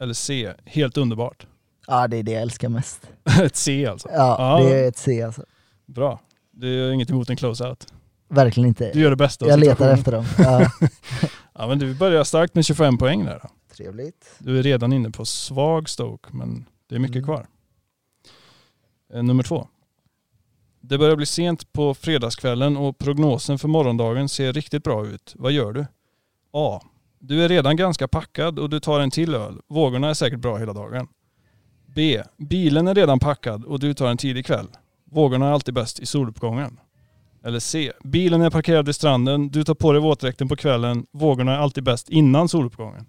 Eller 0.00 0.14
C. 0.14 0.52
Helt 0.64 0.96
underbart. 0.96 1.46
Ja, 1.86 2.08
det 2.08 2.16
är 2.16 2.22
det 2.22 2.32
jag 2.32 2.42
älskar 2.42 2.68
mest. 2.68 3.10
ett 3.42 3.56
C 3.56 3.86
alltså. 3.86 4.08
Ja, 4.12 4.36
Ja. 4.60 4.64
det 4.68 4.80
är 4.84 4.88
ett 4.88 4.96
C 4.98 5.22
alltså. 5.22 5.44
Bra. 5.86 6.20
Du 6.50 6.84
har 6.86 6.92
inget 6.92 7.10
emot 7.10 7.30
en 7.30 7.36
closeout. 7.36 7.86
Verkligen 8.28 8.68
inte. 8.68 8.90
Du 8.92 9.00
gör 9.00 9.10
det 9.10 9.16
bästa 9.16 9.46
Jag 9.48 9.58
letar 9.60 9.90
efter 9.92 10.12
dem. 10.12 10.24
Ja. 10.38 10.70
Ja 11.54 11.66
men 11.66 11.78
du 11.78 11.94
börjar 11.94 12.24
starkt 12.24 12.54
med 12.54 12.64
25 12.64 12.98
poäng 12.98 13.24
där 13.24 13.38
då. 13.42 13.48
Trevligt. 13.76 14.34
Du 14.38 14.58
är 14.58 14.62
redan 14.62 14.92
inne 14.92 15.10
på 15.10 15.24
svag 15.24 15.88
stoke 15.88 16.28
men 16.32 16.64
det 16.88 16.94
är 16.94 16.98
mycket 16.98 17.16
Mm. 17.16 17.24
kvar. 17.26 17.46
Eh, 19.14 19.22
nummer 19.22 19.42
två. 19.42 19.68
Det 20.80 20.98
börjar 20.98 21.16
bli 21.16 21.26
sent 21.26 21.72
på 21.72 21.94
fredagskvällen 21.94 22.76
och 22.76 22.98
prognosen 22.98 23.58
för 23.58 23.68
morgondagen 23.68 24.28
ser 24.28 24.52
riktigt 24.52 24.84
bra 24.84 25.06
ut. 25.06 25.32
Vad 25.36 25.52
gör 25.52 25.72
du? 25.72 25.86
A. 26.52 26.80
Du 27.26 27.44
är 27.44 27.48
redan 27.48 27.76
ganska 27.76 28.08
packad 28.08 28.58
och 28.58 28.70
du 28.70 28.80
tar 28.80 29.00
en 29.00 29.10
till 29.10 29.34
öl. 29.34 29.60
Vågorna 29.68 30.10
är 30.10 30.14
säkert 30.14 30.38
bra 30.38 30.56
hela 30.56 30.72
dagen. 30.72 31.08
B. 31.94 32.22
Bilen 32.36 32.88
är 32.88 32.94
redan 32.94 33.18
packad 33.18 33.64
och 33.64 33.80
du 33.80 33.94
tar 33.94 34.06
en 34.06 34.16
tidig 34.16 34.46
kväll. 34.46 34.66
Vågorna 35.10 35.48
är 35.48 35.52
alltid 35.52 35.74
bäst 35.74 36.00
i 36.00 36.06
soluppgången. 36.06 36.80
Eller 37.44 37.58
C. 37.58 37.92
Bilen 38.04 38.40
är 38.40 38.50
parkerad 38.50 38.86
vid 38.86 38.94
stranden, 38.94 39.48
du 39.48 39.64
tar 39.64 39.74
på 39.74 39.92
dig 39.92 40.02
våtdräkten 40.02 40.48
på 40.48 40.56
kvällen. 40.56 41.06
Vågorna 41.12 41.52
är 41.52 41.58
alltid 41.58 41.84
bäst 41.84 42.08
innan 42.08 42.48
soluppgången. 42.48 43.06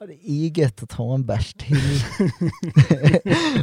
Ja, 0.00 0.06
det 0.06 0.30
är 0.30 0.58
gött 0.58 0.82
att 0.82 0.92
ha 0.92 1.14
en 1.14 1.26
bärs 1.26 1.54
till. 1.54 2.02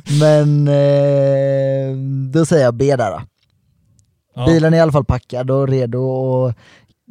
Men 0.19 0.67
eh, 0.67 1.97
då 2.31 2.45
säger 2.45 2.63
jag 2.63 2.75
B 2.75 2.95
där 2.95 3.11
då. 3.11 3.21
Ja. 4.35 4.45
Bilen 4.45 4.73
är 4.73 4.77
i 4.77 4.81
alla 4.81 4.91
fall 4.91 5.05
packad 5.05 5.51
och 5.51 5.67
redo 5.67 5.99
och 5.99 6.53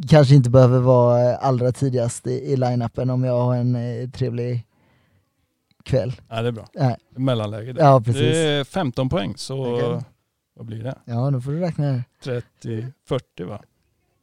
kanske 0.08 0.34
inte 0.34 0.50
behöver 0.50 0.78
vara 0.78 1.36
allra 1.36 1.72
tidigast 1.72 2.26
i, 2.26 2.30
i 2.30 2.56
line-upen 2.56 3.10
om 3.10 3.24
jag 3.24 3.42
har 3.42 3.56
en 3.56 3.76
eh, 3.76 4.10
trevlig 4.10 4.66
kväll. 5.84 6.12
Ja, 6.28 6.42
det 6.42 6.48
är 6.48 6.52
bra. 6.52 6.68
Nej. 6.74 6.96
Mellanläge 7.10 7.72
där. 7.72 7.82
Ja, 7.84 8.00
precis. 8.00 8.22
Det 8.22 8.38
är 8.38 8.64
15 8.64 9.08
poäng 9.08 9.36
så 9.36 9.74
Okej. 9.74 10.02
vad 10.54 10.66
blir 10.66 10.82
det? 10.82 10.98
Ja, 11.04 11.30
nu 11.30 11.40
får 11.40 11.50
du 11.50 11.60
räkna 11.60 11.84
här. 11.84 12.04
30, 12.22 12.86
40 13.04 13.44
va? 13.44 13.62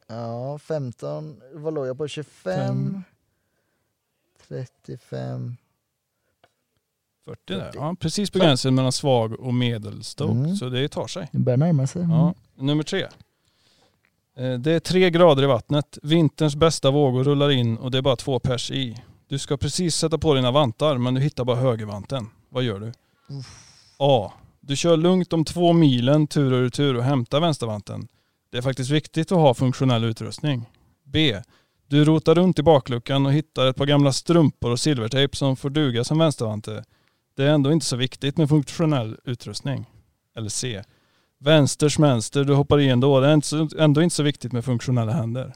Ja, 0.06 0.58
15, 0.58 1.40
vad 1.54 1.74
låg 1.74 1.86
jag 1.86 1.98
på? 1.98 2.08
25? 2.08 2.56
Fem. 2.56 3.02
35? 4.48 5.56
40 7.24 7.40
där. 7.46 7.64
40. 7.64 7.78
Ja, 7.78 7.96
precis 8.00 8.30
på 8.30 8.38
gränsen 8.38 8.74
mellan 8.74 8.92
svag 8.92 9.40
och 9.40 9.54
medelstoke. 9.54 10.32
Mm. 10.32 10.56
Så 10.56 10.68
det 10.68 10.88
tar 10.88 11.06
sig. 11.06 11.28
Det 11.32 11.38
börjar 11.38 11.56
närma 11.56 11.86
sig. 11.86 12.02
Ja. 12.02 12.34
Nummer 12.54 12.82
tre. 12.82 13.08
Eh, 14.36 14.52
Det 14.52 14.72
är 14.72 14.80
tre 14.80 15.10
grader 15.10 15.42
i 15.42 15.46
vattnet. 15.46 15.98
Vinterns 16.02 16.56
bästa 16.56 16.90
vågor 16.90 17.24
rullar 17.24 17.50
in 17.50 17.76
och 17.76 17.90
det 17.90 17.98
är 17.98 18.02
bara 18.02 18.16
två 18.16 18.38
pers 18.38 18.70
i. 18.70 18.96
Du 19.28 19.38
ska 19.38 19.56
precis 19.56 19.96
sätta 19.96 20.18
på 20.18 20.34
dina 20.34 20.50
vantar 20.50 20.98
men 20.98 21.14
du 21.14 21.20
hittar 21.20 21.44
bara 21.44 21.56
högervanten. 21.56 22.26
Vad 22.48 22.62
gör 22.62 22.80
du? 22.80 22.92
A. 23.98 24.32
Du 24.60 24.76
kör 24.76 24.96
lugnt 24.96 25.32
om 25.32 25.44
två 25.44 25.72
milen 25.72 26.26
tur 26.26 26.52
och 26.52 26.62
retur 26.62 26.96
och 26.96 27.04
hämtar 27.04 27.40
vänstervanten. 27.40 28.08
Det 28.50 28.58
är 28.58 28.62
faktiskt 28.62 28.90
viktigt 28.90 29.32
att 29.32 29.38
ha 29.38 29.54
funktionell 29.54 30.04
utrustning. 30.04 30.64
B. 31.04 31.42
Du 31.88 32.04
rotar 32.04 32.34
runt 32.34 32.58
i 32.58 32.62
bakluckan 32.62 33.26
och 33.26 33.32
hittar 33.32 33.66
ett 33.66 33.76
par 33.76 33.86
gamla 33.86 34.12
strumpor 34.12 34.70
och 34.70 34.80
silvertejp 34.80 35.36
som 35.36 35.56
får 35.56 35.70
duga 35.70 36.04
som 36.04 36.18
vänstervante. 36.18 36.84
Det 37.36 37.44
är 37.44 37.48
ändå 37.50 37.72
inte 37.72 37.86
så 37.86 37.96
viktigt 37.96 38.36
med 38.36 38.48
funktionell 38.48 39.16
utrustning. 39.24 39.86
Eller 40.36 40.48
C. 40.48 40.82
Vänsters 41.44 41.98
vänster, 41.98 42.44
du 42.44 42.54
hoppar 42.54 42.80
i 42.80 42.88
ändå. 42.88 43.20
Det 43.20 43.28
är 43.28 43.34
inte 43.34 43.46
så- 43.46 43.68
ändå 43.78 44.02
inte 44.02 44.14
så 44.16 44.22
viktigt 44.22 44.52
med 44.52 44.64
funktionella 44.64 45.12
händer. 45.12 45.52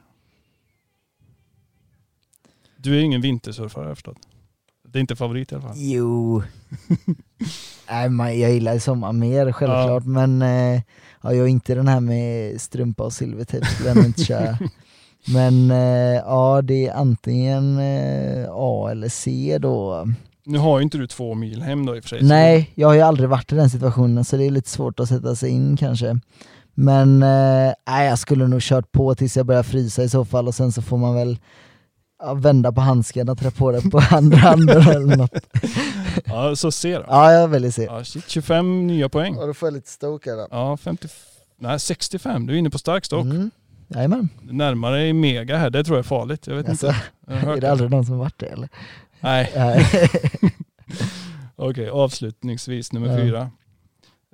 Du 2.77 2.97
är 2.99 3.03
ingen 3.03 3.21
vintersurfare 3.21 3.83
har 3.83 3.89
jag 3.89 3.97
förstått. 3.97 4.19
Det 4.89 4.99
är 4.99 5.01
inte 5.01 5.17
favorit 5.17 5.53
i 5.53 5.55
alla 5.55 5.63
fall. 5.65 5.73
Jo. 5.77 6.43
Nej, 7.91 8.09
man, 8.11 8.39
jag 8.41 8.53
gillar 8.53 8.79
sommar 8.79 9.13
mer 9.13 9.53
självklart 9.53 10.05
men 10.05 10.43
eh, 10.43 10.83
ja, 11.23 11.33
jag 11.33 11.37
är 11.45 11.47
inte 11.47 11.75
den 11.75 11.89
här 11.89 12.01
med 12.01 12.61
strumpa 12.61 13.05
och 13.05 13.13
silvertejp 13.13 13.67
skulle 13.67 13.89
jag 13.89 14.05
inte 14.05 14.25
köra. 14.25 14.59
Men 15.29 15.71
eh, 15.71 16.15
ja, 16.27 16.63
det 16.63 16.87
är 16.87 16.95
antingen 16.95 17.79
eh, 17.79 18.47
A 18.51 18.89
eller 18.91 19.09
C 19.09 19.59
då. 19.61 20.07
Nu 20.47 20.59
har 20.59 20.79
ju 20.79 20.83
inte 20.83 20.99
du 20.99 21.07
två 21.07 21.35
mil 21.35 21.63
hem 21.63 21.87
då 21.87 21.97
i 21.97 22.01
och 22.01 22.03
för 22.05 22.09
sig. 22.09 22.23
Nej, 22.23 22.71
jag 22.75 22.89
har 22.89 22.95
ju 22.95 23.01
aldrig 23.01 23.29
varit 23.29 23.53
i 23.53 23.55
den 23.57 23.71
situationen 23.71 24.25
så 24.25 24.37
det 24.37 24.45
är 24.45 24.51
lite 24.51 24.71
svårt 24.71 25.01
att 25.01 25.09
sätta 25.09 25.37
sig 25.37 25.51
in 25.51 25.77
kanske. 25.77 26.21
Men 26.75 27.23
eh, 27.23 27.73
nej, 27.89 28.09
jag 28.09 28.19
skulle 28.19 28.47
nog 28.49 28.61
kört 28.63 28.93
på 28.93 29.15
tills 29.15 29.37
jag 29.37 29.47
börjar 29.47 29.63
frysa 29.63 30.03
i 30.03 30.09
så 30.09 30.25
fall 30.25 30.49
och 30.49 30.55
sen 30.55 30.73
så 30.73 30.83
får 30.83 30.97
man 30.99 31.15
väl 31.15 31.39
ja, 32.23 32.35
vända 32.35 32.73
på 32.73 32.81
handsken 32.81 33.29
och 33.29 33.39
trä 33.39 33.51
på 33.51 33.73
den 33.73 33.91
på 33.91 34.01
andra 34.11 34.39
handen 34.39 34.89
eller 34.89 35.17
något. 35.17 35.31
Ja, 36.25 36.57
så 36.57 36.71
C 36.73 36.95
då. 36.99 37.05
Ja, 37.09 37.33
jag 37.33 37.49
väljer 37.49 37.71
C. 37.71 37.87
Ja, 37.91 38.05
shit, 38.05 38.29
25 38.29 38.87
nya 38.87 39.09
poäng. 39.09 39.37
Och 39.37 39.47
då 39.47 39.55
får 39.55 39.67
jag 39.67 39.75
lite 39.75 39.91
stoke 39.91 40.31
här 40.31 40.37
då. 40.37 40.47
Ja, 40.51 40.77
50, 40.77 41.09
nej 41.59 41.81
65. 41.81 42.47
Du 42.47 42.55
är 42.55 42.59
inne 42.59 42.71
på 42.71 42.79
stark 42.79 43.05
stock. 43.05 43.25
Mm. 43.25 43.51
Jajamän. 43.89 44.29
Närmare 44.43 45.07
i 45.07 45.13
mega 45.13 45.57
här, 45.57 45.71
det 45.71 45.85
tror 45.85 45.97
jag 45.97 46.05
är 46.05 46.09
farligt. 46.09 46.47
Jag 46.47 46.55
vet 46.55 46.69
Alltså, 46.69 46.87
inte. 46.87 46.99
Jag 47.27 47.35
har 47.35 47.41
hört 47.41 47.57
är 47.57 47.61
det 47.61 47.71
aldrig 47.71 47.91
någon 47.91 48.07
som 48.07 48.19
varit 48.19 48.39
det 48.39 48.47
eller? 48.47 48.69
Nej, 49.27 49.53
okej. 51.57 51.89
avslutningsvis 51.91 52.93
nummer 52.93 53.09
Ja. 53.09 53.17
fyra. 53.17 53.51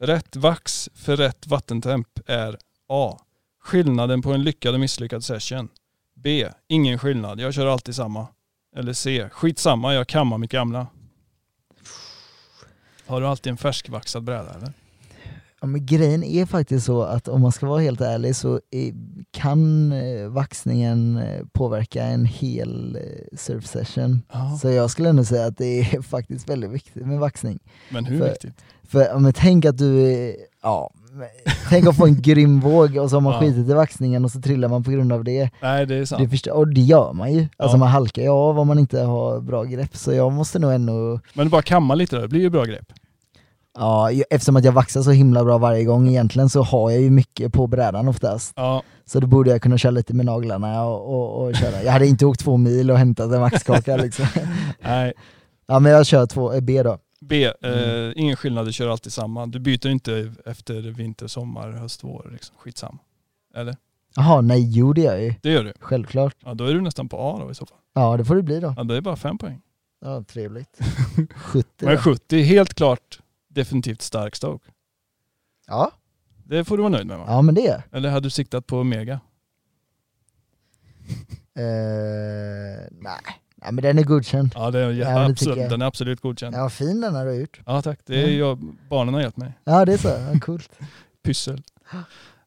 Rätt 0.01 0.37
vax 0.37 0.91
för 0.95 1.17
rätt 1.17 1.47
vattentemp 1.47 2.09
är 2.27 2.57
A. 2.89 3.19
Skillnaden 3.63 4.23
på 4.23 4.33
en 4.33 4.43
lyckad 4.43 4.75
och 4.75 4.81
misslyckad 4.81 5.25
session. 5.25 5.69
B. 6.15 6.49
Ingen 6.69 6.99
skillnad, 6.99 7.41
jag 7.41 7.55
kör 7.55 7.67
alltid 7.67 7.95
samma. 7.95 8.27
Eller 8.77 8.93
C. 8.93 9.29
Skitsamma, 9.33 9.95
jag 9.95 10.07
kammar 10.09 10.39
mitt 10.39 10.51
gamla. 10.53 10.87
Har 13.07 13.21
du 13.21 13.27
alltid 13.27 13.51
en 13.51 13.57
färskvaxad 13.57 14.23
bräda 14.23 14.55
eller? 14.55 14.73
Ja, 15.63 15.67
men 15.69 15.87
grejen 15.87 16.25
är 16.25 16.47
faktiskt 16.47 16.87
så 16.87 17.03
att 17.03 17.29
om 17.29 17.41
man 17.41 17.53
ska 17.53 17.67
vara 17.67 17.81
helt 17.81 18.01
ärlig 18.01 18.37
så 18.37 18.61
kan 19.33 19.93
eh, 19.93 20.29
vaxningen 20.29 21.17
eh, 21.17 21.41
påverka 21.53 22.05
en 22.05 22.25
hel 22.25 22.97
eh, 22.97 23.37
surf 23.39 23.67
session. 23.67 24.23
Ja. 24.33 24.59
Så 24.63 24.69
jag 24.71 24.91
skulle 24.91 25.09
ändå 25.09 25.25
säga 25.25 25.47
att 25.47 25.59
det 25.59 25.81
är 25.81 26.03
faktiskt 26.03 26.49
väldigt 26.49 26.71
viktigt 26.71 27.07
med 27.07 27.19
vaxning. 27.19 27.59
Men 27.91 28.05
hur 28.05 28.19
För- 28.19 28.29
viktigt? 28.29 28.55
För 28.89 29.01
ja, 29.05 29.19
men 29.19 29.33
tänk 29.33 29.65
att 29.65 29.79
du, 29.79 30.35
ja, 30.63 30.91
tänk 31.69 31.87
att 31.87 31.97
få 31.97 32.07
en 32.07 32.23
grym 32.23 32.61
våg 32.61 32.97
och 32.97 33.11
så 33.11 33.17
har 33.17 33.21
man 33.21 33.33
Ja. 33.33 33.41
skitit 33.41 33.69
i 33.69 33.73
vaxningen 33.73 34.25
och 34.25 34.31
så 34.31 34.41
trillar 34.41 34.69
man 34.69 34.85
på 34.85 34.91
grund 34.91 35.13
av 35.13 35.25
det. 35.25 35.51
Nej 35.63 35.87
det 35.87 35.95
är 35.95 36.05
sant. 36.05 36.23
det 36.23 36.29
förstör, 36.29 36.53
och 36.53 36.69
det 36.69 36.81
gör 36.81 37.13
man 37.13 37.33
ju. 37.33 37.41
Alltså 37.57 37.75
Ja. 37.75 37.79
man 37.79 37.89
halkar 37.89 38.23
ju 38.23 38.29
av 38.29 38.59
om 38.59 38.67
man 38.69 38.79
inte 38.79 39.01
har 39.01 39.41
bra 39.41 39.65
grepp. 39.65 39.97
Så 39.97 40.13
jag 40.13 40.33
måste 40.33 40.59
nog 40.59 40.73
ändå 40.73 41.21
Men 41.35 41.49
bara 41.51 41.63
kamma 41.63 41.95
lite 41.95 42.17
där, 42.17 42.23
det 42.23 42.29
blir 42.29 42.41
ju 42.41 42.51
bra 42.51 42.65
grepp. 42.65 42.93
Ja, 43.75 44.11
eftersom 44.31 44.57
att 44.57 44.65
jag 44.65 44.73
vaxar 44.73 45.03
så 45.03 45.11
himla 45.11 45.45
bra 45.45 45.59
varje 45.59 45.85
gång 45.85 46.09
egentligen 46.09 46.49
så 46.49 46.63
har 46.63 46.91
jag 46.91 47.01
ju 47.03 47.11
mycket 47.11 47.53
på 47.53 47.67
brädan 47.67 48.09
oftast. 48.09 48.53
Ja, 48.57 48.83
Så 49.05 49.21
då 49.21 49.27
borde 49.27 49.51
jag 49.51 49.63
kunna 49.63 49.79
köra 49.79 49.91
lite 49.91 50.15
med 50.15 50.27
naglarna 50.27 50.85
och, 50.85 51.15
och, 51.15 51.47
och 51.47 51.55
köra. 51.57 51.83
Jag 51.83 51.93
hade 51.93 52.07
inte 52.07 52.27
åkt 52.27 52.41
två 52.41 52.57
mil 52.57 52.91
och 52.91 52.99
hämtat 52.99 53.33
en 53.33 53.41
vaxkaka 53.41 53.97
liksom. 53.97 54.27
nej. 54.81 55.13
Ja 55.67 55.79
men 55.79 55.93
jag 55.93 56.07
kör 56.07 56.27
två, 56.27 56.53
eh, 56.53 56.61
B 56.61 56.83
då. 56.83 56.99
B. 57.21 57.45
Eh, 57.45 57.53
Mm. 57.63 58.13
ingen 58.17 58.37
skillnad, 58.37 58.67
du 58.67 58.73
kör 58.73 58.89
alltid 58.89 59.13
samma. 59.13 59.47
Du 59.47 59.59
byter 59.59 59.87
inte 59.89 60.33
efter 60.47 60.75
vinter, 60.81 61.27
sommar, 61.27 61.71
höst, 61.71 62.05
vår. 62.05 62.31
Liksom. 62.33 62.57
Skitsamma. 62.59 62.99
Eller? 63.57 63.77
Jaha, 64.17 64.41
nej 64.41 64.71
jo 64.71 64.93
det 64.93 65.01
gör 65.01 65.13
jag 65.13 65.23
ju. 65.23 65.35
Det 65.43 65.51
gör 65.51 65.65
du. 65.65 65.73
Självklart. 65.81 66.37
Ja, 66.45 66.55
då 66.55 66.65
är 66.65 66.75
du 66.75 66.81
nästan 66.81 67.09
på 67.09 67.17
A 67.21 67.39
då 67.45 67.51
i 67.51 67.55
så 67.55 67.67
fall. 67.67 67.79
Ja 67.95 68.17
det 68.17 68.25
får 68.25 68.37
det 68.37 68.43
bli 68.43 68.61
då. 68.61 68.75
Ja, 68.77 68.85
det 68.85 68.97
är 68.97 69.01
bara 69.01 69.17
fem 69.17 69.39
poäng. 69.39 69.61
Ja, 70.05 70.23
trevligt. 70.23 70.79
70 71.37 71.69
Men 71.79 71.95
då. 71.95 72.01
70, 72.01 72.43
helt 72.43 72.75
klart 72.75 73.19
definitivt 73.55 74.03
stark 74.03 74.37
stoke. 74.37 74.71
Ja. 75.67 75.91
Det 76.45 76.65
får 76.65 76.77
du 76.77 76.83
vara 76.83 76.91
nöjd 76.93 77.07
med 77.07 77.19
va? 77.19 77.25
ja 77.29 77.43
men 77.43 77.55
det 77.55 77.67
är 77.67 77.83
Eller 77.93 78.11
hade 78.11 78.27
du 78.27 78.31
siktat 78.31 78.67
på 78.67 78.85
mega? 78.85 79.13
eh, 81.55 82.89
Nej, 82.91 83.21
Ja 83.65 83.71
men 83.73 83.83
den 83.83 83.99
är 83.99 84.03
godkänd. 84.03 84.53
Ja, 84.55 84.71
det 84.71 84.79
är, 84.79 84.91
Ja, 84.93 85.19
det 85.19 85.25
absolut, 85.27 85.71
den 85.71 85.83
är 85.83 85.87
absolut 85.87 86.21
godkänd. 86.21 86.55
Ja 86.57 86.69
fin 86.71 87.01
den 87.01 87.15
har 87.15 87.27
du 87.27 87.35
gjort. 87.35 87.61
Ja 87.67 87.83
tack, 87.83 88.01
det 88.07 88.17
är 88.21 88.25
Mm. 88.25 88.39
jag, 88.39 88.59
barnen 88.89 89.15
har 89.15 89.21
hjälpt 89.21 89.37
mig. 89.37 89.53
Ja 89.65 89.85
det 89.85 89.93
är 89.93 89.99
så, 89.99 90.09
ja, 90.09 90.41
coolt. 90.41 90.71
Pyssel. 91.23 91.63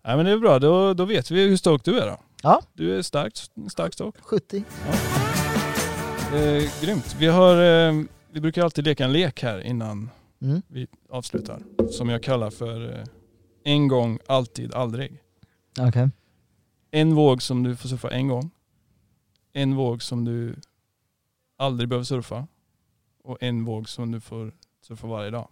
Nej 0.05 0.15
men 0.17 0.25
det 0.25 0.31
är 0.31 0.37
bra, 0.37 0.59
då, 0.59 0.93
då 0.93 1.05
vet 1.05 1.31
vi 1.31 1.47
hur 1.47 1.57
stoked 1.57 1.93
du 1.93 1.99
är 1.99 2.07
då. 2.07 2.19
Ja. 2.43 2.61
Du 2.73 2.97
är 2.97 3.01
starkt, 3.01 3.51
stark 3.71 3.93
stoke. 3.93 4.19
70. 4.21 4.63
Eh, 6.33 6.63
grymt. 6.83 7.15
Vi, 7.19 7.27
har, 7.27 7.63
eh, 7.87 7.93
vi 8.31 8.41
brukar 8.41 8.63
alltid 8.63 8.85
leka 8.85 9.05
en 9.05 9.13
lek 9.13 9.43
här 9.43 9.59
innan 9.59 10.09
Mm. 10.45 10.61
vi 10.67 10.87
avslutar. 11.09 11.61
Som 11.91 12.09
jag 12.09 12.23
kallar 12.23 12.49
för 12.49 12.99
eh, 12.99 13.03
en 13.63 13.87
gång, 13.87 14.19
alltid, 14.27 14.73
aldrig. 14.73 15.21
Okej. 15.79 16.09
En 16.91 17.15
våg 17.15 17.41
som 17.41 17.63
du 17.63 17.75
får 17.75 17.89
surfa 17.89 18.09
en 18.11 18.27
gång. 18.27 18.51
En 19.53 19.75
våg 19.75 20.03
som 20.03 20.25
du 20.25 20.55
aldrig 21.57 21.89
behöver 21.89 22.03
surfa. 22.03 22.47
Och 23.23 23.37
en 23.43 23.65
våg 23.65 23.89
som 23.89 24.11
du 24.11 24.19
får 24.21 24.53
surfa 24.81 25.07
varje 25.07 25.29
dag. 25.29 25.47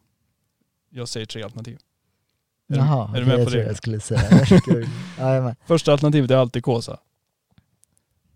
Jag 0.90 1.08
säger 1.08 1.26
tre 1.26 1.44
alternativ. 1.44 1.80
Är 2.70 2.74
du- 2.74 2.80
Jaha, 2.80 3.18
är 3.18 3.20
du 3.22 3.26
med 3.28 3.40
jag 3.40 3.48
på 3.48 3.54
det? 3.54 3.64
jag 3.64 3.78
skulle 3.78 4.00
säga. 4.00 4.22
Ja. 5.18 5.56
Första 5.66 5.92
alternativet 5.92 6.32
är 6.32 6.36
alltid 6.36 6.64
Kåsa. 6.64 7.00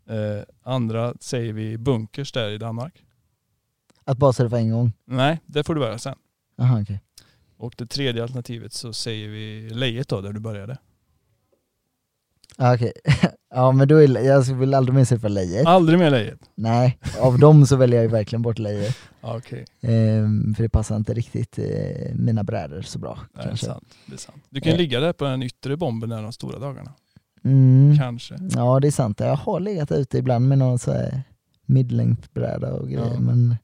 Eh, 0.05 0.43
andra 0.63 1.13
säger 1.19 1.53
vi 1.53 1.77
bunkers 1.77 2.31
där 2.31 2.49
i 2.49 2.57
Danmark. 2.57 3.03
Att 4.03 4.17
bara 4.17 4.33
surfa 4.33 4.59
en 4.59 4.71
gång? 4.71 4.93
Nej, 5.05 5.39
det 5.45 5.63
får 5.63 5.75
du 5.75 5.81
välja 5.81 5.97
sen. 5.97 6.15
Jaha 6.57 6.81
okej. 6.81 7.01
Och 7.57 7.73
det 7.77 7.85
tredje 7.85 8.23
alternativet 8.23 8.73
så 8.73 8.93
säger 8.93 9.27
vi 9.29 9.69
Lejet 9.73 10.07
då, 10.07 10.21
där 10.21 10.33
du 10.33 10.39
började. 10.39 10.77
Ja, 12.57 12.75
okej. 12.75 12.91
ja 13.55 13.71
men 13.71 13.87
då 13.87 13.95
är, 13.95 14.25
jag 14.25 14.41
vill 14.41 14.73
aldrig 14.73 14.95
mer 14.95 15.05
surfa 15.05 15.27
lejet. 15.27 15.65
Aldrig 15.67 15.99
mer 15.99 16.09
Lejet. 16.11 16.39
Nej, 16.55 16.97
av 17.21 17.39
dem 17.39 17.65
så 17.67 17.75
väljer 17.75 17.97
jag 17.97 18.03
ju 18.03 18.11
verkligen 18.11 18.41
bort 18.41 18.59
lejet. 18.59 18.95
Okej, 19.21 19.65
Ehm, 19.81 20.55
för 20.55 20.63
det 20.63 20.69
passar 20.69 20.95
inte 20.95 21.13
riktigt 21.13 21.59
eh, 21.59 22.15
mina 22.15 22.43
brädor 22.43 22.81
så 22.81 22.99
bra. 22.99 23.19
det 23.33 23.39
är 23.41 23.43
kanske. 23.47 23.65
sant. 23.65 23.93
Det 24.05 24.13
är 24.13 24.17
sant. 24.17 24.43
Du 24.49 24.61
kan 24.61 24.71
Eh. 24.71 24.77
ligga 24.77 24.99
där 24.99 25.13
på 25.13 25.25
den 25.25 25.43
yttre 25.43 25.77
bomben 25.77 26.09
där 26.09 26.21
de 26.21 26.31
stora 26.33 26.59
dagarna. 26.59 26.93
Mm. 27.43 27.97
Kanske. 27.97 28.35
Ja 28.55 28.79
det 28.79 28.87
är 28.87 28.91
sant, 28.91 29.19
jag 29.19 29.35
har 29.35 29.59
legat 29.59 29.91
ute 29.91 30.17
ibland 30.17 30.47
med 30.47 30.57
någon 30.57 30.79
så 30.79 30.91
här 30.91 31.23
midlängdbräda 31.65 32.73
och 32.73 32.87
grejer 32.89 33.13
Ja. 33.13 33.19
men 33.19 33.55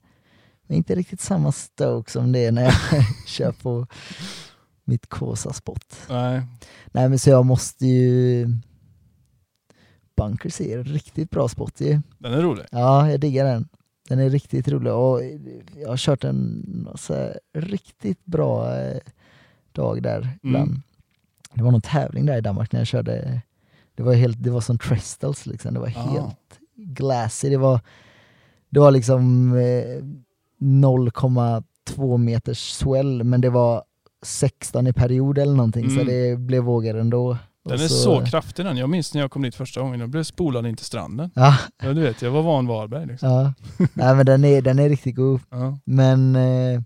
det 0.68 0.74
är 0.74 0.78
inte 0.78 0.95
riktigt 0.95 1.22
samma 1.22 1.51
stoke 1.51 2.11
som 2.11 2.32
det 2.32 2.45
är 2.45 2.51
när 2.51 2.64
jag 2.64 2.74
kör 3.28 3.51
på 3.51 3.88
mitt 4.86 5.09
Kåsa 5.09 5.53
spot. 5.53 5.95
Nej, 6.09 6.41
Nej 6.91 7.09
men 7.09 7.20
så 7.20 7.30
jag 7.30 7.45
måste 7.45 7.86
ju 7.88 8.47
Bunkers 10.18 10.61
är 10.61 10.78
en 10.78 10.84
riktigt 10.84 11.30
bra 11.30 11.47
spot 11.47 11.82
ju. 11.82 12.01
den 12.18 12.34
är 12.34 12.41
rolig. 12.41 12.66
Ja, 12.72 13.11
jag 13.11 13.20
diggar 13.20 13.45
den. 13.45 13.68
Den 14.09 14.20
är 14.20 14.30
riktigt 14.30 14.68
rolig 14.68 14.93
och 14.93 15.22
jag 15.82 15.89
har 15.89 15.97
kört 15.97 16.24
en 16.24 16.88
riktigt 17.53 18.26
bra 18.26 18.80
eh, 18.80 18.97
dag 19.72 20.03
där 20.03 20.38
ibland. 20.43 20.82
Det 21.53 21.64
var 21.64 21.72
någon 21.72 21.82
tävling 21.82 22.26
där 22.26 22.38
i 22.38 22.41
Danmark 22.41 22.72
när 22.72 22.80
jag 22.80 22.88
körde, 22.88 23.41
det 23.95 24.03
var, 24.03 24.14
helt, 24.14 24.43
det 24.43 24.49
var 24.49 24.61
som 24.61 24.78
Trestles 24.78 25.45
liksom, 25.45 25.74
det 25.74 25.80
var 25.80 25.88
Ja. 25.95 26.01
helt 26.11 26.59
glassy. 26.76 27.49
Det 27.49 27.57
var, 27.57 27.80
det 28.70 28.80
var 28.80 28.91
liksom 28.91 29.53
eh, 29.57 30.03
0,2 30.64 32.18
meters 32.18 32.72
swell 32.74 33.24
men 33.24 33.41
det 33.41 33.49
var 33.49 33.84
16 34.26 34.88
i 34.88 34.93
period 34.93 35.38
eller 35.38 35.53
någonting 35.53 35.89
så 35.89 35.99
Mm. 36.01 36.07
det 36.07 36.39
blev 36.39 36.64
vågor 36.64 36.95
ändå. 36.97 37.38
Den 37.66 37.74
Och 37.74 37.80
är 37.80 37.88
så 37.88 38.26
kraftig 38.26 38.66
den. 38.66 38.78
Jag 38.78 38.89
minns 38.89 39.14
när 39.14 39.22
jag 39.22 39.32
kom 39.32 39.41
dit 39.41 39.55
första 39.55 39.82
gången. 39.82 39.99
Jag 39.99 40.09
blev 40.09 40.24
spolad 40.24 40.68
in 40.68 40.76
till 40.76 40.86
stranden. 40.86 41.32
Ja, 41.36 41.57
Ja, 41.84 41.93
du 41.93 42.01
vet, 42.01 42.22
jag 42.22 42.32
var 42.32 42.41
van 42.41 42.68
Varberg 42.68 43.05
liksom. 43.05 43.30
ja. 43.30 43.53
Nej 43.93 44.16
men 44.16 44.26
den 44.26 44.45
är, 44.45 44.61
den 44.61 44.80
är 44.80 44.89
riktigt 44.89 45.16
god. 45.16 45.41
Ja. 45.49 45.78
Men 45.86 46.36
eh, 46.36 46.82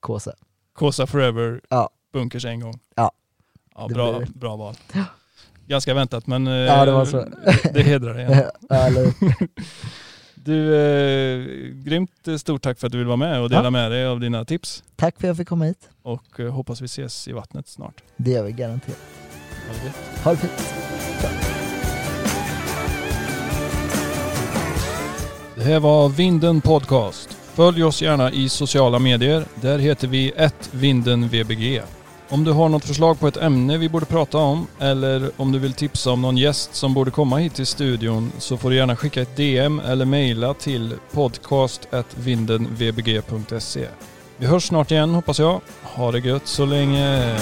Kåsa. 0.00 0.32
Kåsa 0.72 1.06
Forever, 1.06 1.60
Ja. 1.70 1.90
bunkers 2.12 2.44
en 2.44 2.60
gång. 2.60 2.74
Ja. 2.96 3.12
ja 3.74 3.88
bra, 3.88 4.18
blir 4.18 4.28
bra 4.34 4.56
val. 4.56 4.74
Ganska 5.66 5.94
väntat 5.94 6.26
men 6.26 6.46
eh, 6.46 6.52
Ja, 6.52 6.84
det 6.84 6.92
var 6.92 7.04
så. 7.04 7.24
det 7.74 7.82
hedrar 7.82 8.14
dig. 8.14 8.46
Du, 10.44 10.74
eh, 10.76 11.44
grymt 11.84 12.10
stort 12.38 12.62
tack 12.62 12.78
för 12.78 12.86
att 12.86 12.92
du 12.92 12.98
vill 12.98 13.06
vara 13.06 13.16
med 13.16 13.40
och 13.40 13.48
dela 13.50 13.64
Ja. 13.64 13.70
med 13.70 13.90
dig 13.90 14.06
av 14.06 14.20
dina 14.20 14.44
tips. 14.44 14.82
tack 14.96 15.14
för 15.20 15.26
att 15.26 15.28
jag 15.28 15.36
fick 15.36 15.48
komma 15.48 15.64
hit. 15.64 15.88
Och 16.02 16.40
eh, 16.40 16.50
hoppas 16.52 16.80
vi 16.80 16.84
ses 16.84 17.28
i 17.28 17.32
vattnet 17.32 17.68
snart. 17.68 18.02
Det 18.16 18.30
gör 18.30 18.44
vi 18.44 18.52
garanterat. 18.52 18.98
Ha 19.68 19.74
det 19.80 19.84
gött. 19.86 19.94
Ha 20.24 20.30
det 20.30 20.36
fint. 20.36 20.74
Det 25.56 25.62
här 25.62 25.80
var 25.80 26.08
Vinden 26.08 26.60
Podcast. 26.60 27.28
Följ 27.54 27.84
oss 27.84 28.02
gärna 28.02 28.32
i 28.32 28.48
sociala 28.48 28.98
medier. 28.98 29.44
Där 29.60 29.78
heter 29.78 30.08
vi 30.08 30.32
vindenvbg. 30.70 31.82
Om 32.28 32.44
du 32.44 32.52
har 32.52 32.68
något 32.68 32.84
förslag 32.84 33.20
på 33.20 33.28
ett 33.28 33.36
ämne 33.36 33.78
vi 33.78 33.88
borde 33.88 34.06
prata 34.06 34.38
om 34.38 34.66
eller 34.78 35.30
om 35.36 35.52
du 35.52 35.58
vill 35.58 35.72
tipsa 35.72 36.10
om 36.10 36.22
någon 36.22 36.36
gäst 36.36 36.74
som 36.74 36.94
borde 36.94 37.10
komma 37.10 37.36
hit 37.36 37.54
till 37.54 37.66
studion 37.66 38.32
så 38.38 38.56
får 38.56 38.70
du 38.70 38.76
gärna 38.76 38.96
skicka 38.96 39.22
ett 39.22 39.36
DM 39.36 39.80
eller 39.80 40.04
mejla 40.04 40.54
till 40.54 40.94
podcast.vindenvbg.se. 41.12 43.86
Vi 44.36 44.46
hörs 44.46 44.64
snart 44.64 44.90
igen 44.90 45.14
hoppas 45.14 45.38
jag. 45.38 45.60
Ha 45.82 46.12
det 46.12 46.18
gött 46.18 46.46
så 46.46 46.66
länge. 46.66 47.36